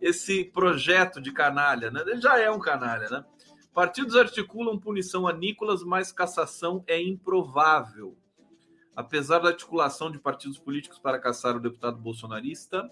esse 0.00 0.42
projeto 0.46 1.20
de 1.20 1.30
canalha, 1.30 1.92
né? 1.92 2.02
Ele 2.04 2.20
já 2.20 2.40
é 2.40 2.50
um 2.50 2.58
canalha, 2.58 3.08
né? 3.08 3.24
Partidos 3.72 4.16
articulam 4.16 4.80
punição 4.80 5.28
a 5.28 5.32
Nicolas, 5.32 5.84
mas 5.84 6.10
cassação 6.10 6.82
é 6.88 7.00
improvável. 7.00 8.18
Apesar 8.96 9.38
da 9.38 9.50
articulação 9.50 10.10
de 10.10 10.18
partidos 10.18 10.58
políticos 10.58 10.98
para 10.98 11.20
caçar 11.20 11.54
o 11.56 11.60
deputado 11.60 11.98
bolsonarista, 11.98 12.90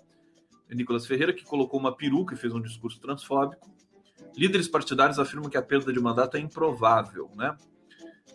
Nicolas 0.71 1.05
Ferreira, 1.05 1.33
que 1.33 1.45
colocou 1.45 1.81
uma 1.81 1.97
peruca 1.97 2.33
e 2.33 2.39
fez 2.39 2.55
um 2.55 2.63
discurso 2.63 3.01
transfóbico, 3.01 3.69
líderes 4.37 4.69
partidários 4.69 5.19
afirmam 5.19 5.51
que 5.51 5.57
a 5.57 5.63
perda 5.63 5.93
de 5.93 5.99
mandato 5.99 6.37
é 6.37 6.41
improvável. 6.41 7.29
Né? 7.35 7.57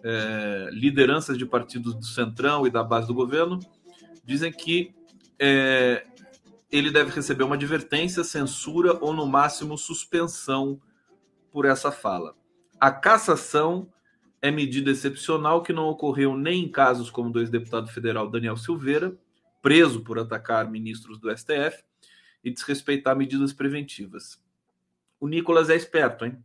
É, 0.02 0.70
lideranças 0.72 1.38
de 1.38 1.46
partidos 1.46 1.94
do 1.94 2.06
Centrão 2.06 2.66
e 2.66 2.70
da 2.70 2.84
base 2.84 3.08
do 3.08 3.14
governo 3.14 3.60
dizem 4.24 4.52
que 4.52 4.94
é, 5.40 6.06
ele 6.72 6.90
deve 6.90 7.12
receber 7.12 7.44
uma 7.44 7.56
advertência, 7.56 8.24
censura 8.24 8.98
ou, 9.00 9.14
no 9.14 9.26
máximo, 9.26 9.78
suspensão 9.78 10.82
por 11.52 11.66
essa 11.66 11.92
fala. 11.92 12.36
A 12.80 12.92
cassação 12.92 13.88
é 14.42 14.50
medida 14.50 14.92
excepcional 14.92 15.62
que 15.62 15.72
não 15.72 15.86
ocorreu 15.86 16.36
nem 16.36 16.66
em 16.66 16.70
casos 16.70 17.10
como 17.10 17.30
do 17.30 17.40
ex-deputado 17.40 17.88
federal 17.88 18.30
Daniel 18.30 18.58
Silveira, 18.58 19.16
preso 19.62 20.02
por 20.02 20.20
atacar 20.20 20.70
ministros 20.70 21.18
do 21.18 21.30
STF 21.30 21.84
e 22.44 22.52
desrespeitar 22.52 23.16
medidas 23.16 23.54
preventivas. 23.54 24.42
O 25.20 25.28
Nicolas 25.28 25.70
é 25.70 25.76
esperto, 25.76 26.26
hein? 26.26 26.38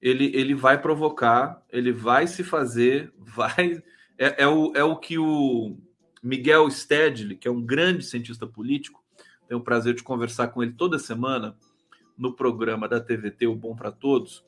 Ele, 0.00 0.30
ele 0.34 0.54
vai 0.54 0.80
provocar, 0.80 1.62
ele 1.70 1.92
vai 1.92 2.26
se 2.26 2.44
fazer, 2.44 3.12
vai. 3.18 3.82
É, 4.16 4.44
é, 4.44 4.48
o, 4.48 4.72
é 4.74 4.82
o 4.84 4.96
que 4.96 5.18
o 5.18 5.76
Miguel 6.22 6.70
Stedley, 6.70 7.36
que 7.36 7.48
é 7.48 7.50
um 7.50 7.62
grande 7.62 8.04
cientista 8.04 8.46
político, 8.46 9.02
tenho 9.46 9.60
o 9.60 9.64
prazer 9.64 9.94
de 9.94 10.02
conversar 10.02 10.48
com 10.48 10.62
ele 10.62 10.72
toda 10.72 10.98
semana 10.98 11.56
no 12.16 12.34
programa 12.34 12.88
da 12.88 13.00
TVT 13.00 13.46
O 13.46 13.54
Bom 13.54 13.74
para 13.74 13.92
Todos, 13.92 14.44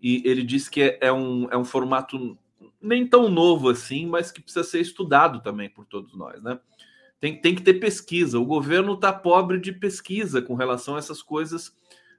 e 0.00 0.22
ele 0.24 0.42
disse 0.42 0.70
que 0.70 0.82
é, 0.82 0.98
é, 1.00 1.12
um, 1.12 1.48
é 1.50 1.56
um 1.56 1.64
formato 1.64 2.38
nem 2.80 3.06
tão 3.06 3.28
novo 3.28 3.70
assim, 3.70 4.06
mas 4.06 4.30
que 4.30 4.40
precisa 4.40 4.62
ser 4.62 4.80
estudado 4.80 5.40
também 5.40 5.68
por 5.68 5.86
todos 5.86 6.14
nós, 6.14 6.42
né? 6.42 6.60
Tem, 7.18 7.40
tem 7.40 7.54
que 7.54 7.62
ter 7.62 7.74
pesquisa. 7.74 8.38
O 8.38 8.44
governo 8.44 8.92
está 8.92 9.12
pobre 9.12 9.58
de 9.58 9.72
pesquisa 9.72 10.42
com 10.42 10.54
relação 10.54 10.96
a 10.96 10.98
essas 10.98 11.22
coisas, 11.22 11.74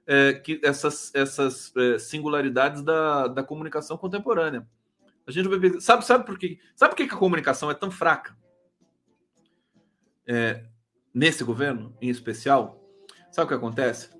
é, 0.08 0.32
que 0.32 0.58
essas, 0.64 1.14
essas 1.14 1.72
é, 1.76 1.98
singularidades 1.98 2.82
da, 2.82 3.28
da 3.28 3.44
comunicação 3.44 3.96
contemporânea. 3.96 4.66
A 5.26 5.30
gente 5.30 5.46
vai 5.46 5.80
sabe 5.80 6.04
sabe 6.04 6.24
por 6.24 6.38
quê? 6.38 6.58
Sabe 6.74 6.94
por 6.94 6.96
que 6.96 7.14
a 7.14 7.18
comunicação 7.18 7.70
é 7.70 7.74
tão 7.74 7.90
fraca? 7.90 8.34
É, 10.26 10.64
nesse 11.12 11.44
governo, 11.44 11.94
em 12.00 12.08
especial, 12.08 12.82
sabe 13.30 13.44
o 13.44 13.48
que 13.48 13.54
acontece? 13.54 14.10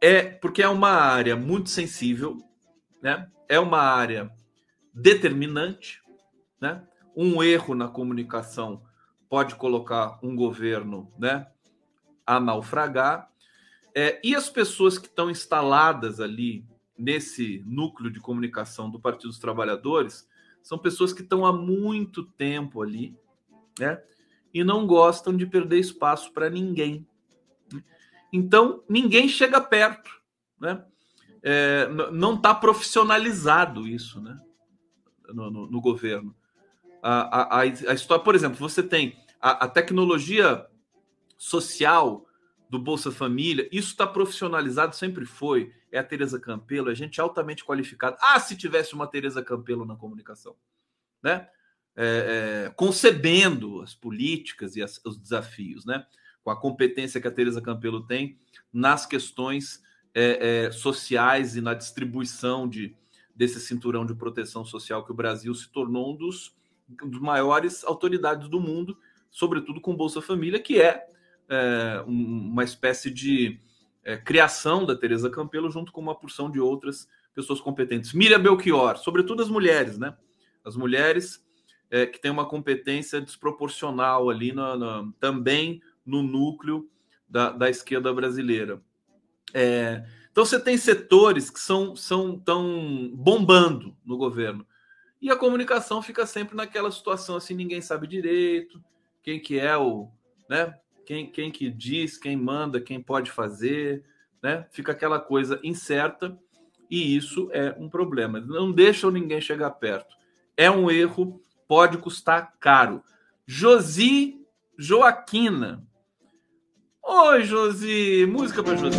É 0.00 0.22
porque 0.22 0.62
é 0.62 0.68
uma 0.68 0.90
área 0.90 1.34
muito 1.34 1.70
sensível, 1.70 2.36
né? 3.02 3.30
É 3.48 3.58
uma 3.58 3.80
área 3.80 4.30
determinante, 4.92 6.02
né? 6.60 6.86
Um 7.16 7.42
erro 7.42 7.74
na 7.74 7.88
comunicação 7.88 8.82
pode 9.32 9.54
colocar 9.54 10.18
um 10.22 10.36
governo, 10.36 11.10
né, 11.18 11.46
a 12.26 12.38
naufragar. 12.38 13.31
É, 13.94 14.20
e 14.24 14.34
as 14.34 14.48
pessoas 14.48 14.98
que 14.98 15.06
estão 15.06 15.30
instaladas 15.30 16.20
ali 16.20 16.64
nesse 16.96 17.62
núcleo 17.66 18.10
de 18.10 18.20
comunicação 18.20 18.90
do 18.90 19.00
Partido 19.00 19.28
dos 19.28 19.38
Trabalhadores 19.38 20.28
são 20.62 20.78
pessoas 20.78 21.12
que 21.12 21.22
estão 21.22 21.44
há 21.44 21.52
muito 21.52 22.22
tempo 22.22 22.82
ali, 22.82 23.16
né? 23.78 24.02
E 24.54 24.62
não 24.62 24.86
gostam 24.86 25.36
de 25.36 25.46
perder 25.46 25.78
espaço 25.78 26.32
para 26.32 26.48
ninguém. 26.48 27.06
Então, 28.32 28.82
ninguém 28.88 29.28
chega 29.28 29.60
perto, 29.60 30.10
né? 30.60 30.84
É, 31.42 31.88
não 32.12 32.34
está 32.34 32.54
profissionalizado 32.54 33.86
isso, 33.86 34.20
né? 34.20 34.40
No, 35.28 35.50
no, 35.50 35.70
no 35.70 35.80
governo. 35.80 36.34
A, 37.02 37.56
a, 37.56 37.60
a, 37.60 37.66
história, 37.66 38.22
por 38.22 38.34
exemplo, 38.34 38.56
você 38.56 38.82
tem 38.82 39.16
a, 39.40 39.64
a 39.64 39.68
tecnologia 39.68 40.64
social 41.36 42.24
do 42.72 42.78
Bolsa 42.78 43.12
Família, 43.12 43.68
isso 43.70 43.88
está 43.88 44.06
profissionalizado, 44.06 44.96
sempre 44.96 45.26
foi. 45.26 45.74
É 45.90 45.98
a 45.98 46.02
Tereza 46.02 46.40
Campelo, 46.40 46.90
é 46.90 46.94
gente 46.94 47.20
altamente 47.20 47.66
qualificada. 47.66 48.16
Ah, 48.18 48.40
se 48.40 48.56
tivesse 48.56 48.94
uma 48.94 49.06
Tereza 49.06 49.42
Campelo 49.42 49.84
na 49.84 49.94
comunicação, 49.94 50.56
né? 51.22 51.50
É, 51.94 52.64
é, 52.64 52.70
concebendo 52.70 53.82
as 53.82 53.94
políticas 53.94 54.74
e 54.74 54.82
as, 54.82 54.98
os 55.04 55.18
desafios, 55.18 55.84
né? 55.84 56.06
Com 56.42 56.50
a 56.50 56.58
competência 56.58 57.20
que 57.20 57.28
a 57.28 57.30
Tereza 57.30 57.60
Campelo 57.60 58.06
tem 58.06 58.38
nas 58.72 59.04
questões 59.04 59.82
é, 60.14 60.64
é, 60.64 60.70
sociais 60.70 61.56
e 61.56 61.60
na 61.60 61.74
distribuição 61.74 62.66
de, 62.66 62.96
desse 63.36 63.60
cinturão 63.60 64.06
de 64.06 64.14
proteção 64.14 64.64
social 64.64 65.04
que 65.04 65.12
o 65.12 65.14
Brasil 65.14 65.54
se 65.54 65.68
tornou 65.68 66.14
um 66.14 66.16
dos, 66.16 66.56
um 67.02 67.10
dos 67.10 67.20
maiores 67.20 67.84
autoridades 67.84 68.48
do 68.48 68.58
mundo, 68.58 68.96
sobretudo 69.30 69.78
com 69.78 69.94
Bolsa 69.94 70.22
Família, 70.22 70.58
que 70.58 70.80
é 70.80 71.11
é, 71.48 72.02
uma 72.06 72.64
espécie 72.64 73.10
de 73.10 73.58
é, 74.04 74.16
criação 74.16 74.84
da 74.84 74.96
Teresa 74.96 75.30
Campelo 75.30 75.70
junto 75.70 75.92
com 75.92 76.00
uma 76.00 76.14
porção 76.14 76.50
de 76.50 76.60
outras 76.60 77.08
pessoas 77.34 77.60
competentes. 77.60 78.12
Miriam 78.12 78.40
Belchior, 78.40 78.98
sobretudo 78.98 79.42
as 79.42 79.48
mulheres, 79.48 79.98
né? 79.98 80.16
As 80.64 80.76
mulheres 80.76 81.44
é, 81.90 82.06
que 82.06 82.20
têm 82.20 82.30
uma 82.30 82.46
competência 82.46 83.20
desproporcional 83.20 84.30
ali 84.30 84.52
na, 84.52 84.76
na, 84.76 85.12
também 85.20 85.82
no 86.04 86.22
núcleo 86.22 86.88
da, 87.28 87.50
da 87.50 87.70
esquerda 87.70 88.12
brasileira. 88.12 88.82
É, 89.54 90.04
então 90.30 90.44
você 90.44 90.58
tem 90.58 90.76
setores 90.78 91.50
que 91.50 91.60
são 91.60 91.94
são 91.94 92.38
tão 92.38 93.10
bombando 93.14 93.94
no 94.04 94.16
governo 94.16 94.66
e 95.20 95.30
a 95.30 95.36
comunicação 95.36 96.00
fica 96.00 96.24
sempre 96.24 96.56
naquela 96.56 96.90
situação 96.90 97.36
assim 97.36 97.54
ninguém 97.54 97.82
sabe 97.82 98.06
direito 98.06 98.82
quem 99.22 99.38
que 99.38 99.58
é 99.58 99.76
o 99.76 100.10
né 100.48 100.74
quem, 101.12 101.26
quem 101.26 101.50
que 101.50 101.68
diz, 101.68 102.16
quem 102.16 102.34
manda, 102.34 102.80
quem 102.80 102.98
pode 102.98 103.30
fazer, 103.30 104.02
né? 104.42 104.66
Fica 104.70 104.92
aquela 104.92 105.20
coisa 105.20 105.60
incerta 105.62 106.38
e 106.90 107.14
isso 107.14 107.50
é 107.52 107.76
um 107.78 107.86
problema. 107.86 108.40
Não 108.40 108.72
deixam 108.72 109.10
ninguém 109.10 109.38
chegar 109.38 109.70
perto. 109.72 110.16
É 110.56 110.70
um 110.70 110.90
erro, 110.90 111.42
pode 111.68 111.98
custar 111.98 112.54
caro. 112.58 113.02
Josi 113.46 114.40
Joaquina. 114.78 115.86
Oi, 117.02 117.44
Josi. 117.44 118.24
Música 118.26 118.62
para 118.62 118.76
Josi. 118.76 118.98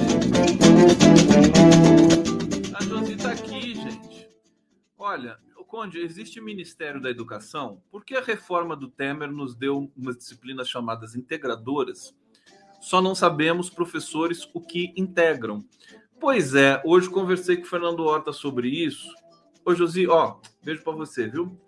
A 2.75 2.83
Josi 2.83 3.15
tá 3.15 3.31
aqui, 3.31 3.73
gente. 3.73 4.29
Olha, 4.99 5.39
Conde, 5.73 5.97
existe 5.97 6.39
Ministério 6.39 7.01
da 7.01 7.09
Educação? 7.09 7.81
Por 7.89 8.05
que 8.05 8.13
a 8.13 8.21
reforma 8.21 8.75
do 8.75 8.87
Temer 8.87 9.31
nos 9.31 9.55
deu 9.55 9.91
umas 9.97 10.15
disciplinas 10.15 10.69
chamadas 10.69 11.15
integradoras? 11.15 12.15
Só 12.79 13.01
não 13.01 13.15
sabemos, 13.15 13.71
professores, 13.71 14.47
o 14.53 14.61
que 14.61 14.93
integram. 14.95 15.65
Pois 16.19 16.53
é, 16.53 16.79
hoje 16.85 17.09
conversei 17.09 17.57
com 17.57 17.63
o 17.63 17.67
Fernando 17.67 18.01
Horta 18.01 18.31
sobre 18.31 18.69
isso. 18.69 19.11
Ô, 19.65 19.73
Josi, 19.73 20.07
ó, 20.07 20.35
beijo 20.63 20.83
para 20.83 20.93
você, 20.93 21.27
viu? 21.27 21.59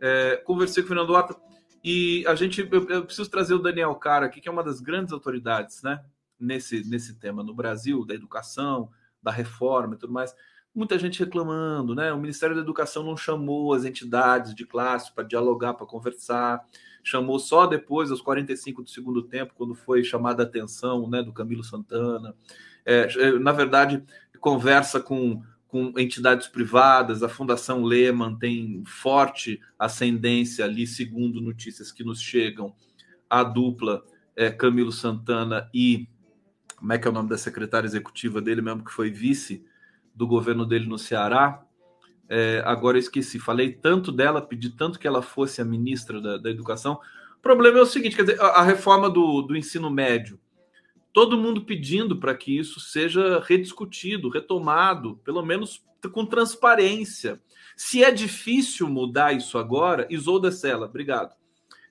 É, 0.00 0.36
conversei 0.38 0.82
com 0.82 0.86
o 0.86 0.88
Fernando 0.88 1.10
Horta 1.10 1.36
e 1.84 2.24
a 2.26 2.34
gente, 2.34 2.66
eu, 2.72 2.88
eu, 2.88 3.04
preciso 3.04 3.30
trazer 3.30 3.52
o 3.52 3.58
Daniel 3.58 3.94
Cara 3.96 4.24
aqui, 4.24 4.40
que 4.40 4.48
é 4.48 4.50
uma 4.50 4.64
das 4.64 4.80
grandes 4.80 5.12
autoridades, 5.12 5.82
né, 5.82 6.02
nesse, 6.40 6.88
nesse 6.88 7.16
tema 7.16 7.42
no 7.42 7.52
Brasil, 7.52 8.06
da 8.06 8.14
educação, 8.14 8.90
da 9.22 9.30
reforma 9.30 9.94
e 9.94 9.98
tudo 9.98 10.14
mais 10.14 10.34
muita 10.74 10.98
gente 10.98 11.20
reclamando, 11.20 11.94
né? 11.94 12.12
O 12.12 12.20
Ministério 12.20 12.56
da 12.56 12.62
Educação 12.62 13.02
não 13.02 13.16
chamou 13.16 13.74
as 13.74 13.84
entidades 13.84 14.54
de 14.54 14.64
classe 14.64 15.14
para 15.14 15.24
dialogar, 15.24 15.74
para 15.74 15.86
conversar, 15.86 16.64
chamou 17.02 17.38
só 17.38 17.66
depois, 17.66 18.10
aos 18.10 18.22
45 18.22 18.82
do 18.82 18.90
segundo 18.90 19.22
tempo, 19.22 19.54
quando 19.56 19.74
foi 19.74 20.02
chamada 20.02 20.42
a 20.42 20.46
atenção 20.46 21.08
né, 21.08 21.22
do 21.22 21.32
Camilo 21.32 21.62
Santana. 21.62 22.34
É, 22.84 23.08
é, 23.16 23.38
na 23.38 23.52
verdade, 23.52 24.02
conversa 24.40 24.98
com, 24.98 25.42
com 25.68 25.92
entidades 25.98 26.48
privadas, 26.48 27.22
a 27.22 27.28
Fundação 27.28 27.82
Lehman 27.82 28.36
tem 28.36 28.82
forte 28.86 29.60
ascendência 29.78 30.64
ali, 30.64 30.86
segundo 30.86 31.40
notícias 31.40 31.92
que 31.92 32.02
nos 32.02 32.20
chegam, 32.20 32.74
a 33.28 33.42
dupla 33.44 34.04
é, 34.34 34.50
Camilo 34.50 34.92
Santana 34.92 35.70
e 35.72 36.08
como 36.76 36.92
é 36.92 36.98
que 36.98 37.06
é 37.06 37.10
o 37.10 37.14
nome 37.14 37.28
da 37.28 37.38
secretária 37.38 37.86
executiva 37.86 38.40
dele 38.40 38.60
mesmo, 38.60 38.84
que 38.84 38.90
foi 38.90 39.08
vice 39.08 39.64
do 40.14 40.26
governo 40.26 40.64
dele 40.66 40.86
no 40.86 40.98
Ceará. 40.98 41.62
É, 42.28 42.62
agora 42.64 42.96
eu 42.96 43.00
esqueci, 43.00 43.38
falei 43.38 43.72
tanto 43.72 44.10
dela, 44.10 44.40
pedi 44.40 44.70
tanto 44.70 44.98
que 44.98 45.06
ela 45.06 45.22
fosse 45.22 45.60
a 45.60 45.64
ministra 45.64 46.20
da, 46.20 46.38
da 46.38 46.50
Educação. 46.50 47.00
O 47.36 47.42
problema 47.42 47.78
é 47.78 47.82
o 47.82 47.86
seguinte: 47.86 48.16
quer 48.16 48.22
dizer, 48.22 48.40
a, 48.40 48.46
a 48.46 48.62
reforma 48.62 49.10
do, 49.10 49.42
do 49.42 49.56
ensino 49.56 49.90
médio, 49.90 50.38
todo 51.12 51.36
mundo 51.36 51.64
pedindo 51.64 52.18
para 52.18 52.34
que 52.34 52.56
isso 52.56 52.80
seja 52.80 53.40
rediscutido, 53.40 54.28
retomado, 54.28 55.16
pelo 55.24 55.44
menos 55.44 55.84
com 56.12 56.24
transparência. 56.24 57.40
Se 57.76 58.02
é 58.02 58.10
difícil 58.10 58.88
mudar 58.88 59.32
isso 59.32 59.58
agora, 59.58 60.06
Isolda 60.10 60.50
Sela, 60.50 60.86
obrigado. 60.86 61.34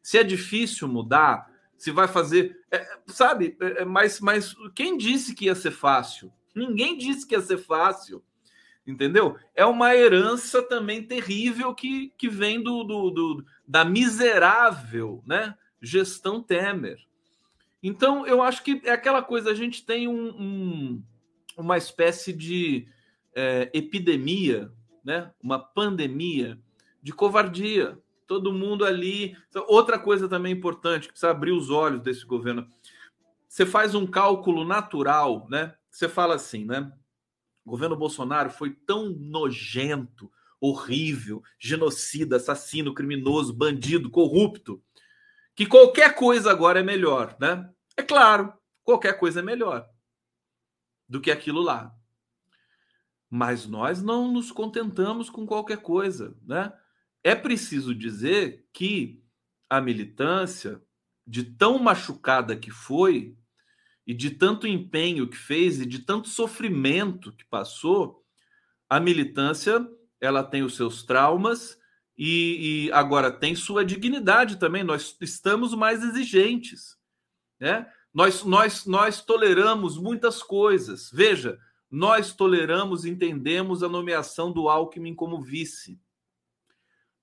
Se 0.01 0.17
é 0.17 0.23
difícil 0.23 0.87
mudar, 0.87 1.49
se 1.77 1.91
vai 1.91 2.07
fazer. 2.07 2.59
É, 2.71 2.85
sabe, 3.07 3.55
é, 3.59 3.81
é 3.81 3.85
mas, 3.85 4.19
mas 4.19 4.55
quem 4.73 4.97
disse 4.97 5.33
que 5.35 5.45
ia 5.45 5.55
ser 5.55 5.71
fácil? 5.71 6.31
Ninguém 6.55 6.97
disse 6.97 7.25
que 7.25 7.35
ia 7.35 7.41
ser 7.41 7.57
fácil, 7.57 8.23
entendeu? 8.85 9.37
É 9.55 9.65
uma 9.65 9.95
herança 9.95 10.61
também 10.61 11.03
terrível 11.03 11.73
que, 11.73 12.13
que 12.17 12.29
vem 12.29 12.61
do, 12.61 12.83
do, 12.83 13.09
do 13.09 13.45
da 13.67 13.85
miserável 13.85 15.23
né, 15.25 15.55
gestão 15.81 16.41
Temer. 16.41 16.99
Então, 17.81 18.27
eu 18.27 18.41
acho 18.41 18.63
que 18.63 18.81
é 18.83 18.91
aquela 18.91 19.23
coisa, 19.23 19.49
a 19.49 19.55
gente 19.55 19.85
tem 19.85 20.07
um, 20.07 20.29
um, 20.29 21.03
uma 21.57 21.77
espécie 21.77 22.31
de 22.31 22.87
é, 23.33 23.69
epidemia, 23.73 24.71
né, 25.03 25.31
uma 25.41 25.57
pandemia 25.57 26.59
de 27.01 27.11
covardia. 27.11 27.97
Todo 28.27 28.53
mundo 28.53 28.85
ali. 28.85 29.35
Outra 29.67 29.99
coisa 29.99 30.29
também 30.29 30.53
importante, 30.53 31.07
que 31.07 31.13
precisa 31.13 31.31
abrir 31.31 31.51
os 31.51 31.69
olhos 31.69 32.01
desse 32.01 32.25
governo. 32.25 32.65
Você 33.47 33.65
faz 33.65 33.93
um 33.93 34.07
cálculo 34.07 34.63
natural, 34.63 35.47
né? 35.49 35.73
Você 35.91 36.07
fala 36.07 36.35
assim, 36.35 36.65
né? 36.65 36.91
O 37.65 37.69
governo 37.69 37.95
Bolsonaro 37.95 38.49
foi 38.49 38.71
tão 38.71 39.09
nojento, 39.09 40.31
horrível, 40.59 41.43
genocida, 41.59 42.37
assassino, 42.37 42.93
criminoso, 42.93 43.53
bandido, 43.53 44.09
corrupto, 44.09 44.81
que 45.55 45.65
qualquer 45.65 46.15
coisa 46.15 46.49
agora 46.49 46.79
é 46.79 46.83
melhor, 46.83 47.35
né? 47.39 47.69
É 47.97 48.01
claro, 48.01 48.53
qualquer 48.83 49.19
coisa 49.19 49.41
é 49.41 49.43
melhor 49.43 49.87
do 51.07 51.19
que 51.19 51.29
aquilo 51.29 51.61
lá. 51.61 51.93
Mas 53.29 53.65
nós 53.67 54.01
não 54.01 54.31
nos 54.31 54.51
contentamos 54.51 55.29
com 55.29 55.45
qualquer 55.45 55.77
coisa, 55.77 56.37
né? 56.41 56.73
É 57.23 57.35
preciso 57.35 57.93
dizer 57.93 58.67
que 58.73 59.23
a 59.69 59.79
militância, 59.79 60.81
de 61.25 61.43
tão 61.43 61.77
machucada 61.77 62.57
que 62.57 62.71
foi, 62.71 63.37
e 64.11 64.13
de 64.13 64.29
tanto 64.29 64.67
empenho 64.67 65.25
que 65.25 65.37
fez 65.37 65.79
e 65.79 65.85
de 65.85 65.99
tanto 65.99 66.27
sofrimento 66.27 67.31
que 67.31 67.45
passou, 67.45 68.21
a 68.89 68.99
militância 68.99 69.89
ela 70.19 70.43
tem 70.43 70.63
os 70.63 70.75
seus 70.75 71.03
traumas 71.03 71.79
e, 72.17 72.87
e, 72.87 72.91
agora 72.91 73.31
tem 73.31 73.55
sua 73.55 73.85
dignidade 73.85 74.59
também. 74.59 74.83
Nós 74.83 75.15
estamos 75.21 75.73
mais 75.73 76.03
exigentes, 76.03 76.97
né? 77.57 77.89
Nós, 78.13 78.43
nós, 78.43 78.85
nós 78.85 79.23
toleramos 79.23 79.97
muitas 79.97 80.43
coisas. 80.43 81.09
Veja, 81.13 81.57
nós 81.89 82.33
toleramos, 82.33 83.05
entendemos 83.05 83.81
a 83.81 83.87
nomeação 83.87 84.51
do 84.51 84.67
Alckmin 84.67 85.15
como 85.15 85.41
vice. 85.41 85.97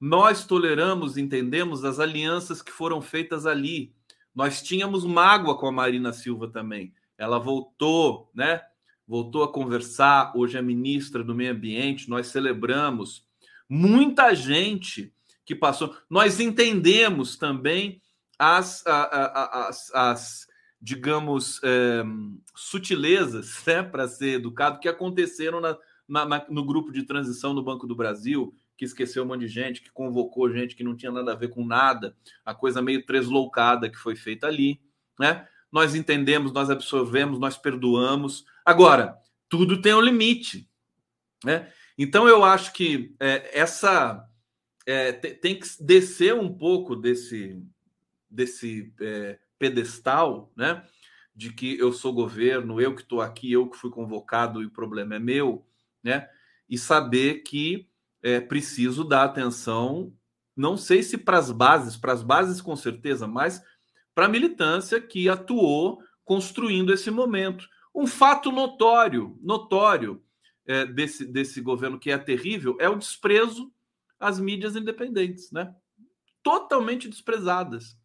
Nós 0.00 0.46
toleramos, 0.46 1.18
entendemos 1.18 1.84
as 1.84 2.00
alianças 2.00 2.62
que 2.62 2.72
foram 2.72 3.02
feitas 3.02 3.44
ali. 3.44 3.94
Nós 4.34 4.62
tínhamos 4.62 5.04
mágoa 5.04 5.58
com 5.58 5.66
a 5.66 5.72
Marina 5.72 6.12
Silva 6.12 6.48
também. 6.48 6.92
Ela 7.16 7.38
voltou, 7.38 8.30
né? 8.34 8.62
Voltou 9.06 9.42
a 9.42 9.52
conversar. 9.52 10.32
Hoje 10.36 10.56
é 10.56 10.62
ministra 10.62 11.24
do 11.24 11.34
Meio 11.34 11.52
Ambiente. 11.52 12.08
Nós 12.08 12.28
celebramos. 12.28 13.26
Muita 13.68 14.34
gente 14.34 15.12
que 15.44 15.54
passou. 15.54 15.96
Nós 16.08 16.40
entendemos 16.40 17.36
também 17.36 18.00
as, 18.38 18.84
as, 18.86 19.90
as 19.94 20.48
digamos, 20.80 21.60
é, 21.64 22.04
sutilezas, 22.54 23.64
né, 23.66 23.82
para 23.82 24.06
ser 24.06 24.36
educado, 24.36 24.78
que 24.78 24.88
aconteceram 24.88 25.60
na, 25.60 25.76
na, 26.06 26.46
no 26.48 26.64
grupo 26.64 26.92
de 26.92 27.02
transição 27.02 27.52
no 27.52 27.62
Banco 27.62 27.86
do 27.86 27.96
Brasil, 27.96 28.54
que 28.78 28.84
esqueceu 28.84 29.24
um 29.24 29.26
monte 29.26 29.40
de 29.40 29.48
gente, 29.48 29.82
que 29.82 29.90
convocou 29.90 30.52
gente 30.52 30.76
que 30.76 30.84
não 30.84 30.96
tinha 30.96 31.10
nada 31.10 31.32
a 31.32 31.36
ver 31.36 31.48
com 31.48 31.66
nada, 31.66 32.16
a 32.44 32.54
coisa 32.54 32.80
meio 32.80 33.04
tresloucada 33.04 33.90
que 33.90 33.98
foi 33.98 34.14
feita 34.14 34.46
ali, 34.46 34.80
né? 35.18 35.48
Nós 35.70 35.96
entendemos, 35.96 36.52
nós 36.52 36.70
absorvemos, 36.70 37.40
nós 37.40 37.58
perdoamos. 37.58 38.46
Agora, 38.64 39.18
tudo 39.48 39.82
tem 39.82 39.92
um 39.92 40.00
limite, 40.00 40.70
né? 41.44 41.70
Então 41.98 42.28
eu 42.28 42.44
acho 42.44 42.72
que 42.72 43.16
é, 43.18 43.50
essa 43.58 44.24
é, 44.86 45.10
tem 45.10 45.58
que 45.58 45.66
descer 45.80 46.32
um 46.32 46.56
pouco 46.56 46.94
desse 46.94 47.60
desse 48.30 48.92
é, 49.00 49.40
pedestal, 49.58 50.52
né? 50.54 50.84
De 51.34 51.52
que 51.52 51.76
eu 51.78 51.92
sou 51.92 52.12
governo, 52.12 52.80
eu 52.80 52.94
que 52.94 53.02
estou 53.02 53.20
aqui, 53.20 53.50
eu 53.50 53.68
que 53.68 53.76
fui 53.76 53.90
convocado 53.90 54.62
e 54.62 54.66
o 54.66 54.70
problema 54.70 55.16
é 55.16 55.18
meu, 55.18 55.66
né? 56.00 56.28
E 56.68 56.78
saber 56.78 57.42
que 57.42 57.87
é 58.22 58.40
preciso 58.40 59.04
dar 59.04 59.24
atenção, 59.24 60.12
não 60.56 60.76
sei 60.76 61.02
se 61.02 61.16
para 61.16 61.38
as 61.38 61.52
bases, 61.52 61.96
para 61.96 62.12
as 62.12 62.22
bases 62.22 62.60
com 62.60 62.74
certeza, 62.74 63.26
mas 63.26 63.62
para 64.14 64.26
a 64.26 64.28
militância 64.28 65.00
que 65.00 65.28
atuou 65.28 66.02
construindo 66.24 66.92
esse 66.92 67.10
momento. 67.10 67.66
Um 67.94 68.06
fato 68.06 68.50
notório, 68.50 69.38
notório 69.40 70.22
é, 70.66 70.84
desse, 70.84 71.24
desse 71.24 71.60
governo 71.60 71.98
que 71.98 72.10
é 72.10 72.18
terrível 72.18 72.76
é 72.80 72.88
o 72.88 72.96
desprezo 72.96 73.72
às 74.18 74.40
mídias 74.40 74.74
independentes, 74.74 75.50
né? 75.52 75.72
Totalmente 76.42 77.08
desprezadas. 77.08 77.96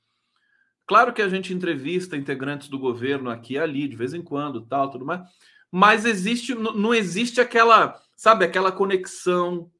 Claro 0.86 1.14
que 1.14 1.22
a 1.22 1.30
gente 1.30 1.54
entrevista 1.54 2.16
integrantes 2.16 2.68
do 2.68 2.78
governo 2.78 3.30
aqui 3.30 3.54
e 3.54 3.58
ali, 3.58 3.88
de 3.88 3.96
vez 3.96 4.14
em 4.14 4.22
quando, 4.22 4.62
tal, 4.62 4.92
tudo 4.92 5.06
mais, 5.06 5.22
mas 5.72 6.06
existe, 6.06 6.54
não 6.54 6.94
existe 6.94 7.42
aquela, 7.42 8.00
sabe, 8.16 8.46
aquela 8.46 8.72
conexão, 8.72 9.72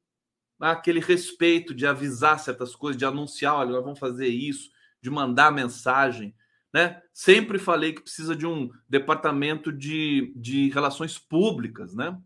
aquele 0.60 1.00
respeito 1.00 1.74
de 1.74 1.86
avisar 1.86 2.38
certas 2.38 2.74
coisas, 2.74 2.98
de 2.98 3.04
anunciar, 3.04 3.54
olha, 3.54 3.72
nós 3.72 3.82
vamos 3.82 3.98
fazer 3.98 4.28
isso, 4.28 4.70
de 5.00 5.10
mandar 5.10 5.52
mensagem, 5.52 6.34
né? 6.72 7.00
Sempre 7.12 7.58
falei 7.58 7.92
que 7.92 8.02
precisa 8.02 8.34
de 8.34 8.46
um 8.46 8.70
departamento 8.88 9.72
de, 9.72 10.32
de 10.34 10.70
relações 10.70 11.18
públicas, 11.18 11.94
né? 11.94 12.18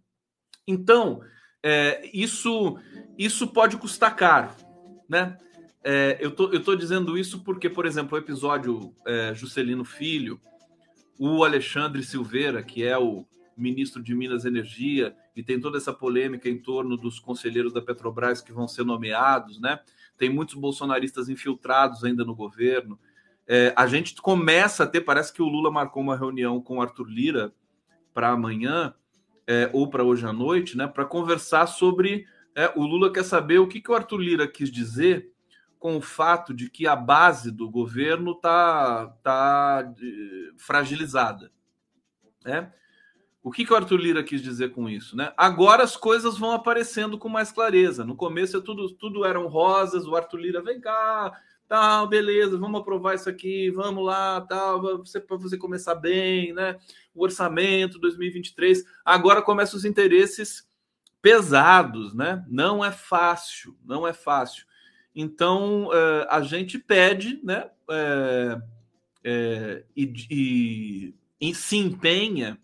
Então, 0.66 1.20
é, 1.62 2.08
isso, 2.14 2.78
isso 3.18 3.48
pode 3.48 3.76
custar 3.76 4.14
caro, 4.14 4.50
né? 5.08 5.36
É, 5.82 6.18
eu, 6.20 6.30
tô, 6.30 6.52
eu 6.52 6.62
tô 6.62 6.74
dizendo 6.74 7.16
isso 7.16 7.42
porque, 7.42 7.68
por 7.70 7.86
exemplo, 7.86 8.16
o 8.16 8.20
episódio 8.20 8.94
é, 9.06 9.34
Juscelino 9.34 9.84
Filho, 9.84 10.40
o 11.18 11.44
Alexandre 11.44 12.02
Silveira, 12.02 12.62
que 12.62 12.84
é 12.84 12.96
o 12.96 13.26
ministro 13.60 14.02
de 14.02 14.14
Minas 14.14 14.44
Energia, 14.44 15.14
e 15.34 15.42
tem 15.42 15.60
toda 15.60 15.76
essa 15.76 15.92
polêmica 15.92 16.48
em 16.48 16.58
torno 16.58 16.96
dos 16.96 17.18
conselheiros 17.18 17.72
da 17.72 17.82
Petrobras 17.82 18.40
que 18.40 18.52
vão 18.52 18.68
ser 18.68 18.84
nomeados, 18.84 19.60
né? 19.60 19.80
Tem 20.16 20.28
muitos 20.28 20.54
bolsonaristas 20.54 21.28
infiltrados 21.28 22.04
ainda 22.04 22.24
no 22.24 22.34
governo. 22.34 22.98
É, 23.46 23.72
a 23.76 23.86
gente 23.86 24.14
começa 24.20 24.84
a 24.84 24.86
ter, 24.86 25.00
parece 25.00 25.32
que 25.32 25.42
o 25.42 25.48
Lula 25.48 25.70
marcou 25.70 26.02
uma 26.02 26.16
reunião 26.16 26.60
com 26.60 26.78
o 26.78 26.82
Arthur 26.82 27.08
Lira 27.08 27.52
para 28.12 28.30
amanhã, 28.30 28.94
é, 29.46 29.70
ou 29.72 29.88
para 29.88 30.04
hoje 30.04 30.26
à 30.26 30.32
noite, 30.32 30.76
né? 30.76 30.86
Para 30.86 31.04
conversar 31.04 31.66
sobre. 31.66 32.26
É, 32.54 32.72
o 32.76 32.84
Lula 32.84 33.12
quer 33.12 33.24
saber 33.24 33.58
o 33.58 33.68
que, 33.68 33.80
que 33.80 33.90
o 33.90 33.94
Arthur 33.94 34.18
Lira 34.18 34.48
quis 34.48 34.70
dizer 34.70 35.32
com 35.78 35.96
o 35.96 36.00
fato 36.00 36.52
de 36.52 36.68
que 36.68 36.86
a 36.86 36.96
base 36.96 37.50
do 37.50 37.70
governo 37.70 38.32
está 38.32 39.06
tá 39.22 39.94
fragilizada. 40.56 41.52
Né? 42.44 42.72
O 43.48 43.50
que, 43.50 43.64
que 43.64 43.72
o 43.72 43.76
Arthur 43.76 43.96
Lira 43.96 44.22
quis 44.22 44.42
dizer 44.42 44.72
com 44.72 44.90
isso? 44.90 45.16
Né? 45.16 45.32
Agora 45.34 45.82
as 45.82 45.96
coisas 45.96 46.36
vão 46.36 46.52
aparecendo 46.52 47.16
com 47.16 47.30
mais 47.30 47.50
clareza. 47.50 48.04
No 48.04 48.14
começo 48.14 48.58
é 48.58 48.60
tudo, 48.60 48.90
tudo 48.90 49.24
eram 49.24 49.46
rosas, 49.46 50.06
o 50.06 50.14
Arthur 50.14 50.36
Lira, 50.36 50.60
vem 50.60 50.78
cá, 50.78 51.32
tal, 51.66 52.06
beleza, 52.06 52.58
vamos 52.58 52.78
aprovar 52.78 53.14
isso 53.14 53.26
aqui, 53.26 53.70
vamos 53.70 54.04
lá, 54.04 54.42
tal, 54.42 54.82
para 55.26 55.36
você 55.38 55.56
começar 55.56 55.94
bem, 55.94 56.52
né? 56.52 56.76
O 57.14 57.22
orçamento 57.22 57.98
2023. 57.98 58.84
Agora 59.02 59.40
começam 59.40 59.78
os 59.78 59.86
interesses 59.86 60.68
pesados, 61.22 62.12
né? 62.12 62.44
Não 62.50 62.84
é 62.84 62.92
fácil, 62.92 63.74
não 63.82 64.06
é 64.06 64.12
fácil. 64.12 64.66
Então, 65.14 65.88
é, 65.90 66.26
a 66.28 66.42
gente 66.42 66.78
pede 66.78 67.40
né, 67.42 67.70
é, 67.90 68.60
é, 69.24 69.84
e, 69.96 70.12
e, 70.30 71.14
e, 71.40 71.54
se 71.54 71.78
empenha 71.78 72.58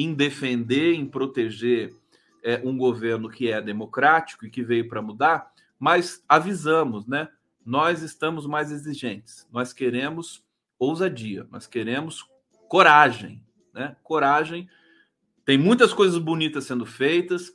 em 0.00 0.14
defender, 0.14 0.94
em 0.94 1.04
proteger 1.04 1.92
é, 2.40 2.60
um 2.64 2.78
governo 2.78 3.28
que 3.28 3.50
é 3.50 3.60
democrático 3.60 4.46
e 4.46 4.50
que 4.50 4.62
veio 4.62 4.88
para 4.88 5.02
mudar, 5.02 5.50
mas 5.76 6.22
avisamos, 6.28 7.04
né? 7.04 7.28
Nós 7.66 8.00
estamos 8.00 8.46
mais 8.46 8.70
exigentes, 8.70 9.44
nós 9.52 9.72
queremos 9.72 10.46
ousadia, 10.78 11.48
nós 11.50 11.66
queremos 11.66 12.24
coragem, 12.68 13.42
né? 13.74 13.96
Coragem. 14.04 14.68
Tem 15.44 15.58
muitas 15.58 15.92
coisas 15.92 16.18
bonitas 16.20 16.64
sendo 16.64 16.86
feitas. 16.86 17.52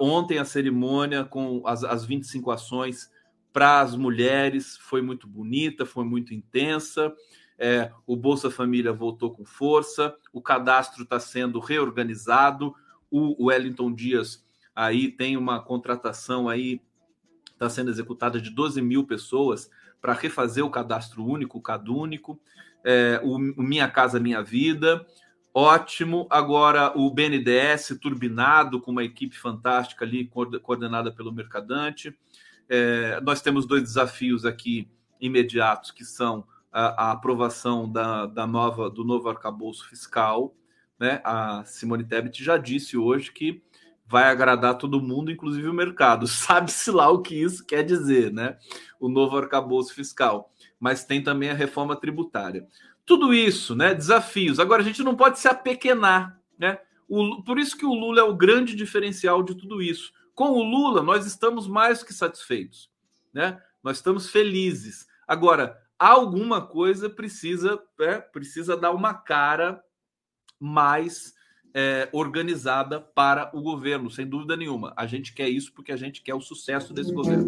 Ontem 0.00 0.38
a 0.38 0.46
cerimônia 0.46 1.22
com 1.22 1.62
as, 1.66 1.84
as 1.84 2.02
25 2.02 2.50
ações 2.50 3.10
para 3.52 3.80
as 3.82 3.94
mulheres 3.94 4.78
foi 4.78 5.02
muito 5.02 5.28
bonita, 5.28 5.84
foi 5.84 6.06
muito 6.06 6.32
intensa. 6.32 7.14
É, 7.58 7.90
o 8.06 8.16
Bolsa 8.16 8.50
Família 8.50 8.92
voltou 8.92 9.32
com 9.32 9.44
força, 9.44 10.14
o 10.32 10.40
cadastro 10.40 11.02
está 11.02 11.18
sendo 11.18 11.58
reorganizado, 11.58 12.74
o 13.10 13.46
Wellington 13.46 13.92
Dias 13.92 14.46
aí 14.74 15.10
tem 15.10 15.36
uma 15.36 15.60
contratação 15.60 16.48
aí, 16.48 16.80
está 17.52 17.68
sendo 17.68 17.90
executada 17.90 18.40
de 18.40 18.50
12 18.50 18.80
mil 18.80 19.04
pessoas 19.04 19.68
para 20.00 20.12
refazer 20.12 20.64
o 20.64 20.70
cadastro 20.70 21.24
único, 21.24 21.58
o 21.58 21.60
CadÚnico, 21.60 22.40
é, 22.84 23.20
o, 23.24 23.34
o 23.34 23.62
Minha 23.62 23.88
Casa 23.88 24.20
Minha 24.20 24.40
Vida, 24.40 25.04
ótimo. 25.52 26.28
Agora 26.30 26.96
o 26.96 27.10
BNDES 27.10 27.98
turbinado 28.00 28.80
com 28.80 28.92
uma 28.92 29.02
equipe 29.02 29.36
fantástica 29.36 30.04
ali, 30.04 30.30
coordenada 30.62 31.10
pelo 31.10 31.32
Mercadante. 31.32 32.16
É, 32.68 33.20
nós 33.22 33.42
temos 33.42 33.66
dois 33.66 33.82
desafios 33.82 34.44
aqui 34.44 34.88
imediatos, 35.20 35.90
que 35.90 36.04
são 36.04 36.46
a, 36.72 37.12
aprovação 37.12 37.90
da, 37.90 38.26
da, 38.26 38.46
nova, 38.46 38.90
do 38.90 39.04
novo 39.04 39.28
arcabouço 39.28 39.88
fiscal. 39.88 40.54
Né? 40.98 41.20
A 41.24 41.64
Simone 41.64 42.04
Tebet 42.04 42.42
já 42.42 42.56
disse 42.56 42.96
hoje 42.96 43.32
que 43.32 43.62
vai 44.06 44.24
agradar 44.24 44.78
todo 44.78 45.02
mundo, 45.02 45.30
inclusive 45.30 45.68
o 45.68 45.74
mercado. 45.74 46.26
Sabe-se 46.28 46.90
lá 46.90 47.10
o 47.10 47.22
que 47.22 47.34
isso 47.34 47.64
quer 47.66 47.82
dizer, 47.82 48.32
né? 48.32 48.56
O 48.98 49.08
novo 49.08 49.36
arcabouço 49.36 49.94
fiscal. 49.94 50.52
Mas 50.80 51.04
tem 51.04 51.22
também 51.22 51.50
a 51.50 51.54
reforma 51.54 51.94
tributária. 51.94 52.66
Tudo 53.04 53.34
isso, 53.34 53.74
né? 53.74 53.94
Desafios. 53.94 54.58
Agora, 54.58 54.82
a 54.82 54.84
gente 54.84 55.02
não 55.02 55.14
pode 55.14 55.38
se 55.38 55.48
apequenar, 55.48 56.40
né? 56.58 56.78
O, 57.08 57.42
por 57.42 57.58
isso 57.58 57.76
que 57.76 57.86
o 57.86 57.94
Lula 57.94 58.20
é 58.20 58.24
o 58.24 58.36
grande 58.36 58.74
diferencial 58.74 59.42
de 59.42 59.54
tudo 59.54 59.80
isso. 59.80 60.12
Com 60.34 60.50
o 60.50 60.62
Lula, 60.62 61.02
nós 61.02 61.26
estamos 61.26 61.66
mais 61.66 62.02
que 62.02 62.12
satisfeitos, 62.12 62.90
né? 63.32 63.60
Nós 63.82 63.96
estamos 63.96 64.30
felizes. 64.30 65.06
Agora, 65.26 65.78
alguma 65.98 66.64
coisa 66.64 67.10
precisa, 67.10 67.82
é, 68.00 68.18
precisa 68.18 68.76
dar 68.76 68.92
uma 68.92 69.12
cara 69.12 69.82
mais 70.60 71.34
é, 71.74 72.08
organizada 72.12 73.00
para 73.00 73.50
o 73.52 73.60
governo, 73.60 74.10
sem 74.10 74.26
dúvida 74.26 74.56
nenhuma. 74.56 74.92
A 74.96 75.06
gente 75.06 75.34
quer 75.34 75.48
isso 75.48 75.72
porque 75.72 75.92
a 75.92 75.96
gente 75.96 76.22
quer 76.22 76.34
o 76.34 76.40
sucesso 76.40 76.92
desse 76.92 77.12
governo. 77.12 77.46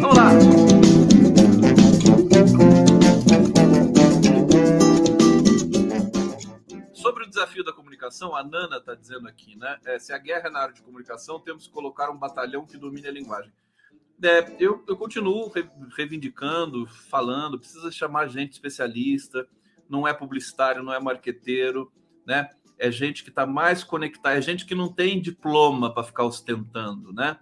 Vamos 0.00 0.16
lá. 0.16 0.30
Sobre 6.92 7.24
o 7.24 7.28
desafio 7.28 7.62
da 7.64 7.72
comunicação 7.72 8.34
a 8.34 8.42
Nana 8.42 8.78
está 8.78 8.94
dizendo 8.94 9.28
aqui, 9.28 9.56
né? 9.56 9.78
É, 9.84 9.98
se 9.98 10.12
a 10.12 10.18
guerra 10.18 10.48
é 10.48 10.50
na 10.50 10.60
área 10.60 10.74
de 10.74 10.82
comunicação, 10.82 11.38
temos 11.38 11.66
que 11.66 11.72
colocar 11.72 12.10
um 12.10 12.16
batalhão 12.16 12.66
que 12.66 12.76
domine 12.76 13.08
a 13.08 13.12
linguagem. 13.12 13.52
É, 14.22 14.56
eu, 14.58 14.82
eu 14.86 14.96
continuo 14.96 15.52
reivindicando, 15.96 16.86
falando, 16.86 17.58
precisa 17.58 17.90
chamar 17.90 18.28
gente 18.28 18.52
especialista, 18.52 19.46
não 19.88 20.06
é 20.06 20.14
publicitário, 20.14 20.82
não 20.82 20.92
é 20.92 21.00
marqueteiro, 21.00 21.92
né? 22.26 22.48
É 22.78 22.90
gente 22.90 23.22
que 23.22 23.28
está 23.28 23.46
mais 23.46 23.84
conectada, 23.84 24.38
é 24.38 24.42
gente 24.42 24.66
que 24.66 24.74
não 24.74 24.88
tem 24.88 25.20
diploma 25.20 25.92
para 25.92 26.04
ficar 26.04 26.24
ostentando, 26.24 27.12
né? 27.12 27.38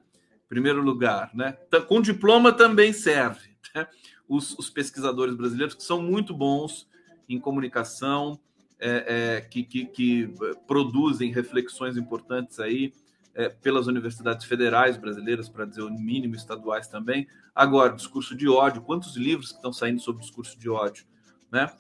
Primeiro 0.49 0.83
lugar, 0.83 1.31
né? 1.35 1.53
Com 1.89 2.01
diploma 2.01 2.53
também 2.53 2.93
serve. 2.93 3.53
Né? 3.75 3.89
Os, 4.29 4.59
os 4.59 4.69
pesquisadores 4.69 5.35
brasileiros 5.35 5.75
que 5.75 5.83
são 5.83 6.03
muito 6.03 6.35
bons 6.35 6.87
em 7.27 7.41
comunicação, 7.41 8.39
é, 8.79 9.37
é, 9.37 9.41
que, 9.41 9.63
que, 9.63 9.87
que, 9.87 10.35
produzem 10.67 11.33
reflexões 11.33 11.97
importantes 11.97 12.59
aí 12.59 12.93
é, 13.35 13.49
pelas 13.49 13.87
universidades 13.87 14.47
federais 14.47 14.97
brasileiras, 14.97 15.49
para 15.49 15.65
dizer 15.65 15.83
o 15.83 15.91
mínimo, 15.91 16.35
estaduais 16.35 16.87
também. 16.89 17.27
Agora, 17.55 17.95
discurso 17.95 18.35
de 18.35 18.49
ódio, 18.49 18.83
quantos 18.83 19.17
livros 19.17 19.51
que 19.51 19.57
estão 19.57 19.73
saindo 19.73 20.01
sobre 20.01 20.23
discurso 20.23 20.59
de 20.59 20.69
ódio, 20.69 21.05
né? 21.51 21.71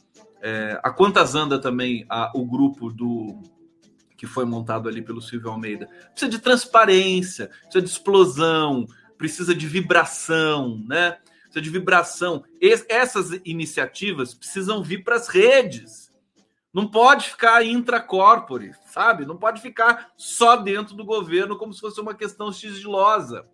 É, 0.41 0.81
a 0.83 0.91
quantas 0.91 1.35
anda 1.35 1.59
também 1.59 2.05
a, 2.09 2.33
o 2.35 2.45
grupo 2.45 2.93
do 2.93 3.41
que 4.17 4.27
foi 4.27 4.45
montado 4.45 4.89
ali 4.89 5.03
pelo 5.03 5.21
Silvio 5.21 5.51
Almeida? 5.51 5.89
Precisa 6.11 6.31
de 6.31 6.39
transparência, 6.39 7.49
precisa 7.49 7.83
de 7.83 7.91
explosão, 7.91 8.87
precisa 9.17 9.55
de 9.55 9.67
vibração, 9.67 10.83
né? 10.87 11.19
Precisa 11.45 11.61
de 11.61 11.71
vibração. 11.71 12.45
Es, 12.61 12.85
essas 12.89 13.31
iniciativas 13.45 14.35
precisam 14.35 14.83
vir 14.83 15.05
para 15.05 15.17
as 15.17 15.29
redes 15.29 16.02
não 16.73 16.89
pode 16.89 17.31
ficar 17.31 17.64
intracorpore, 17.64 18.75
sabe? 18.87 19.27
Não 19.27 19.37
pode 19.37 19.61
ficar 19.61 20.12
só 20.16 20.57
dentro 20.57 20.95
do 20.95 21.05
governo 21.05 21.59
como 21.59 21.73
se 21.73 21.81
fosse 21.81 22.01
uma 22.01 22.14
questão 22.14 22.51
sigilosa. 22.51 23.47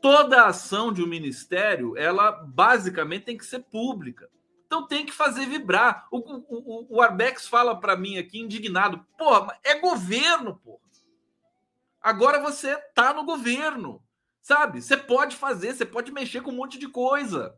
Toda 0.00 0.46
ação 0.46 0.92
de 0.92 1.02
um 1.02 1.06
ministério, 1.06 1.96
ela 1.96 2.30
basicamente 2.30 3.24
tem 3.24 3.36
que 3.36 3.44
ser 3.44 3.60
pública. 3.60 4.30
Então 4.66 4.86
tem 4.86 5.04
que 5.04 5.12
fazer 5.12 5.46
vibrar. 5.46 6.06
O, 6.10 6.18
o, 6.18 6.96
o 6.96 7.00
Arbex 7.02 7.48
fala 7.48 7.78
para 7.78 7.96
mim 7.96 8.18
aqui 8.18 8.38
indignado: 8.38 9.04
porra, 9.18 9.58
é 9.64 9.78
governo, 9.80 10.56
porra. 10.56 10.84
Agora 12.00 12.38
você 12.38 12.76
tá 12.94 13.14
no 13.14 13.24
governo, 13.24 14.02
sabe? 14.42 14.82
Você 14.82 14.94
pode 14.94 15.36
fazer, 15.36 15.74
você 15.74 15.86
pode 15.86 16.12
mexer 16.12 16.42
com 16.42 16.50
um 16.50 16.56
monte 16.56 16.78
de 16.78 16.86
coisa. 16.86 17.56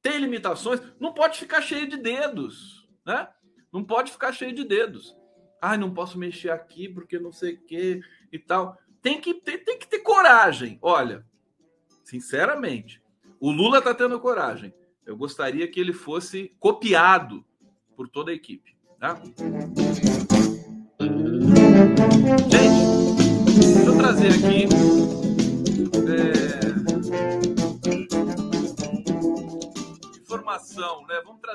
Tem 0.00 0.18
limitações, 0.18 0.80
não 1.00 1.12
pode 1.12 1.36
ficar 1.36 1.60
cheio 1.60 1.88
de 1.88 1.96
dedos, 1.96 2.88
né? 3.04 3.28
Não 3.76 3.84
pode 3.84 4.10
ficar 4.10 4.32
cheio 4.32 4.54
de 4.54 4.64
dedos. 4.64 5.14
Ai, 5.60 5.76
não 5.76 5.92
posso 5.92 6.18
mexer 6.18 6.48
aqui 6.48 6.88
porque 6.88 7.18
não 7.18 7.30
sei 7.30 7.52
o 7.52 7.60
que 7.60 8.00
e 8.32 8.38
tal. 8.38 8.78
Tem 9.02 9.20
que, 9.20 9.34
ter, 9.34 9.58
tem 9.58 9.78
que 9.78 9.86
ter 9.86 9.98
coragem. 9.98 10.78
Olha, 10.80 11.26
sinceramente, 12.02 13.02
o 13.38 13.50
Lula 13.50 13.80
está 13.80 13.94
tendo 13.94 14.18
coragem. 14.18 14.72
Eu 15.04 15.14
gostaria 15.14 15.68
que 15.68 15.78
ele 15.78 15.92
fosse 15.92 16.56
copiado 16.58 17.44
por 17.94 18.08
toda 18.08 18.30
a 18.30 18.34
equipe. 18.34 18.74
Tá? 18.98 19.14
Gente, 22.48 22.96
deixa 23.44 23.90
eu 23.90 23.98
trazer 23.98 24.28
aqui. 24.28 25.25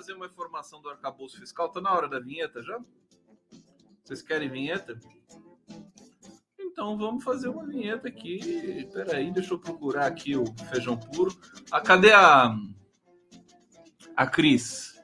Trazer 0.02 0.14
uma 0.14 0.26
informação 0.26 0.82
do 0.82 0.90
arcabouço 0.90 1.38
fiscal. 1.38 1.70
Tá 1.70 1.80
na 1.80 1.94
hora 1.94 2.10
da 2.10 2.20
vinheta 2.20 2.64
já? 2.64 2.80
Vocês 4.04 4.24
querem 4.24 4.50
vinheta? 4.50 5.00
Então 6.60 6.98
vamos 6.98 7.24
fazer 7.24 7.50
uma 7.50 7.68
vinheta 7.68 8.08
aqui. 8.08 8.90
Peraí, 8.92 9.32
deixa 9.32 9.54
eu 9.54 9.60
procurar 9.60 10.08
aqui 10.08 10.36
o 10.36 10.44
feijão 10.72 10.98
puro. 10.98 11.40
Ah, 11.72 11.80
cadê 11.80 12.12
a 12.12 12.56
a 14.16 14.26
Cris? 14.26 15.00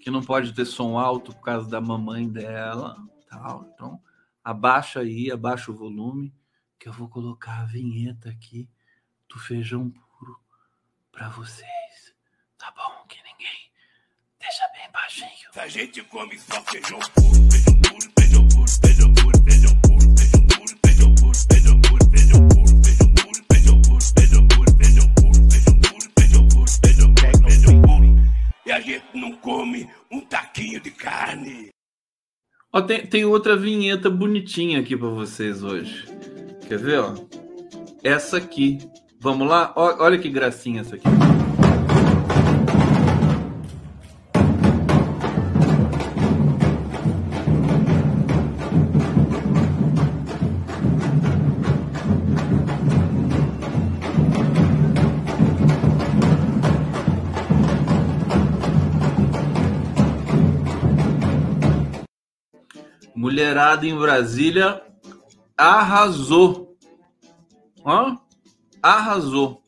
Que 0.00 0.10
não 0.10 0.20
pode 0.20 0.52
ter 0.52 0.64
som 0.64 0.98
alto 0.98 1.32
por 1.32 1.42
causa 1.42 1.70
da 1.70 1.80
mamãe 1.80 2.28
dela, 2.28 2.96
tal. 3.28 3.70
Então 3.72 4.02
abaixa 4.42 4.98
aí, 4.98 5.30
abaixa 5.30 5.70
o 5.70 5.76
volume, 5.76 6.34
que 6.76 6.88
eu 6.88 6.92
vou 6.92 7.08
colocar 7.08 7.60
a 7.60 7.66
vinheta 7.66 8.30
aqui 8.30 8.68
do 9.28 9.38
feijão 9.38 9.88
puro 9.90 10.40
para 11.12 11.28
vocês. 11.28 12.16
Tá 12.58 12.72
bom 12.72 13.06
que 13.06 13.22
ninguém 13.22 13.72
deixa 14.42 14.68
bem 14.72 14.81
baixinho. 14.92 15.28
A 15.56 15.68
gente 15.68 16.02
come 16.04 16.38
só 16.38 16.60
feijão 16.62 16.98
puro, 17.14 17.50
feijão 17.50 17.74
puro, 17.80 18.12
feijão 18.18 18.48
puro, 18.48 18.68
feijão 18.82 19.14
puro, 19.14 19.42
feijão 19.44 19.74
puro, 19.80 20.16
feijão 20.16 20.46
puro, 20.46 20.78
feijão 20.84 21.14
puro, 21.16 21.40
feijão 21.40 21.70
puro, 21.76 22.10
feijão 22.12 22.46
puro, 22.48 22.84
feijão 22.92 23.00
puro, 23.22 23.44
feijão 23.50 23.82
puro, 23.82 24.12
feijão 24.12 24.46
puro, 24.46 24.72
feijão 24.78 25.08
puro, 25.14 25.48
feijão 25.50 25.78
puro, 25.78 26.10
feijão 26.18 26.48
puro, 26.48 26.68
feijão 26.84 27.14
puro, 27.14 27.50
feijão 27.50 27.82
puro. 27.82 28.06
E 28.66 28.72
a 28.72 28.80
gente 28.80 29.04
não 29.14 29.32
come 29.36 29.88
um 30.10 30.20
taquinho 30.20 30.80
de 30.80 30.90
carne. 30.90 31.68
Ó, 32.72 32.80
tem, 32.80 33.06
tem 33.06 33.24
outra 33.24 33.56
vinheta 33.56 34.08
bonitinha 34.08 34.80
aqui 34.80 34.96
para 34.96 35.08
vocês 35.08 35.62
hoje. 35.62 36.06
Quer 36.68 36.78
ver, 36.78 37.00
ó? 37.00 37.14
Essa 38.02 38.38
aqui. 38.38 38.78
Vamos 39.20 39.46
lá? 39.46 39.72
Ó, 39.76 40.02
olha 40.02 40.18
que 40.18 40.28
gracinha 40.28 40.80
essa 40.80 40.96
aqui. 40.96 41.21
Em 63.84 63.98
Brasília 63.98 64.80
arrasou. 65.56 66.76
Hã? 67.84 68.18
Arrasou. 68.80 69.62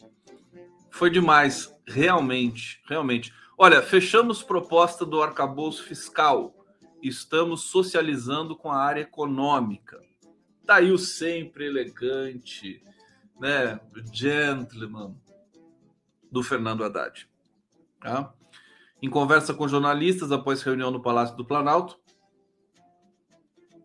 Foi 0.91 1.11
demais, 1.11 1.75
realmente, 1.87 2.81
realmente. 2.89 3.35
Olha, 3.59 3.83
fechamos 3.83 4.43
proposta 4.43 5.05
do 5.05 5.21
arcabouço 5.21 5.83
fiscal. 5.83 6.55
Estamos 7.03 7.63
socializando 7.63 8.57
com 8.57 8.71
a 8.71 8.79
área 8.79 9.01
econômica. 9.01 10.01
Tá 10.65 10.77
aí 10.77 10.93
o 10.93 10.99
sempre 10.99 11.67
elegante, 11.67 12.83
né, 13.39 13.81
gentleman 14.13 15.15
do 16.31 16.43
Fernando 16.43 16.85
Haddad. 16.85 17.29
Tá? 18.01 18.33
Em 19.03 19.11
conversa 19.11 19.53
com 19.53 19.69
jornalistas 19.69 20.31
após 20.31 20.63
reunião 20.63 20.91
no 20.91 21.03
Palácio 21.03 21.37
do 21.37 21.45
Planalto, 21.45 21.99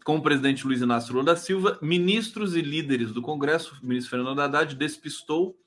com 0.03 0.17
o 0.17 0.21
presidente 0.21 0.65
Luiz 0.65 0.81
Inácio 0.81 1.13
Lula 1.13 1.25
da 1.25 1.35
Silva, 1.35 1.77
ministros 1.81 2.55
e 2.55 2.61
líderes 2.61 3.11
do 3.11 3.21
Congresso, 3.21 3.77
o 3.81 3.85
ministro 3.85 4.11
Fernando 4.11 4.39
Haddad 4.39 4.75
despistou 4.75 5.57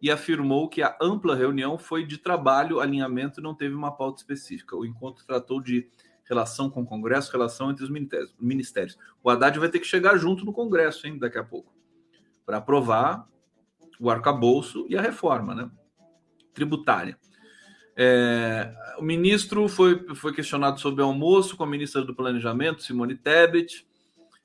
e 0.00 0.10
afirmou 0.10 0.68
que 0.68 0.82
a 0.82 0.96
ampla 1.00 1.34
reunião 1.34 1.78
foi 1.78 2.04
de 2.04 2.18
trabalho, 2.18 2.80
alinhamento 2.80 3.40
e 3.40 3.42
não 3.42 3.54
teve 3.54 3.74
uma 3.74 3.90
pauta 3.90 4.20
específica. 4.20 4.76
O 4.76 4.84
encontro 4.84 5.24
tratou 5.24 5.60
de 5.60 5.88
relação 6.24 6.68
com 6.68 6.82
o 6.82 6.86
Congresso, 6.86 7.32
relação 7.32 7.70
entre 7.70 7.84
os 7.84 7.90
ministérios. 8.38 8.98
O 9.22 9.30
Haddad 9.30 9.58
vai 9.58 9.68
ter 9.68 9.78
que 9.78 9.86
chegar 9.86 10.16
junto 10.16 10.44
no 10.44 10.52
Congresso, 10.52 11.06
hein, 11.06 11.18
daqui 11.18 11.38
a 11.38 11.44
pouco, 11.44 11.72
para 12.44 12.58
aprovar 12.58 13.26
o 13.98 14.10
arcabouço 14.10 14.86
e 14.88 14.96
a 14.96 15.00
reforma 15.00 15.54
né, 15.54 15.70
tributária. 16.52 17.18
É, 17.96 18.74
o 18.98 19.02
ministro 19.02 19.66
foi, 19.68 20.14
foi 20.14 20.34
questionado 20.34 20.78
sobre 20.78 21.02
o 21.02 21.06
almoço 21.06 21.56
com 21.56 21.64
a 21.64 21.66
ministra 21.66 22.02
do 22.02 22.14
Planejamento, 22.14 22.82
Simone 22.82 23.16
Tebet, 23.16 23.86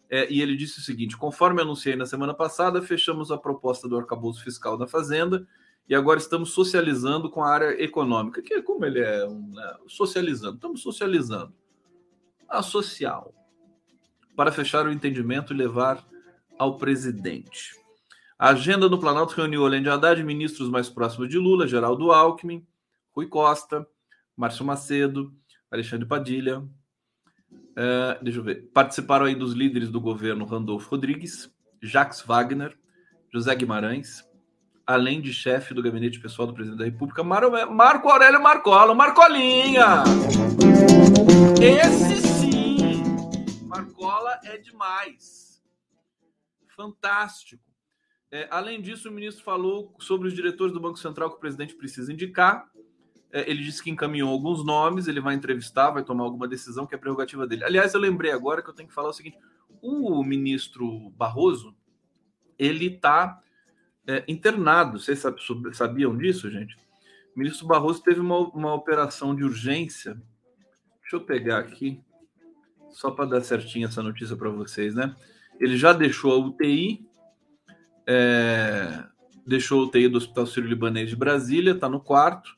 é, 0.09 0.31
e 0.31 0.41
ele 0.41 0.55
disse 0.55 0.79
o 0.79 0.81
seguinte: 0.81 1.17
conforme 1.17 1.61
anunciei 1.61 1.95
na 1.95 2.05
semana 2.05 2.33
passada, 2.33 2.81
fechamos 2.81 3.31
a 3.31 3.37
proposta 3.37 3.87
do 3.87 3.97
arcabouço 3.97 4.43
fiscal 4.43 4.77
da 4.77 4.87
Fazenda 4.87 5.45
e 5.87 5.95
agora 5.95 6.19
estamos 6.19 6.51
socializando 6.51 7.29
com 7.29 7.43
a 7.43 7.49
área 7.49 7.83
econômica, 7.83 8.41
que 8.41 8.53
é 8.53 8.61
como 8.61 8.85
ele 8.85 8.99
é, 8.99 9.27
um, 9.27 9.51
né, 9.53 9.75
socializando, 9.87 10.55
estamos 10.55 10.81
socializando 10.81 11.53
a 12.47 12.61
social 12.61 13.33
para 14.35 14.51
fechar 14.51 14.85
o 14.85 14.91
entendimento 14.91 15.53
e 15.53 15.57
levar 15.57 16.05
ao 16.57 16.77
presidente. 16.77 17.75
A 18.37 18.49
agenda 18.49 18.89
no 18.89 18.99
Planalto 18.99 19.35
reuniu, 19.35 19.65
além 19.65 19.83
de 19.83 19.89
Haddad, 19.89 20.23
ministros 20.23 20.69
mais 20.69 20.89
próximos 20.89 21.29
de 21.29 21.37
Lula, 21.37 21.67
Geraldo 21.67 22.11
Alckmin, 22.11 22.65
Rui 23.15 23.27
Costa, 23.27 23.85
Márcio 24.35 24.65
Macedo, 24.65 25.33
Alexandre 25.69 26.07
Padilha. 26.07 26.63
É, 27.75 28.19
deixa 28.21 28.39
eu 28.39 28.43
ver. 28.43 28.69
Participaram 28.73 29.25
aí 29.25 29.35
dos 29.35 29.53
líderes 29.53 29.89
do 29.89 30.01
governo 30.01 30.45
Randolfo 30.45 30.89
Rodrigues, 30.89 31.53
Jacques 31.81 32.21
Wagner, 32.21 32.77
José 33.33 33.55
Guimarães, 33.55 34.23
além 34.85 35.21
de 35.21 35.33
chefe 35.33 35.73
do 35.73 35.81
gabinete 35.81 36.19
pessoal 36.19 36.47
do 36.47 36.53
presidente 36.53 36.79
da 36.79 36.85
República, 36.85 37.23
Marco 37.23 38.09
Aurélio 38.09 38.41
Marcola, 38.41 38.93
Marcolinha. 38.93 40.03
Esse 41.61 42.21
sim, 42.21 43.03
Marcola 43.65 44.39
é 44.43 44.57
demais. 44.57 45.61
Fantástico. 46.75 47.63
É, 48.31 48.47
além 48.49 48.81
disso, 48.81 49.09
o 49.09 49.11
ministro 49.11 49.43
falou 49.43 49.93
sobre 49.99 50.27
os 50.27 50.33
diretores 50.33 50.73
do 50.73 50.79
Banco 50.79 50.97
Central 50.97 51.29
que 51.29 51.35
o 51.35 51.39
presidente 51.39 51.75
precisa 51.75 52.11
indicar. 52.11 52.65
É, 53.31 53.49
ele 53.49 53.63
disse 53.63 53.81
que 53.81 53.89
encaminhou 53.89 54.29
alguns 54.29 54.65
nomes, 54.65 55.07
ele 55.07 55.21
vai 55.21 55.35
entrevistar, 55.35 55.91
vai 55.91 56.03
tomar 56.03 56.23
alguma 56.23 56.47
decisão 56.47 56.85
que 56.85 56.93
é 56.93 56.97
prerrogativa 56.97 57.47
dele. 57.47 57.63
Aliás, 57.63 57.93
eu 57.93 57.99
lembrei 57.99 58.31
agora 58.31 58.61
que 58.61 58.69
eu 58.69 58.73
tenho 58.73 58.89
que 58.89 58.95
falar 58.95 59.09
o 59.09 59.13
seguinte: 59.13 59.37
o 59.81 60.23
ministro 60.23 61.09
Barroso 61.11 61.75
ele 62.59 62.87
está 62.87 63.41
é, 64.05 64.23
internado. 64.27 64.99
Vocês 64.99 65.23
sabiam 65.73 66.15
disso, 66.17 66.49
gente? 66.49 66.75
O 67.35 67.39
ministro 67.39 67.65
Barroso 67.65 68.03
teve 68.03 68.19
uma, 68.19 68.37
uma 68.49 68.73
operação 68.73 69.35
de 69.35 69.43
urgência. 69.43 70.21
Deixa 71.01 71.15
eu 71.15 71.21
pegar 71.21 71.59
aqui, 71.59 72.01
só 72.91 73.11
para 73.11 73.25
dar 73.25 73.41
certinho 73.41 73.87
essa 73.87 74.03
notícia 74.03 74.35
para 74.35 74.49
vocês, 74.49 74.93
né? 74.93 75.15
Ele 75.59 75.77
já 75.77 75.93
deixou 75.93 76.33
a 76.33 76.37
UTI, 76.37 77.05
é, 78.05 79.03
deixou 79.45 79.81
a 79.81 79.85
UTI 79.85 80.07
do 80.07 80.17
Hospital 80.17 80.45
Sírio-Libanês 80.45 81.09
de 81.09 81.15
Brasília, 81.15 81.73
está 81.73 81.89
no 81.89 81.99
quarto, 81.99 82.55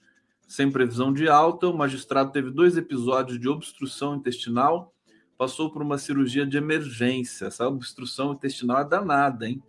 sem 0.54 0.70
previsão 0.70 1.12
de 1.12 1.28
alta. 1.28 1.68
O 1.68 1.76
magistrado 1.76 2.32
teve 2.32 2.52
dois 2.52 2.78
episódios 2.78 3.40
de 3.40 3.50
obstrução 3.50 4.16
intestinal, 4.16 4.94
passou 5.36 5.72
por 5.72 5.82
uma 5.82 5.98
cirurgia 5.98 6.46
de 6.46 6.58
emergência. 6.58 7.48
Essa 7.48 7.68
obstrução 7.68 8.34
intestinal 8.34 8.78
é 8.82 8.86
danada, 8.88 9.50
hein? 9.50 9.64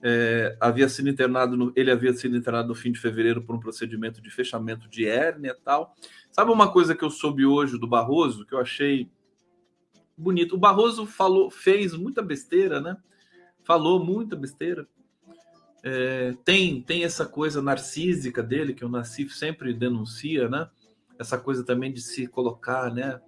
É, 0.00 0.56
havia 0.60 0.88
sido 0.88 1.08
internado 1.08 1.56
no, 1.56 1.72
ele 1.74 1.90
havia 1.90 2.12
sido 2.12 2.36
internado 2.36 2.68
no 2.68 2.76
fim 2.76 2.92
de 2.92 3.00
fevereiro 3.00 3.42
por 3.42 3.56
um 3.56 3.58
procedimento 3.58 4.22
de 4.22 4.30
fechamento 4.30 4.88
de 4.88 5.04
hérnia 5.04 5.50
e 5.50 5.64
tal. 5.64 5.96
Sabe 6.30 6.52
uma 6.52 6.70
coisa 6.70 6.94
que 6.94 7.04
eu 7.04 7.10
soube 7.10 7.44
hoje 7.44 7.76
do 7.76 7.88
Barroso 7.88 8.46
que 8.46 8.54
eu 8.54 8.60
achei 8.60 9.10
bonito? 10.16 10.54
O 10.54 10.58
Barroso 10.58 11.06
falou, 11.06 11.50
fez 11.50 11.92
muita 11.92 12.22
besteira, 12.22 12.80
né? 12.80 12.96
Falou 13.64 13.98
muita 13.98 14.36
besteira. 14.36 14.86
É, 15.86 16.34
tem 16.44 16.80
tem 16.80 17.04
essa 17.04 17.26
coisa 17.26 17.60
narcísica 17.60 18.42
dele 18.42 18.72
que 18.72 18.84
o 18.84 18.88
Nassif 18.88 19.34
sempre 19.34 19.74
denuncia, 19.74 20.48
né? 20.48 20.68
Essa 21.18 21.36
coisa 21.36 21.62
também 21.62 21.92
de 21.92 22.00
se 22.00 22.26
colocar, 22.26 22.92
né? 22.92 23.20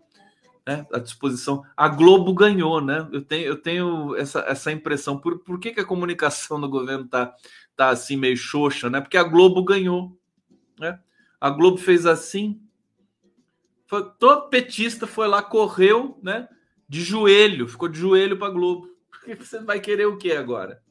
né, 0.67 0.85
à 0.93 0.99
disposição. 0.99 1.63
A 1.77 1.89
Globo 1.89 2.35
ganhou, 2.35 2.81
né? 2.81 3.09
Eu 3.13 3.23
tenho, 3.23 3.47
eu 3.47 3.57
tenho 3.57 4.17
essa, 4.17 4.41
essa 4.41 4.73
impressão. 4.73 5.17
Por, 5.17 5.39
por 5.39 5.61
que, 5.61 5.71
que 5.71 5.81
a 5.81 5.85
comunicação 5.85 6.61
do 6.61 6.69
governo 6.69 7.07
tá, 7.07 7.33
tá 7.77 7.91
assim 7.91 8.17
meio 8.17 8.37
xoxa, 8.37 8.91
né? 8.91 9.01
Porque 9.01 9.17
a 9.17 9.23
Globo 9.23 9.63
ganhou, 9.63 10.19
né? 10.79 10.99
A 11.41 11.51
Globo 11.51 11.77
fez 11.77 12.05
assim. 12.05 12.61
Foi, 13.87 14.11
todo 14.19 14.49
petista 14.49 15.07
foi 15.07 15.29
lá, 15.29 15.41
correu, 15.41 16.19
né? 16.21 16.49
De 16.89 17.01
joelho, 17.01 17.69
ficou 17.69 17.89
de 17.89 18.01
joelho 18.01 18.37
para 18.37 18.49
a 18.49 18.51
Globo. 18.51 18.89
Você 19.39 19.61
vai 19.61 19.79
querer 19.79 20.07
o 20.07 20.17
que 20.17 20.33
agora? 20.33 20.83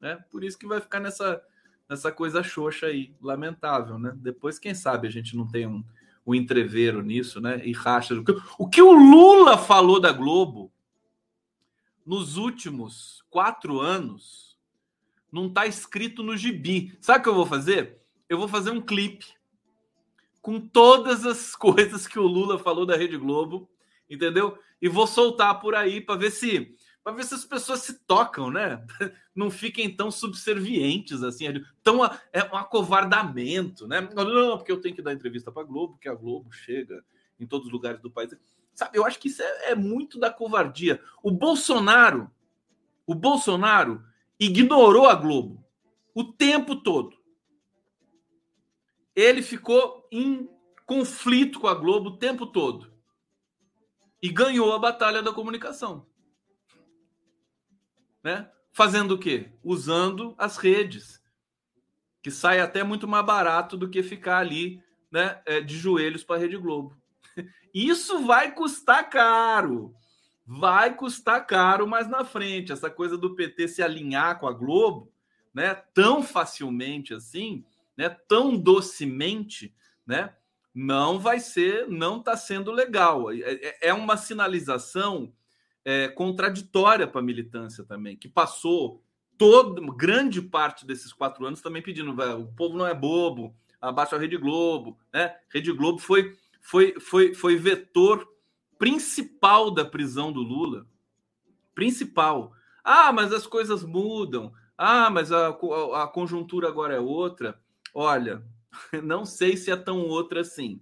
Né? 0.00 0.16
Por 0.30 0.44
isso 0.44 0.58
que 0.58 0.66
vai 0.66 0.80
ficar 0.80 1.00
nessa, 1.00 1.42
nessa 1.88 2.12
coisa 2.12 2.42
xoxa 2.42 2.86
aí, 2.86 3.14
lamentável, 3.20 3.98
né? 3.98 4.12
Depois, 4.16 4.58
quem 4.58 4.74
sabe 4.74 5.08
a 5.08 5.10
gente 5.10 5.36
não 5.36 5.46
tem 5.46 5.66
um, 5.66 5.84
o 6.24 6.34
entreveiro 6.34 7.02
nisso, 7.02 7.40
né? 7.40 7.64
E 7.64 7.72
racha. 7.72 8.14
O 8.58 8.68
que 8.68 8.82
o 8.82 8.92
Lula 8.92 9.56
falou 9.56 10.00
da 10.00 10.12
Globo 10.12 10.72
nos 12.04 12.36
últimos 12.36 13.24
quatro 13.30 13.80
anos 13.80 14.56
não 15.32 15.46
está 15.46 15.66
escrito 15.66 16.22
no 16.22 16.36
gibi. 16.36 16.96
Sabe 17.00 17.20
o 17.20 17.22
que 17.22 17.28
eu 17.28 17.34
vou 17.34 17.46
fazer? 17.46 18.00
Eu 18.28 18.38
vou 18.38 18.48
fazer 18.48 18.70
um 18.70 18.80
clipe 18.80 19.26
com 20.40 20.60
todas 20.60 21.26
as 21.26 21.54
coisas 21.56 22.06
que 22.06 22.18
o 22.18 22.26
Lula 22.26 22.58
falou 22.58 22.86
da 22.86 22.96
Rede 22.96 23.16
Globo, 23.16 23.68
entendeu? 24.08 24.58
E 24.80 24.88
vou 24.88 25.06
soltar 25.06 25.60
por 25.60 25.74
aí 25.74 26.00
para 26.00 26.16
ver 26.16 26.30
se 26.30 26.75
para 27.06 27.14
ver 27.14 27.24
se 27.24 27.34
as 27.34 27.44
pessoas 27.44 27.82
se 27.82 28.00
tocam, 28.00 28.50
né? 28.50 28.84
Não 29.32 29.48
fiquem 29.48 29.94
tão 29.94 30.10
subservientes 30.10 31.22
assim, 31.22 31.44
tão 31.80 32.04
é 32.04 32.42
um 32.52 32.56
acovardamento, 32.56 33.86
né? 33.86 34.00
Não, 34.00 34.58
porque 34.58 34.72
eu 34.72 34.80
tenho 34.80 34.92
que 34.92 35.00
dar 35.00 35.12
entrevista 35.12 35.52
para 35.52 35.62
a 35.62 35.64
Globo, 35.64 35.92
porque 35.92 36.08
a 36.08 36.14
Globo 36.16 36.50
chega 36.50 37.04
em 37.38 37.46
todos 37.46 37.68
os 37.68 37.72
lugares 37.72 38.00
do 38.00 38.10
país. 38.10 38.34
Sabe, 38.74 38.98
eu 38.98 39.06
acho 39.06 39.20
que 39.20 39.28
isso 39.28 39.40
é, 39.40 39.70
é 39.70 39.74
muito 39.76 40.18
da 40.18 40.32
covardia. 40.32 41.00
O 41.22 41.30
Bolsonaro, 41.30 42.28
o 43.06 43.14
Bolsonaro 43.14 44.02
ignorou 44.40 45.08
a 45.08 45.14
Globo 45.14 45.64
o 46.12 46.24
tempo 46.24 46.74
todo. 46.74 47.16
Ele 49.14 49.42
ficou 49.42 50.08
em 50.10 50.50
conflito 50.84 51.60
com 51.60 51.68
a 51.68 51.74
Globo 51.74 52.08
o 52.08 52.16
tempo 52.16 52.46
todo 52.46 52.92
e 54.20 54.28
ganhou 54.28 54.72
a 54.72 54.78
batalha 54.80 55.22
da 55.22 55.32
comunicação 55.32 56.04
né? 58.26 58.50
Fazendo 58.72 59.12
o 59.12 59.18
quê? 59.18 59.50
Usando 59.62 60.34
as 60.36 60.56
redes, 60.56 61.22
que 62.20 62.28
sai 62.28 62.58
até 62.58 62.82
muito 62.82 63.06
mais 63.06 63.24
barato 63.24 63.76
do 63.76 63.88
que 63.88 64.02
ficar 64.02 64.38
ali, 64.38 64.82
né, 65.12 65.40
é, 65.46 65.60
de 65.60 65.78
joelhos 65.78 66.24
para 66.24 66.34
a 66.34 66.38
Rede 66.40 66.56
Globo. 66.56 66.96
Isso 67.72 68.26
vai 68.26 68.50
custar 68.50 69.08
caro. 69.08 69.94
Vai 70.44 70.96
custar 70.96 71.46
caro 71.46 71.86
mais 71.86 72.08
na 72.08 72.24
frente. 72.24 72.72
Essa 72.72 72.90
coisa 72.90 73.16
do 73.16 73.36
PT 73.36 73.68
se 73.68 73.80
alinhar 73.80 74.40
com 74.40 74.48
a 74.48 74.52
Globo, 74.52 75.08
né, 75.54 75.76
tão 75.94 76.20
facilmente 76.20 77.14
assim, 77.14 77.64
né, 77.96 78.08
tão 78.08 78.58
docemente, 78.58 79.72
né, 80.04 80.34
não 80.74 81.20
vai 81.20 81.38
ser, 81.38 81.86
não 81.86 82.18
está 82.18 82.36
sendo 82.36 82.72
legal. 82.72 83.30
É, 83.30 83.38
é, 83.38 83.78
é 83.82 83.94
uma 83.94 84.16
sinalização 84.16 85.32
é, 85.86 86.08
contraditória 86.08 87.06
para 87.06 87.20
a 87.20 87.24
militância 87.24 87.84
também, 87.84 88.16
que 88.16 88.28
passou 88.28 89.00
toda 89.38 89.80
grande 89.96 90.42
parte 90.42 90.84
desses 90.84 91.12
quatro 91.12 91.46
anos 91.46 91.60
também 91.60 91.80
pedindo 91.80 92.10
o 92.10 92.46
povo 92.56 92.76
não 92.76 92.84
é 92.84 92.92
bobo, 92.92 93.54
abaixa 93.80 94.16
a 94.16 94.18
Rede 94.18 94.36
Globo, 94.36 94.98
né? 95.12 95.36
Rede 95.48 95.70
Globo 95.70 96.00
foi 96.00 96.36
foi 96.60 96.98
foi 96.98 97.34
foi 97.34 97.54
vetor 97.54 98.26
principal 98.76 99.70
da 99.70 99.84
prisão 99.84 100.32
do 100.32 100.40
Lula, 100.40 100.88
principal. 101.72 102.52
Ah, 102.82 103.12
mas 103.12 103.32
as 103.32 103.46
coisas 103.46 103.84
mudam. 103.84 104.52
Ah, 104.76 105.08
mas 105.08 105.30
a, 105.30 105.50
a, 105.50 106.02
a 106.02 106.08
conjuntura 106.08 106.66
agora 106.66 106.94
é 106.94 107.00
outra. 107.00 107.60
Olha, 107.94 108.44
não 109.04 109.24
sei 109.24 109.56
se 109.56 109.70
é 109.70 109.76
tão 109.76 110.00
outra 110.00 110.40
assim 110.40 110.80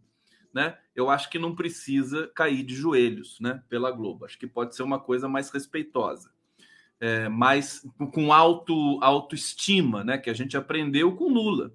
né? 0.55 0.79
Eu 0.95 1.11
acho 1.11 1.29
que 1.29 1.39
não 1.39 1.55
precisa 1.55 2.31
cair 2.33 2.63
de 2.63 2.75
joelhos, 2.77 3.39
né? 3.41 3.61
Pela 3.69 3.91
Globo. 3.91 4.25
Acho 4.25 4.39
que 4.39 4.47
pode 4.47 4.77
ser 4.77 4.85
uma 4.85 5.01
coisa 5.01 5.29
mais 5.29 5.51
respeitosa, 5.51 6.31
é, 7.01 7.29
mais 7.29 7.85
com 8.13 8.33
auto 8.33 9.03
autoestima, 9.03 10.05
né? 10.05 10.17
Que 10.17 10.31
a 10.31 10.35
gente 10.35 10.57
aprendeu 10.57 11.17
com 11.17 11.29
Lula, 11.29 11.75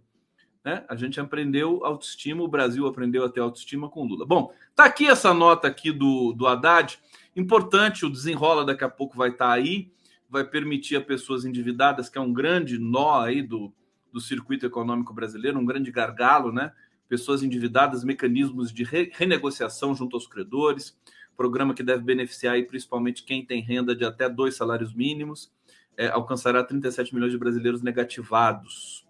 né? 0.64 0.86
A 0.88 0.96
gente 0.96 1.20
aprendeu 1.20 1.84
autoestima, 1.84 2.42
o 2.42 2.48
Brasil 2.48 2.88
aprendeu 2.88 3.26
até 3.26 3.42
autoestima 3.42 3.90
com 3.90 4.06
Lula. 4.06 4.26
Bom, 4.26 4.54
tá 4.74 4.86
aqui 4.86 5.08
essa 5.08 5.34
nota 5.34 5.68
aqui 5.68 5.92
do 5.92 6.32
do 6.32 6.48
Haddad. 6.48 6.98
Importante, 7.36 8.06
o 8.06 8.10
desenrola 8.10 8.64
daqui 8.64 8.86
a 8.86 8.90
pouco 8.90 9.18
vai 9.18 9.30
estar 9.30 9.50
tá 9.50 9.54
aí, 9.54 9.92
vai 10.30 10.46
permitir 10.46 10.96
a 10.96 11.02
pessoas 11.02 11.44
endividadas, 11.44 12.08
que 12.08 12.18
é 12.18 12.22
um 12.22 12.32
grande 12.32 12.78
nó 12.78 13.20
aí 13.20 13.42
do, 13.42 13.74
do 14.12 14.22
circuito 14.22 14.66
econômico 14.66 15.14
brasileiro, 15.14 15.60
um 15.60 15.66
grande 15.66 15.92
gargalo, 15.92 16.52
né? 16.54 16.72
Pessoas 17.10 17.44
endividadas, 17.44 18.04
mecanismos 18.04 18.72
de 18.72 18.84
re 18.84 19.12
renegociação 19.14 19.96
junto 19.96 20.16
aos 20.16 20.28
credores, 20.28 20.96
programa 21.36 21.74
que 21.74 21.82
deve 21.82 22.04
beneficiar 22.04 22.54
aí, 22.54 22.64
principalmente 22.64 23.24
quem 23.24 23.44
tem 23.44 23.62
renda 23.62 23.96
de 23.96 24.06
até 24.06 24.30
dois 24.30 24.56
salários 24.56 24.94
mínimos, 24.94 25.52
é, 25.98 26.08
alcançará 26.08 26.64
37 26.64 27.14
milhões 27.14 27.32
de 27.32 27.38
brasileiros 27.38 27.82
negativados. 27.82 29.06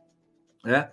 Né? 0.64 0.92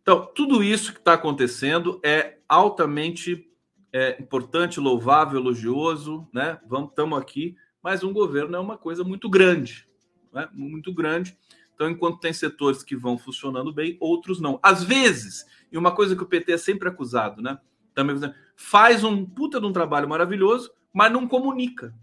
Então, 0.00 0.24
tudo 0.34 0.62
isso 0.62 0.92
que 0.92 0.98
está 0.98 1.14
acontecendo 1.14 2.00
é 2.02 2.38
altamente 2.48 3.48
é, 3.92 4.16
importante, 4.20 4.80
louvável, 4.80 5.40
elogioso, 5.40 6.26
né? 6.32 6.58
Vamos, 6.66 6.90
estamos 6.90 7.18
aqui, 7.18 7.56
mas 7.82 8.02
um 8.02 8.12
governo 8.12 8.56
é 8.56 8.60
uma 8.60 8.78
coisa 8.78 9.02
muito 9.02 9.28
grande, 9.28 9.88
né? 10.32 10.48
muito 10.52 10.92
grande. 10.94 11.36
Então, 11.74 11.88
enquanto 11.88 12.20
tem 12.20 12.32
setores 12.32 12.82
que 12.82 12.96
vão 12.96 13.18
funcionando 13.18 13.72
bem, 13.72 13.96
outros 14.00 14.40
não. 14.40 14.58
Às 14.62 14.82
vezes, 14.82 15.44
e 15.70 15.78
uma 15.78 15.94
coisa 15.94 16.16
que 16.16 16.22
o 16.22 16.26
PT 16.26 16.52
é 16.52 16.58
sempre 16.58 16.88
acusado, 16.88 17.42
né? 17.42 17.58
Também 17.94 18.16
faz 18.56 19.04
um 19.04 19.24
puta 19.24 19.60
de 19.60 19.66
um 19.66 19.72
trabalho 19.72 20.08
maravilhoso, 20.08 20.72
mas 20.92 21.12
não 21.12 21.26
comunica, 21.26 21.94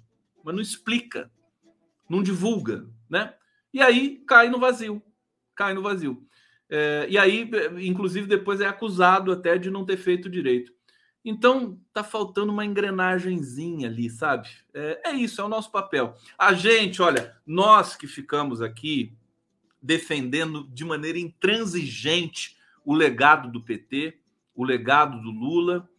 mas 0.44 0.54
não 0.54 0.62
explica, 0.62 1.32
não 2.10 2.22
divulga, 2.22 2.86
né? 3.10 3.34
E 3.74 3.82
aí 3.82 4.24
cai 4.28 4.50
no 4.50 4.60
vazio, 4.60 5.02
cai 5.56 5.74
no 5.74 5.82
vazio. 5.82 6.26
É, 6.70 7.06
e 7.10 7.18
aí, 7.18 7.50
inclusive, 7.82 8.28
depois 8.28 8.60
é 8.60 8.68
acusado 8.68 9.32
até 9.32 9.58
de 9.58 9.70
não 9.70 9.86
ter 9.86 9.98
feito 9.98 10.30
direito. 10.30 10.74
Então, 11.24 11.80
tá 11.92 12.04
faltando 12.04 12.52
uma 12.52 12.64
engrenagemzinha 12.64 13.88
ali, 13.88 14.10
sabe? 14.10 14.48
É, 14.74 15.10
é, 15.10 15.14
isso, 15.14 15.42
é 15.42 15.44
o 15.44 15.50
nosso 15.50 15.72
papel. 15.72 16.16
A 16.38 16.54
gente, 16.54 17.02
olha, 17.02 17.36
nós 17.46 17.96
que 17.96 18.06
ficamos 18.06 18.62
aqui 18.62 19.18
defendendo 19.82 20.68
de 20.68 20.86
maneira 20.86 21.18
intransigente 21.18 22.55
o 22.86 22.94
legado 22.94 23.52
do 23.52 23.62
PT, 23.62 24.20
o 24.56 24.64
legado 24.64 25.22
do 25.22 25.32
Lula. 25.32 25.90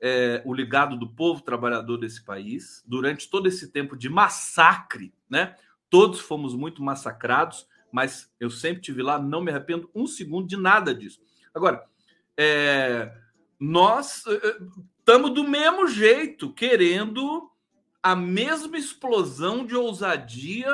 é, 0.00 0.40
o 0.44 0.54
ligado 0.54 0.96
do 0.96 1.08
povo 1.08 1.42
trabalhador 1.42 1.96
desse 1.98 2.24
país 2.24 2.84
durante 2.86 3.28
todo 3.28 3.48
esse 3.48 3.72
tempo 3.72 3.96
de 3.96 4.08
massacre, 4.08 5.12
né? 5.28 5.56
Todos 5.90 6.20
fomos 6.20 6.54
muito 6.54 6.82
massacrados, 6.82 7.66
mas 7.90 8.32
eu 8.38 8.48
sempre 8.48 8.80
tive 8.80 9.02
lá, 9.02 9.18
não 9.18 9.40
me 9.40 9.50
arrependo 9.50 9.90
um 9.92 10.06
segundo 10.06 10.46
de 10.46 10.56
nada 10.56 10.94
disso. 10.94 11.20
Agora, 11.52 11.84
é, 12.36 13.12
nós 13.58 14.22
estamos 14.98 15.34
do 15.34 15.42
mesmo 15.42 15.88
jeito, 15.88 16.52
querendo 16.52 17.50
a 18.00 18.14
mesma 18.14 18.78
explosão 18.78 19.66
de 19.66 19.74
ousadia 19.74 20.68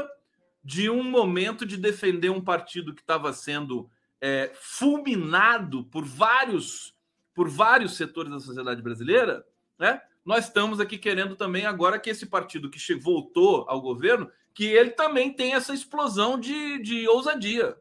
de 0.63 0.91
um 0.91 1.03
momento 1.03 1.65
de 1.65 1.77
defender 1.77 2.31
um 2.31 2.41
partido 2.41 2.95
que 2.95 3.01
estava 3.01 3.33
sendo 3.33 3.89
é, 4.27 4.51
fulminado 4.55 5.85
por 5.85 6.03
vários 6.03 6.95
por 7.35 7.47
vários 7.47 7.95
setores 7.95 8.31
da 8.31 8.41
sociedade 8.41 8.81
brasileira, 8.81 9.45
né? 9.79 10.01
Nós 10.25 10.47
estamos 10.47 10.81
aqui 10.81 10.97
querendo 10.97 11.37
também 11.37 11.67
agora 11.67 11.99
que 11.99 12.09
esse 12.09 12.25
partido 12.25 12.71
que 12.71 12.95
voltou 12.95 13.69
ao 13.69 13.83
governo, 13.83 14.31
que 14.55 14.65
ele 14.65 14.93
também 14.93 15.31
tem 15.31 15.53
essa 15.53 15.75
explosão 15.75 16.41
de, 16.41 16.79
de 16.79 17.07
ousadia, 17.07 17.77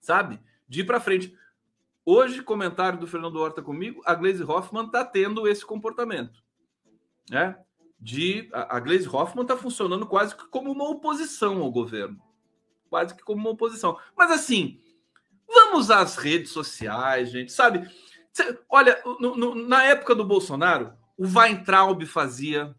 sabe? 0.00 0.40
De 0.66 0.80
ir 0.80 0.84
para 0.84 1.00
frente. 1.00 1.36
Hoje, 2.06 2.42
comentário 2.42 2.98
do 2.98 3.06
Fernando 3.06 3.36
Horta 3.36 3.60
comigo, 3.60 4.00
a 4.06 4.14
Glaze 4.14 4.44
Hoffman 4.44 4.86
está 4.86 5.04
tendo 5.04 5.46
esse 5.46 5.66
comportamento, 5.66 6.42
né? 7.28 7.58
De 8.00 8.48
a, 8.50 8.78
a 8.78 8.80
Glaze 8.80 9.08
Hoffman 9.08 9.42
está 9.42 9.58
funcionando 9.58 10.06
quase 10.06 10.34
que 10.34 10.46
como 10.48 10.72
uma 10.72 10.88
oposição 10.88 11.60
ao 11.60 11.70
governo, 11.70 12.18
quase 12.88 13.14
que 13.14 13.22
como 13.22 13.40
uma 13.40 13.50
oposição. 13.50 13.98
Mas 14.16 14.30
assim, 14.30 14.80
vamos 15.46 15.90
às 15.90 16.16
redes 16.16 16.50
sociais, 16.50 17.30
gente, 17.30 17.52
sabe? 17.52 17.88
Olha, 18.68 19.00
no, 19.18 19.36
no, 19.36 19.54
na 19.54 19.84
época 19.84 20.14
do 20.14 20.24
Bolsonaro, 20.24 20.92
o 21.16 21.26
Weintraub 21.26 22.04
fazia 22.04 22.74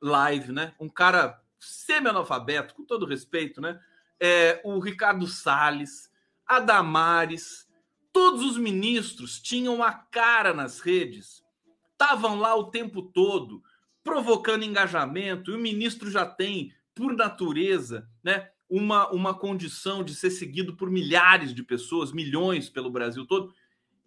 live, 0.00 0.52
né? 0.52 0.74
Um 0.80 0.88
cara 0.88 1.40
semi-analfabeto, 1.58 2.74
com 2.74 2.84
todo 2.84 3.06
respeito, 3.06 3.60
né? 3.60 3.78
É, 4.18 4.60
o 4.64 4.78
Ricardo 4.78 5.26
Salles, 5.26 6.10
a 6.46 6.58
Damares, 6.58 7.68
todos 8.12 8.42
os 8.42 8.56
ministros 8.56 9.40
tinham 9.40 9.82
a 9.82 9.92
cara 9.92 10.52
nas 10.52 10.80
redes, 10.80 11.44
estavam 11.92 12.38
lá 12.38 12.54
o 12.54 12.70
tempo 12.70 13.02
todo 13.02 13.62
provocando 14.02 14.64
engajamento, 14.64 15.50
e 15.50 15.54
o 15.54 15.58
ministro 15.58 16.10
já 16.10 16.24
tem, 16.24 16.74
por 16.94 17.14
natureza, 17.14 18.08
né, 18.24 18.50
uma, 18.70 19.10
uma 19.10 19.34
condição 19.34 20.04
de 20.04 20.14
ser 20.14 20.30
seguido 20.30 20.76
por 20.76 20.88
milhares 20.88 21.52
de 21.52 21.62
pessoas, 21.64 22.12
milhões 22.12 22.70
pelo 22.70 22.90
Brasil 22.90 23.26
todo. 23.26 23.52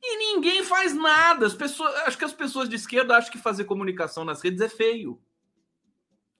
E 0.01 0.17
ninguém 0.17 0.63
faz 0.63 0.95
nada. 0.95 1.45
As 1.45 1.53
pessoas, 1.53 1.93
acho 2.07 2.17
que 2.17 2.25
as 2.25 2.33
pessoas 2.33 2.69
de 2.69 2.77
esquerda 2.77 3.17
acham 3.17 3.31
que 3.31 3.37
fazer 3.37 3.65
comunicação 3.65 4.23
nas 4.23 4.41
redes 4.41 4.61
é 4.61 4.69
feio. 4.69 5.21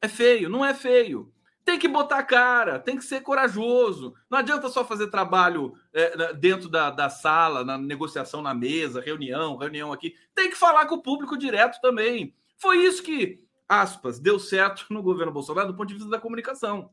É 0.02 0.08
feio, 0.08 0.50
não 0.50 0.66
é 0.66 0.74
feio. 0.74 1.34
Tem 1.66 1.80
que 1.80 1.88
botar 1.88 2.24
cara, 2.24 2.78
tem 2.80 2.98
que 2.98 3.06
ser 3.06 3.22
corajoso. 3.22 4.14
Não 4.30 4.38
adianta 4.38 4.70
só 4.70 4.84
fazer 4.84 5.08
trabalho 5.08 5.74
é, 5.94 6.34
dentro 6.34 6.68
da, 6.68 6.90
da 6.90 7.10
sala, 7.10 7.64
na 7.64 7.78
negociação 7.78 8.42
na 8.42 8.54
mesa, 8.54 9.00
reunião, 9.00 9.58
reunião 9.58 9.94
aqui. 9.94 10.14
Tem 10.36 10.50
que 10.50 10.58
falar 10.58 10.86
com 10.86 10.96
o 10.96 11.02
público 11.02 11.38
direto 11.38 11.80
também. 11.82 12.34
Foi 12.58 12.78
isso 12.78 13.02
que, 13.02 13.42
aspas, 13.68 14.20
deu 14.20 14.40
certo 14.40 14.86
no 14.90 15.02
governo 15.02 15.32
Bolsonaro 15.32 15.70
do 15.70 15.76
ponto 15.76 15.88
de 15.88 15.96
vista 15.96 16.10
da 16.10 16.20
comunicação. 16.20 16.90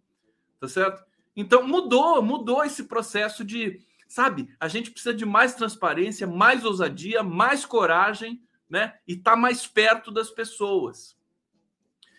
Tá 0.60 0.68
certo? 0.68 1.02
Então 1.36 1.66
mudou, 1.66 2.22
mudou 2.22 2.64
esse 2.64 2.84
processo 2.84 3.44
de 3.44 3.80
Sabe? 4.10 4.52
A 4.58 4.66
gente 4.66 4.90
precisa 4.90 5.14
de 5.14 5.24
mais 5.24 5.54
transparência, 5.54 6.26
mais 6.26 6.64
ousadia, 6.64 7.22
mais 7.22 7.64
coragem, 7.64 8.42
né? 8.68 8.98
E 9.06 9.14
tá 9.14 9.36
mais 9.36 9.68
perto 9.68 10.10
das 10.10 10.28
pessoas. 10.28 11.16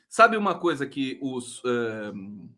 Sabe 0.07 0.37
uma 0.37 0.57
coisa 0.57 0.87
que 0.87 1.19
os 1.21 1.61
uh, 1.65 2.49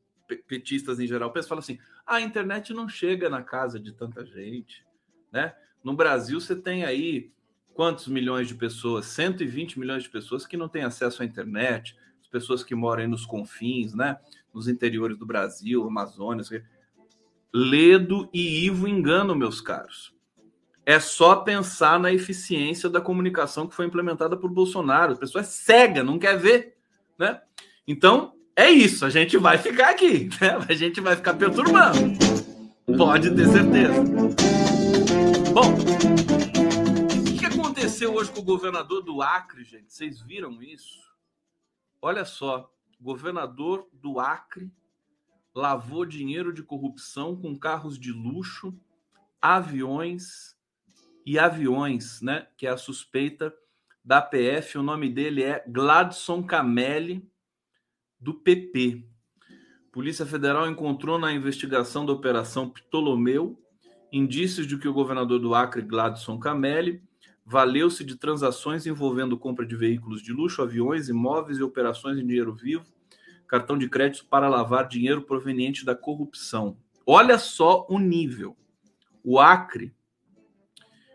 petistas 0.47 0.99
em 0.99 1.07
geral 1.07 1.31
pensam? 1.31 1.49
Falam 1.49 1.63
assim: 1.63 1.79
a 2.05 2.21
internet 2.21 2.75
não 2.75 2.87
chega 2.87 3.27
na 3.27 3.41
casa 3.41 3.79
de 3.79 3.91
tanta 3.91 4.23
gente, 4.23 4.85
né? 5.31 5.55
No 5.83 5.95
Brasil 5.95 6.39
você 6.39 6.55
tem 6.55 6.85
aí 6.85 7.31
quantos 7.73 8.07
milhões 8.07 8.47
de 8.47 8.53
pessoas? 8.53 9.07
120 9.07 9.79
milhões 9.79 10.03
de 10.03 10.09
pessoas 10.09 10.45
que 10.45 10.55
não 10.55 10.69
têm 10.69 10.83
acesso 10.83 11.23
à 11.23 11.25
internet, 11.25 11.97
as 12.21 12.27
pessoas 12.27 12.63
que 12.63 12.75
moram 12.75 13.07
nos 13.07 13.25
confins, 13.25 13.95
né? 13.95 14.19
Nos 14.53 14.67
interiores 14.67 15.17
do 15.17 15.25
Brasil, 15.25 15.85
Amazônia. 15.87 16.43
Ledo 17.53 18.29
e 18.33 18.65
Ivo 18.65 18.87
enganam, 18.87 19.35
meus 19.35 19.61
caros. 19.61 20.13
É 20.85 20.99
só 20.99 21.37
pensar 21.37 21.99
na 21.99 22.11
eficiência 22.11 22.89
da 22.89 22.99
comunicação 22.99 23.67
que 23.67 23.75
foi 23.75 23.85
implementada 23.85 24.35
por 24.35 24.49
Bolsonaro. 24.49 25.13
A 25.13 25.17
pessoa 25.17 25.41
é 25.41 25.45
cega, 25.45 26.03
não 26.03 26.19
quer 26.19 26.37
ver, 26.37 26.75
né? 27.17 27.41
Então, 27.87 28.33
é 28.55 28.69
isso. 28.69 29.05
A 29.05 29.09
gente 29.09 29.37
vai 29.37 29.57
ficar 29.57 29.91
aqui, 29.91 30.29
né? 30.41 30.57
A 30.67 30.73
gente 30.73 30.99
vai 30.99 31.15
ficar 31.15 31.35
perturbando. 31.35 32.17
Pode 32.97 33.33
ter 33.33 33.47
certeza. 33.47 34.03
Bom, 35.53 35.73
o 37.29 37.39
que 37.39 37.45
aconteceu 37.45 38.13
hoje 38.13 38.31
com 38.31 38.41
o 38.41 38.43
governador 38.43 39.03
do 39.03 39.21
Acre, 39.21 39.63
gente? 39.63 39.93
Vocês 39.93 40.21
viram 40.21 40.61
isso? 40.61 40.99
Olha 42.01 42.25
só, 42.25 42.72
governador 43.03 43.87
do 43.91 44.19
Acre 44.19 44.71
lavou 45.53 46.05
dinheiro 46.05 46.51
de 46.51 46.63
corrupção 46.63 47.35
com 47.35 47.55
carros 47.55 47.99
de 47.99 48.11
luxo, 48.11 48.73
aviões 49.41 50.55
e 51.25 51.37
aviões, 51.37 52.21
né? 52.21 52.47
Que 52.57 52.65
é 52.65 52.71
a 52.71 52.77
suspeita 52.77 53.53
da 54.03 54.21
PF. 54.21 54.77
O 54.77 54.83
nome 54.83 55.09
dele 55.09 55.43
é 55.43 55.63
Gladson 55.67 56.41
Camelli, 56.41 57.29
do 58.19 58.33
PP. 58.33 59.05
Polícia 59.91 60.25
Federal 60.25 60.67
encontrou 60.67 61.19
na 61.19 61.31
investigação 61.31 62.05
da 62.05 62.13
Operação 62.13 62.69
Ptolomeu 62.69 63.59
indícios 64.13 64.67
de 64.67 64.77
que 64.77 64.87
o 64.87 64.93
governador 64.93 65.39
do 65.39 65.55
Acre, 65.55 65.81
Gladson 65.81 66.37
Camelli, 66.39 67.01
valeu-se 67.45 68.03
de 68.03 68.15
transações 68.15 68.85
envolvendo 68.85 69.37
compra 69.37 69.65
de 69.65 69.75
veículos 69.75 70.21
de 70.21 70.31
luxo, 70.31 70.61
aviões, 70.61 71.09
imóveis 71.09 71.57
e 71.57 71.63
operações 71.63 72.17
em 72.17 72.25
dinheiro 72.25 72.53
vivo 72.53 72.85
cartão 73.53 73.77
de 73.77 73.87
crédito 73.87 74.25
para 74.25 74.49
lavar 74.49 74.87
dinheiro 74.87 75.21
proveniente 75.21 75.85
da 75.85 75.93
corrupção. 75.93 76.75
Olha 77.05 77.37
só 77.37 77.85
o 77.87 77.99
nível. 77.99 78.57
O 79.23 79.39
Acre, 79.39 79.93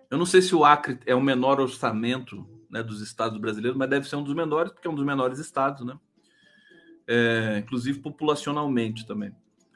eu 0.09 0.17
não 0.17 0.25
sei 0.25 0.41
se 0.41 0.55
o 0.55 0.65
Acre 0.65 1.01
é 1.05 1.17
o 1.17 1.21
menor 1.21 1.59
orçamento 1.59 2.49
né, 2.71 2.81
dos 2.81 3.03
estados 3.03 3.41
brasileiros, 3.41 3.77
mas 3.77 3.91
deve 3.91 4.09
ser 4.09 4.15
um 4.15 4.23
dos 4.23 4.35
menores, 4.35 4.71
porque 4.71 4.87
é 4.87 4.91
um 4.91 4.95
dos 4.95 5.05
menores 5.05 5.41
estados, 5.41 5.85
né? 5.85 5.99
É, 7.09 7.59
inclusive 7.59 7.99
populacionalmente 7.99 9.05
também. 9.05 9.35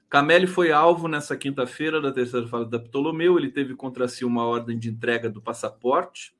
Camelli 0.09 0.47
foi 0.47 0.71
alvo 0.71 1.09
nessa 1.09 1.37
quinta-feira 1.37 2.01
da 2.01 2.13
terceira 2.13 2.47
fase 2.47 2.71
da 2.71 2.79
Ptolomeu. 2.79 3.39
Ele 3.39 3.51
teve 3.51 3.75
contra 3.75 4.07
si 4.07 4.25
uma 4.25 4.45
ordem 4.45 4.79
de 4.79 4.89
entrega 4.89 5.29
do 5.29 5.43
passaporte, 5.43 6.33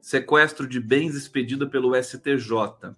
sequestro 0.00 0.66
de 0.66 0.80
bens 0.80 1.14
expedida 1.14 1.66
pelo 1.66 1.94
STJ. 1.94 2.94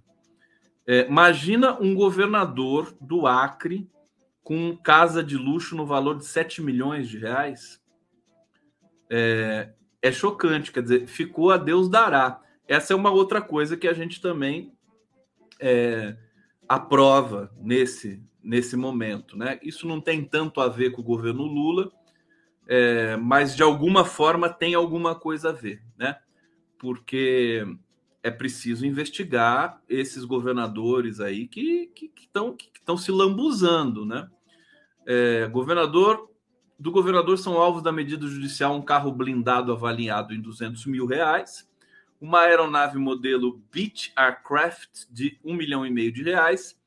É, 0.86 1.07
imagina 1.07 1.78
um 1.80 1.94
governador 1.94 2.96
do 3.01 3.26
Acre 3.26 3.90
com 4.42 4.76
casa 4.76 5.22
de 5.22 5.36
luxo 5.36 5.76
no 5.76 5.84
valor 5.84 6.16
de 6.16 6.24
7 6.24 6.62
milhões 6.62 7.09
de 7.09 7.18
reais. 7.18 7.82
É, 9.11 9.70
é 10.01 10.12
chocante, 10.12 10.72
quer 10.72 10.82
dizer, 10.82 11.07
ficou 11.07 11.51
a 11.51 11.57
Deus 11.57 11.88
dará. 11.88 12.40
Essa 12.66 12.92
é 12.92 12.96
uma 12.96 13.11
outra 13.11 13.42
coisa 13.42 13.76
que 13.76 13.86
a 13.86 13.92
gente 13.92 14.20
também 14.20 14.72
é, 15.61 16.16
aprova 16.68 17.53
nesse, 17.59 18.22
nesse 18.42 18.76
momento. 18.76 19.36
Né? 19.36 19.59
Isso 19.62 19.86
não 19.86 20.01
tem 20.01 20.24
tanto 20.24 20.61
a 20.61 20.68
ver 20.68 20.90
com 20.90 21.01
o 21.01 21.05
governo 21.05 21.44
Lula, 21.44 21.90
é, 22.66 23.16
mas 23.16 23.57
de 23.57 23.62
alguma 23.62 24.05
forma 24.05 24.49
tem 24.49 24.74
alguma 24.74 25.14
coisa 25.14 25.51
a 25.51 25.53
ver, 25.53 25.82
né? 25.96 26.16
Porque 26.79 27.66
é 28.22 28.31
preciso 28.31 28.87
investigar 28.87 29.83
esses 29.89 30.24
governadores 30.24 31.20
aí 31.20 31.47
que 31.47 31.91
estão 32.18 32.55
que 32.57 32.70
que 32.70 32.81
que 32.81 32.99
se 32.99 33.11
lambuzando, 33.11 34.05
né? 34.05 34.29
É, 35.07 35.47
governador 35.47 36.29
do 36.79 36.93
governador 36.93 37.39
são 37.39 37.55
alvos 37.55 37.83
da 37.83 37.91
medida 37.91 38.26
judicial 38.26 38.76
um 38.76 38.83
carro 38.83 39.11
blindado 39.11 39.72
avaliado 39.72 40.33
em 40.33 40.41
200 40.41 40.87
mil 40.87 41.07
reais, 41.07 41.68
uma 42.20 42.43
aeronave 42.43 42.99
modelo 42.99 43.61
Beach 43.72 44.12
Aircraft 44.14 45.07
de 45.11 45.39
1 45.45 45.55
milhão 45.55 45.85
e 45.85 45.91
meio 45.91 46.12
de 46.12 46.22
reais 46.22 46.79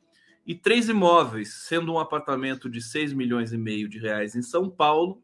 e 0.45 0.55
três 0.55 0.89
imóveis, 0.89 1.53
sendo 1.53 1.93
um 1.93 1.99
apartamento 1.99 2.69
de 2.69 2.81
6 2.81 3.13
milhões 3.13 3.53
e 3.53 3.57
meio 3.57 3.87
de 3.87 3.99
reais 3.99 4.35
em 4.35 4.41
São 4.41 4.69
Paulo, 4.69 5.21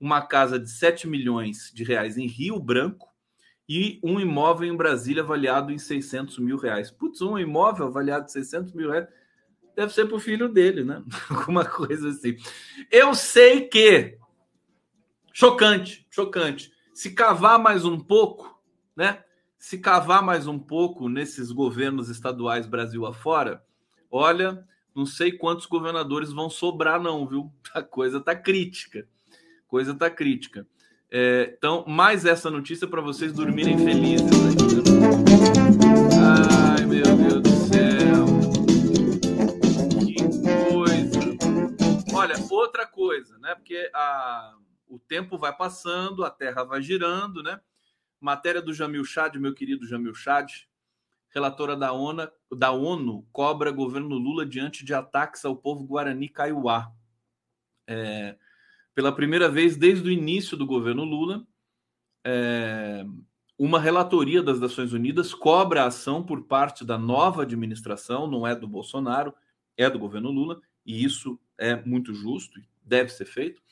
uma 0.00 0.22
casa 0.22 0.58
de 0.58 0.70
7 0.70 1.08
milhões 1.08 1.70
de 1.74 1.84
reais 1.84 2.16
em 2.16 2.26
Rio 2.26 2.58
Branco, 2.58 3.13
e 3.68 4.00
um 4.02 4.20
imóvel 4.20 4.68
em 4.68 4.76
Brasília 4.76 5.22
avaliado 5.22 5.72
em 5.72 5.78
600 5.78 6.38
mil 6.38 6.56
reais. 6.56 6.90
Putz, 6.90 7.20
um 7.22 7.38
imóvel 7.38 7.86
avaliado 7.86 8.26
em 8.26 8.28
600 8.28 8.72
mil 8.72 8.90
reais 8.90 9.08
deve 9.74 9.92
ser 9.92 10.06
para 10.06 10.16
o 10.16 10.20
filho 10.20 10.48
dele, 10.48 10.84
né? 10.84 11.02
Alguma 11.30 11.64
coisa 11.64 12.10
assim. 12.10 12.36
Eu 12.90 13.14
sei 13.14 13.62
que 13.62 14.18
chocante, 15.32 16.06
chocante. 16.10 16.72
Se 16.92 17.10
cavar 17.10 17.58
mais 17.58 17.84
um 17.84 17.98
pouco, 17.98 18.62
né? 18.94 19.24
se 19.64 19.78
cavar 19.78 20.22
mais 20.22 20.46
um 20.46 20.58
pouco 20.58 21.08
nesses 21.08 21.50
governos 21.50 22.10
estaduais 22.10 22.66
Brasil 22.66 23.06
afora, 23.06 23.64
olha, 24.10 24.62
não 24.94 25.06
sei 25.06 25.32
quantos 25.32 25.64
governadores 25.64 26.30
vão 26.30 26.50
sobrar, 26.50 27.00
não, 27.00 27.26
viu? 27.26 27.50
A 27.72 27.82
coisa 27.82 28.20
tá 28.20 28.36
crítica. 28.36 29.08
Coisa 29.66 29.94
tá 29.94 30.10
crítica. 30.10 30.66
É, 31.16 31.54
então, 31.56 31.84
mais 31.86 32.24
essa 32.24 32.50
notícia 32.50 32.88
para 32.88 33.00
vocês 33.00 33.32
dormirem 33.32 33.78
felizes. 33.78 34.26
Ai, 36.20 36.84
meu 36.86 37.04
Deus 37.04 37.40
do 37.40 37.50
céu. 37.50 38.26
Que 40.00 40.16
coisa. 40.72 41.20
Olha, 42.12 42.34
outra 42.50 42.84
coisa, 42.84 43.38
né? 43.38 43.54
Porque 43.54 43.88
a, 43.94 44.56
o 44.88 44.98
tempo 44.98 45.38
vai 45.38 45.56
passando, 45.56 46.24
a 46.24 46.30
Terra 46.30 46.64
vai 46.64 46.82
girando, 46.82 47.44
né? 47.44 47.60
Matéria 48.20 48.60
do 48.60 48.74
Jamil 48.74 49.04
Chad, 49.04 49.36
meu 49.36 49.54
querido 49.54 49.86
Jamil 49.86 50.16
Chad, 50.16 50.50
relatora 51.28 51.76
da 51.76 51.92
ONU, 51.92 52.28
da 52.50 52.72
ONU 52.72 53.24
cobra 53.30 53.70
governo 53.70 54.18
Lula 54.18 54.44
diante 54.44 54.84
de 54.84 54.92
ataques 54.92 55.44
ao 55.44 55.54
povo 55.54 55.84
Guarani 55.84 56.28
Kaiowá. 56.28 56.90
É, 57.86 58.36
pela 58.94 59.12
primeira 59.12 59.48
vez 59.48 59.76
desde 59.76 60.08
o 60.08 60.12
início 60.12 60.56
do 60.56 60.66
governo 60.66 61.04
Lula, 61.04 61.46
é, 62.24 63.04
uma 63.58 63.78
relatoria 63.78 64.42
das 64.42 64.58
Nações 64.58 64.92
Unidas 64.92 65.32
cobra 65.32 65.82
a 65.82 65.86
ação 65.86 66.22
por 66.22 66.42
parte 66.42 66.84
da 66.84 66.98
nova 66.98 67.42
administração, 67.42 68.26
não 68.26 68.46
é 68.46 68.54
do 68.54 68.66
Bolsonaro, 68.66 69.34
é 69.76 69.88
do 69.88 69.98
governo 69.98 70.30
Lula, 70.30 70.60
e 70.84 71.04
isso 71.04 71.38
é 71.58 71.76
muito 71.76 72.14
justo, 72.14 72.60
deve 72.84 73.10
ser 73.10 73.24
feito. 73.24 73.62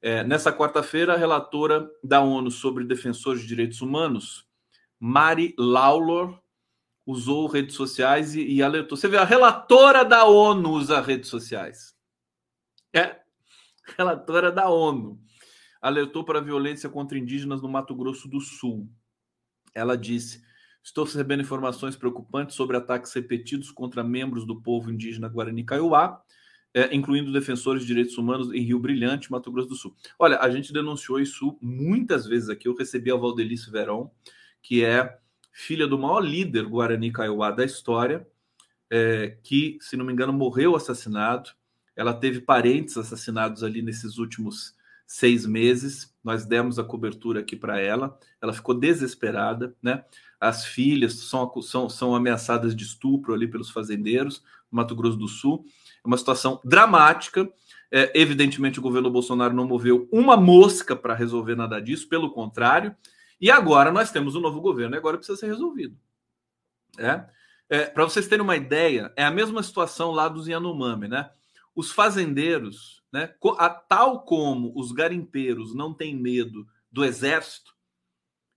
É, 0.00 0.24
nessa 0.24 0.52
quarta-feira, 0.52 1.14
a 1.14 1.16
relatora 1.16 1.88
da 2.02 2.20
ONU 2.20 2.50
sobre 2.50 2.84
defensores 2.84 3.42
de 3.42 3.46
direitos 3.46 3.80
humanos, 3.80 4.46
Mari 4.98 5.54
Lawlor, 5.56 6.40
usou 7.06 7.46
redes 7.46 7.74
sociais 7.74 8.34
e, 8.34 8.44
e 8.44 8.62
alertou. 8.62 8.96
Você 8.96 9.08
vê, 9.08 9.16
a 9.16 9.24
relatora 9.24 10.04
da 10.04 10.24
ONU 10.24 10.70
usa 10.70 11.00
redes 11.00 11.28
sociais. 11.28 11.96
É, 12.92 13.21
relatora 13.98 14.50
da 14.50 14.68
ONU. 14.68 15.20
Alertou 15.80 16.24
para 16.24 16.38
a 16.38 16.42
violência 16.42 16.88
contra 16.88 17.18
indígenas 17.18 17.60
no 17.60 17.68
Mato 17.68 17.94
Grosso 17.94 18.28
do 18.28 18.40
Sul. 18.40 18.88
Ela 19.74 19.96
disse: 19.96 20.42
Estou 20.82 21.04
recebendo 21.04 21.42
informações 21.42 21.96
preocupantes 21.96 22.56
sobre 22.56 22.76
ataques 22.76 23.12
repetidos 23.12 23.70
contra 23.70 24.02
membros 24.02 24.46
do 24.46 24.60
povo 24.60 24.90
indígena 24.90 25.28
Guarani 25.28 25.64
Kaiowá, 25.64 26.22
é, 26.74 26.94
incluindo 26.94 27.32
defensores 27.32 27.82
de 27.82 27.88
direitos 27.88 28.16
humanos 28.16 28.52
em 28.52 28.62
Rio 28.62 28.78
Brilhante, 28.78 29.30
Mato 29.30 29.50
Grosso 29.50 29.68
do 29.68 29.74
Sul. 29.74 29.94
Olha, 30.18 30.38
a 30.38 30.50
gente 30.50 30.72
denunciou 30.72 31.20
isso 31.20 31.58
muitas 31.60 32.26
vezes 32.26 32.48
aqui. 32.48 32.68
Eu 32.68 32.76
recebi 32.76 33.10
a 33.10 33.16
Valdelice 33.16 33.70
Verón, 33.70 34.08
que 34.62 34.84
é 34.84 35.18
filha 35.52 35.86
do 35.86 35.98
maior 35.98 36.20
líder 36.20 36.66
Guarani 36.66 37.12
Kaiowá 37.12 37.50
da 37.50 37.64
história, 37.64 38.26
é, 38.90 39.38
que, 39.42 39.78
se 39.80 39.96
não 39.96 40.04
me 40.04 40.12
engano, 40.12 40.32
morreu 40.32 40.74
assassinado. 40.74 41.50
Ela 41.96 42.14
teve 42.14 42.40
parentes 42.40 42.96
assassinados 42.96 43.62
ali 43.62 43.82
nesses 43.82 44.18
últimos 44.18 44.74
seis 45.06 45.44
meses. 45.44 46.14
Nós 46.24 46.46
demos 46.46 46.78
a 46.78 46.84
cobertura 46.84 47.40
aqui 47.40 47.54
para 47.54 47.80
ela. 47.80 48.18
Ela 48.40 48.52
ficou 48.52 48.74
desesperada, 48.74 49.74
né? 49.82 50.04
As 50.40 50.64
filhas 50.64 51.14
são, 51.14 51.52
são, 51.62 51.88
são 51.88 52.14
ameaçadas 52.14 52.74
de 52.74 52.82
estupro 52.82 53.34
ali 53.34 53.46
pelos 53.46 53.70
fazendeiros 53.70 54.42
no 54.70 54.76
Mato 54.76 54.96
Grosso 54.96 55.16
do 55.16 55.28
Sul. 55.28 55.64
É 56.04 56.08
uma 56.08 56.16
situação 56.16 56.60
dramática. 56.64 57.48
É, 57.90 58.10
evidentemente, 58.18 58.78
o 58.78 58.82
governo 58.82 59.10
Bolsonaro 59.10 59.54
não 59.54 59.66
moveu 59.66 60.08
uma 60.10 60.36
mosca 60.36 60.96
para 60.96 61.14
resolver 61.14 61.54
nada 61.54 61.80
disso, 61.80 62.08
pelo 62.08 62.32
contrário. 62.32 62.96
E 63.40 63.50
agora 63.50 63.92
nós 63.92 64.10
temos 64.10 64.34
um 64.34 64.40
novo 64.40 64.60
governo 64.60 64.94
e 64.94 64.98
agora 64.98 65.18
precisa 65.18 65.38
ser 65.38 65.46
resolvido. 65.46 65.96
É? 66.98 67.24
é 67.68 67.84
para 67.86 68.04
vocês 68.04 68.26
terem 68.26 68.42
uma 68.42 68.56
ideia, 68.56 69.12
é 69.16 69.24
a 69.24 69.30
mesma 69.30 69.62
situação 69.62 70.10
lá 70.10 70.28
dos 70.28 70.46
Yanomami, 70.46 71.08
né? 71.08 71.30
Os 71.74 71.90
fazendeiros, 71.90 73.02
né, 73.12 73.34
a, 73.58 73.70
tal 73.70 74.24
como 74.24 74.72
os 74.76 74.92
garimpeiros 74.92 75.74
não 75.74 75.94
têm 75.94 76.14
medo 76.14 76.66
do 76.90 77.04
exército 77.04 77.72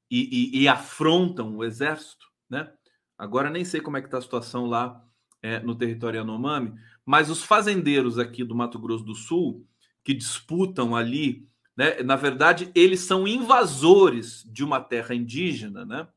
e, 0.09 0.57
e, 0.57 0.63
e 0.63 0.67
afrontam 0.67 1.55
o 1.55 1.63
exército, 1.63 2.25
né? 2.49 2.71
Agora 3.17 3.49
nem 3.49 3.63
sei 3.63 3.79
como 3.79 3.97
é 3.97 4.01
que 4.01 4.07
está 4.07 4.17
a 4.17 4.21
situação 4.21 4.65
lá 4.65 5.01
é, 5.41 5.59
no 5.59 5.75
território 5.75 6.17
Yanomami, 6.17 6.73
mas 7.05 7.29
os 7.29 7.43
fazendeiros 7.43 8.19
aqui 8.19 8.43
do 8.43 8.55
Mato 8.55 8.77
Grosso 8.77 9.03
do 9.03 9.15
Sul 9.15 9.65
que 10.03 10.13
disputam 10.13 10.95
ali, 10.95 11.47
né, 11.75 12.03
na 12.03 12.15
verdade, 12.15 12.71
eles 12.75 13.01
são 13.01 13.27
invasores 13.27 14.43
de 14.51 14.63
uma 14.63 14.79
terra 14.79 15.15
indígena, 15.15 15.85
né? 15.85 16.07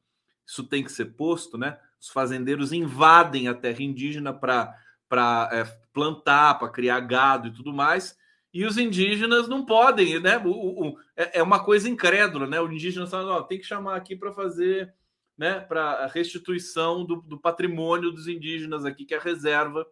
Isso 0.47 0.65
tem 0.65 0.83
que 0.83 0.91
ser 0.91 1.07
posto, 1.17 1.57
né? 1.57 1.79
Os 2.01 2.09
fazendeiros 2.09 2.73
invadem 2.73 3.49
a 3.49 3.55
terra 3.55 3.83
indígena 3.83 4.33
para 4.33 4.75
para 5.09 5.49
é, 5.53 5.65
plantar, 5.99 6.61
para 6.61 6.69
criar 6.69 7.01
gado 7.01 7.49
e 7.49 7.53
tudo 7.53 7.73
mais. 7.73 8.17
E 8.55 8.65
os 8.65 8.79
indígenas 8.79 9.49
não 9.49 9.67
podem, 9.67 10.21
né? 10.21 10.39
O, 10.39 10.51
o, 10.51 10.99
é, 11.17 11.41
é 11.41 11.43
uma 11.43 11.65
coisa 11.65 11.89
incrédula, 11.89 12.47
né? 12.47 12.61
O 12.61 12.71
indígena 12.71 13.05
fala, 13.05 13.43
tem 13.43 13.59
que 13.59 13.67
chamar 13.67 13.97
aqui 13.97 14.15
para 14.15 14.33
fazer, 14.33 14.95
né? 15.37 15.59
Para 15.59 16.05
a 16.05 16.07
restituição 16.07 17.05
do, 17.05 17.17
do, 17.17 17.37
patrimônio 17.37 18.13
dos 18.13 18.29
indígenas 18.29 18.85
aqui, 18.85 19.05
que 19.05 19.13
é 19.13 19.19
a 19.19 19.23
reserva, 19.23 19.85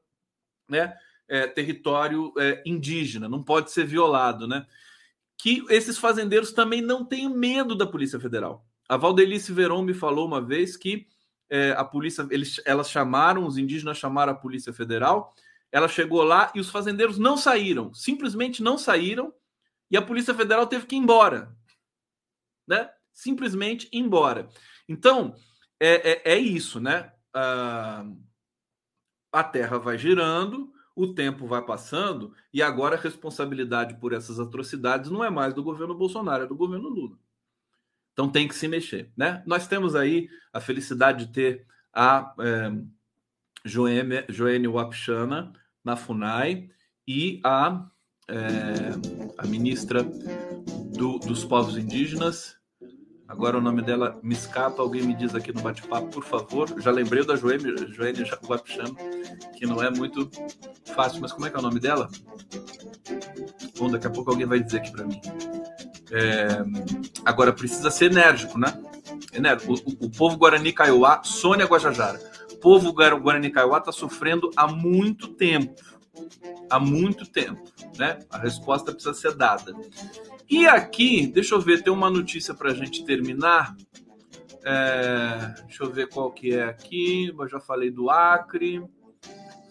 né? 0.68 0.96
É, 1.28 1.48
território 1.48 2.32
é, 2.38 2.62
indígena, 2.64 3.28
não 3.28 3.42
pode 3.42 3.72
ser 3.72 3.84
violado, 3.84 4.46
né? 4.46 4.64
Que 5.36 5.64
esses 5.68 5.98
fazendeiros 5.98 6.52
também 6.52 6.80
não 6.80 7.04
têm 7.04 7.28
medo 7.28 7.74
da 7.74 7.84
Polícia 7.84 8.20
Federal. 8.20 8.64
A 8.88 8.96
Valdelice 8.96 9.52
Veron 9.52 9.82
me 9.82 9.92
falou 9.92 10.24
uma 10.24 10.40
vez 10.40 10.76
que 10.76 11.08
é, 11.50 11.72
a 11.72 11.84
polícia, 11.84 12.26
eles, 12.30 12.60
elas 12.64 12.88
chamaram, 12.88 13.44
os 13.44 13.58
indígenas 13.58 13.98
chamaram 13.98 14.32
a 14.32 14.36
Polícia 14.36 14.72
Federal, 14.72 15.34
ela 15.72 15.88
chegou 15.88 16.22
lá 16.22 16.52
e 16.54 16.60
os 16.60 16.70
fazendeiros 16.70 17.18
não 17.18 17.36
saíram, 17.36 17.92
simplesmente 17.92 18.62
não 18.62 18.78
saíram, 18.78 19.32
e 19.90 19.96
a 19.96 20.02
Polícia 20.02 20.34
Federal 20.34 20.66
teve 20.66 20.86
que 20.86 20.96
ir 20.96 20.98
embora, 20.98 21.54
né? 22.66 22.90
Simplesmente 23.12 23.88
ir 23.92 23.98
embora. 23.98 24.48
Então, 24.88 25.34
é, 25.80 26.12
é, 26.12 26.32
é 26.34 26.38
isso, 26.38 26.80
né? 26.80 27.12
Ah, 27.34 28.04
a 29.32 29.44
Terra 29.44 29.78
vai 29.78 29.98
girando, 29.98 30.72
o 30.94 31.12
tempo 31.12 31.46
vai 31.46 31.62
passando, 31.62 32.34
e 32.52 32.62
agora 32.62 32.96
a 32.96 33.00
responsabilidade 33.00 34.00
por 34.00 34.12
essas 34.12 34.40
atrocidades 34.40 35.10
não 35.10 35.22
é 35.22 35.28
mais 35.28 35.52
do 35.52 35.62
governo 35.62 35.94
Bolsonaro, 35.94 36.44
é 36.44 36.46
do 36.46 36.56
governo 36.56 36.88
Lula. 36.88 37.18
Então 38.12 38.30
tem 38.30 38.48
que 38.48 38.54
se 38.54 38.66
mexer, 38.66 39.12
né? 39.14 39.42
Nós 39.46 39.68
temos 39.68 39.94
aí 39.94 40.30
a 40.50 40.58
felicidade 40.58 41.26
de 41.26 41.32
ter 41.32 41.66
a 41.92 42.34
é, 42.40 42.72
Joênia, 43.66 44.24
Joênia 44.28 44.70
Wapchana 44.70 45.52
na 45.84 45.96
FUNAI 45.96 46.68
e 47.06 47.40
a, 47.44 47.86
é, 48.28 48.34
a 49.36 49.46
ministra 49.46 50.02
do, 50.02 51.18
dos 51.18 51.44
povos 51.44 51.76
indígenas. 51.76 52.56
Agora 53.28 53.58
o 53.58 53.60
nome 53.60 53.82
dela 53.82 54.18
me 54.22 54.34
escapa, 54.34 54.80
alguém 54.80 55.02
me 55.02 55.14
diz 55.14 55.34
aqui 55.34 55.52
no 55.52 55.60
bate-papo, 55.60 56.08
por 56.08 56.24
favor. 56.24 56.80
Já 56.80 56.92
lembrei 56.92 57.24
da 57.24 57.34
Joênia, 57.34 57.76
Joênia 57.88 58.24
Wapchana, 58.48 58.94
que 59.58 59.66
não 59.66 59.82
é 59.82 59.90
muito 59.90 60.30
fácil, 60.94 61.20
mas 61.20 61.32
como 61.32 61.46
é 61.46 61.50
que 61.50 61.56
é 61.56 61.58
o 61.58 61.62
nome 61.62 61.80
dela? 61.80 62.08
Bom, 63.76 63.90
daqui 63.90 64.06
a 64.06 64.10
pouco 64.10 64.30
alguém 64.30 64.46
vai 64.46 64.60
dizer 64.60 64.78
aqui 64.78 64.92
para 64.92 65.04
mim. 65.04 65.20
É, 66.12 66.46
agora 67.24 67.52
precisa 67.52 67.90
ser 67.90 68.12
enérgico, 68.12 68.58
né? 68.58 68.80
Enérgico. 69.32 69.74
O, 69.74 70.06
o, 70.06 70.10
povo 70.10 70.36
Guarani 70.36 70.72
Kaiowá, 70.72 71.22
Sônia 71.24 71.66
Guajajara, 71.66 72.18
o 72.18 72.35
povo 72.66 72.92
Guarani 72.92 73.48
Kaiowá 73.48 73.78
está 73.78 73.92
sofrendo 73.92 74.50
há 74.56 74.66
muito 74.66 75.28
tempo. 75.28 75.80
Há 76.68 76.80
muito 76.80 77.24
tempo, 77.24 77.62
né? 77.96 78.18
A 78.28 78.38
resposta 78.38 78.90
precisa 78.90 79.14
ser 79.14 79.36
dada. 79.36 79.72
E 80.50 80.66
aqui, 80.66 81.28
deixa 81.28 81.54
eu 81.54 81.60
ver, 81.60 81.84
tem 81.84 81.92
uma 81.92 82.10
notícia 82.10 82.54
para 82.54 82.72
a 82.72 82.74
gente 82.74 83.04
terminar. 83.04 83.76
É, 84.64 85.54
deixa 85.64 85.84
eu 85.84 85.92
ver 85.92 86.08
qual 86.08 86.32
que 86.32 86.56
é 86.56 86.64
aqui. 86.64 87.32
Eu 87.38 87.48
já 87.48 87.60
falei 87.60 87.88
do 87.88 88.10
Acre, 88.10 88.82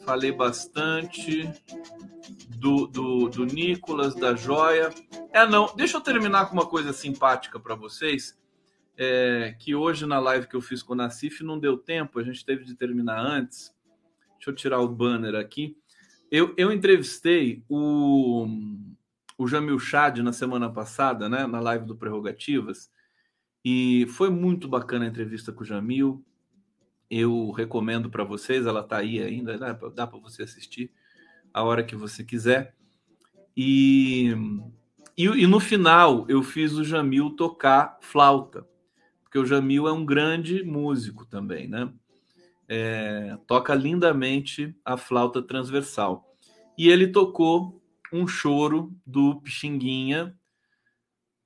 falei 0.06 0.32
bastante 0.32 1.52
do, 2.48 2.88
do, 2.88 3.28
do 3.28 3.46
Nicolas, 3.46 4.16
da 4.16 4.36
Joia. 4.36 4.90
É, 5.34 5.46
não, 5.46 5.70
deixa 5.76 5.98
eu 5.98 6.02
terminar 6.02 6.46
com 6.46 6.54
uma 6.54 6.66
coisa 6.66 6.94
simpática 6.94 7.60
para 7.60 7.76
vocês. 7.76 8.38
É, 8.98 9.56
que 9.60 9.76
hoje 9.76 10.06
na 10.06 10.20
live 10.20 10.48
que 10.48 10.56
eu 10.56 10.62
fiz 10.62 10.82
com 10.82 10.94
o 10.94 10.96
Nassif 10.96 11.44
não 11.44 11.60
deu 11.60 11.78
tempo, 11.78 12.20
a 12.20 12.24
gente 12.24 12.46
teve 12.46 12.64
de 12.64 12.76
terminar 12.76 13.20
antes. 13.20 13.74
Deixa 14.36 14.52
eu 14.52 14.56
tirar 14.56 14.80
o 14.80 14.88
banner 14.88 15.36
aqui. 15.36 15.78
Eu, 16.32 16.54
eu 16.58 16.72
entrevistei 16.72 17.64
o, 17.70 18.48
o 19.38 19.48
Jamil 19.48 19.80
Chad 19.80 20.20
na 20.20 20.34
semana 20.34 20.72
passada, 20.72 21.30
né, 21.30 21.46
na 21.46 21.60
live 21.60 21.86
do 21.86 21.96
Prerrogativas, 21.96 22.92
e 23.64 24.06
foi 24.10 24.30
muito 24.30 24.68
bacana 24.68 25.06
a 25.06 25.08
entrevista 25.08 25.52
com 25.52 25.64
o 25.64 25.66
Jamil. 25.66 26.24
Eu 27.10 27.52
recomendo 27.52 28.10
para 28.10 28.24
vocês, 28.24 28.66
ela 28.66 28.82
está 28.82 28.98
aí 28.98 29.22
ainda, 29.22 29.58
né, 29.58 29.78
dá 29.94 30.08
para 30.08 30.20
você 30.20 30.44
assistir 30.44 30.92
a 31.54 31.64
hora 31.64 31.84
que 31.84 31.96
você 31.96 32.24
quiser. 32.24 32.76
E, 33.56 34.34
e, 35.18 35.26
e, 35.26 35.48
no 35.48 35.60
final 35.60 36.26
eu 36.28 36.44
fiz 36.44 36.74
o 36.74 36.84
Jamil 36.84 37.30
tocar 37.30 37.98
flauta, 38.02 38.68
porque 39.36 39.40
o 39.40 39.46
Jamil 39.46 39.86
é 39.86 39.92
um 39.92 40.06
grande 40.06 40.64
músico 40.64 41.26
também, 41.26 41.68
né? 41.68 41.92
É, 42.70 43.38
toca 43.46 43.76
lindamente 43.76 44.74
a 44.86 44.96
flauta 44.96 45.42
transversal. 45.42 46.34
E 46.78 46.88
ele 46.88 47.08
tocou 47.10 47.84
um 48.14 48.26
choro 48.26 48.96
do 49.06 49.42
Pixinguinha, 49.42 50.34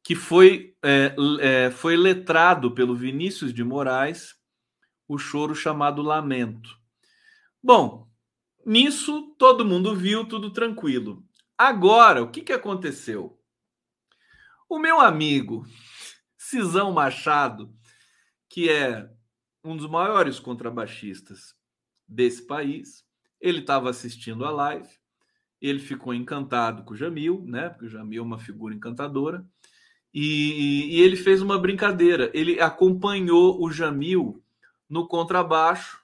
que 0.04 0.14
foi, 0.14 0.76
é, 0.84 1.16
é, 1.40 1.72
foi 1.72 1.98
letrado 1.98 2.76
pelo 2.76 2.96
Vinícius 2.96 3.52
de 3.52 3.64
Moraes, 3.64 4.36
o 5.08 5.18
choro 5.18 5.56
chamado 5.56 6.04
Lamento. 6.04 6.78
Bom, 7.62 8.08
nisso 8.64 9.34
todo 9.36 9.66
mundo 9.66 9.96
viu, 9.96 10.26
tudo 10.26 10.52
tranquilo. 10.54 11.24
Agora, 11.58 12.22
o 12.22 12.30
que, 12.30 12.42
que 12.42 12.54
aconteceu? 12.54 13.42
O 14.70 14.78
meu 14.78 15.00
amigo 15.00 15.66
Cisão 16.38 16.92
Machado, 16.92 17.72
que 18.50 18.70
é 18.70 19.10
um 19.64 19.78
dos 19.78 19.88
maiores 19.88 20.40
contrabaixistas 20.40 21.56
desse 22.08 22.46
país, 22.46 23.06
ele 23.40 23.60
estava 23.60 23.90
assistindo 23.90 24.44
a 24.44 24.50
live, 24.50 24.90
ele 25.62 25.80
ficou 25.80 26.14
encantado 26.14 26.84
com 26.84 26.94
o 26.94 26.98
Jamil, 26.98 27.44
né? 27.46 27.70
Porque 27.70 27.86
o 27.86 27.90
Jamil 27.90 28.24
é 28.24 28.26
uma 28.26 28.40
figura 28.40 28.74
encantadora. 28.74 29.46
E, 30.14 30.96
e, 30.96 31.02
ele 31.02 31.16
fez 31.16 31.42
uma 31.42 31.60
brincadeira. 31.60 32.32
Ele 32.34 32.60
acompanhou 32.60 33.62
o 33.62 33.72
Jamil 33.72 34.44
no 34.90 35.08
contrabaixo, 35.08 36.02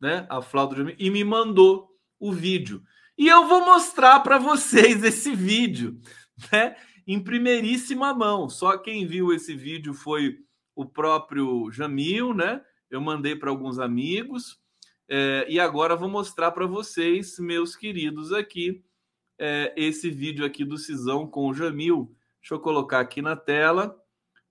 né? 0.00 0.26
A 0.28 0.42
flauta 0.42 0.74
do 0.74 0.78
Jamil, 0.78 0.96
e 0.98 1.10
me 1.10 1.22
mandou 1.22 1.88
o 2.18 2.32
vídeo. 2.32 2.82
E 3.16 3.28
eu 3.28 3.46
vou 3.46 3.64
mostrar 3.64 4.20
para 4.20 4.38
vocês 4.38 5.04
esse 5.04 5.34
vídeo, 5.34 6.00
né? 6.50 6.76
Em 7.06 7.22
primeiríssima 7.22 8.12
mão. 8.14 8.48
Só 8.48 8.76
quem 8.78 9.06
viu 9.06 9.32
esse 9.32 9.54
vídeo 9.54 9.94
foi 9.94 10.45
o 10.76 10.84
próprio 10.84 11.70
Jamil, 11.72 12.34
né? 12.34 12.62
Eu 12.90 13.00
mandei 13.00 13.34
para 13.34 13.50
alguns 13.50 13.78
amigos. 13.78 14.60
É, 15.08 15.46
e 15.48 15.58
agora 15.58 15.96
vou 15.96 16.08
mostrar 16.08 16.50
para 16.52 16.66
vocês, 16.66 17.38
meus 17.38 17.74
queridos, 17.74 18.32
aqui, 18.32 18.84
é, 19.38 19.72
esse 19.76 20.10
vídeo 20.10 20.44
aqui 20.44 20.64
do 20.64 20.76
Cisão 20.76 21.26
com 21.26 21.48
o 21.48 21.54
Jamil. 21.54 22.14
Deixa 22.40 22.54
eu 22.54 22.60
colocar 22.60 23.00
aqui 23.00 23.22
na 23.22 23.34
tela. 23.34 23.96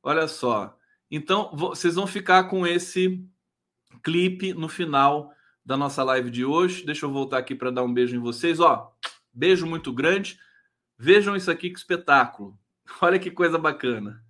Olha 0.02 0.28
só. 0.28 0.76
Então, 1.10 1.52
vocês 1.54 1.96
vão 1.96 2.08
ficar 2.08 2.46
com 2.46 2.66
esse 2.66 3.24
clipe 4.04 4.54
no 4.54 4.68
final 4.68 5.32
da 5.64 5.78
nossa 5.78 6.04
live 6.04 6.32
de 6.32 6.44
hoje. 6.44 6.86
Deixa 6.86 7.06
eu 7.06 7.12
voltar 7.12 7.38
aqui 7.38 7.54
para 7.54 7.72
dar 7.72 7.84
um 7.84 7.94
beijo 7.94 8.16
em 8.16 8.20
vocês. 8.20 8.60
Ó, 8.60 8.92
beijo 9.32 9.68
muito 9.68 9.94
grande. 9.94 10.40
Vejam 10.98 11.36
isso 11.36 11.52
aqui, 11.52 11.70
que 11.70 11.78
espetáculo. 11.78 12.58
Olha 13.00 13.20
que 13.20 13.30
coisa 13.30 13.58
bacana. 13.60 14.25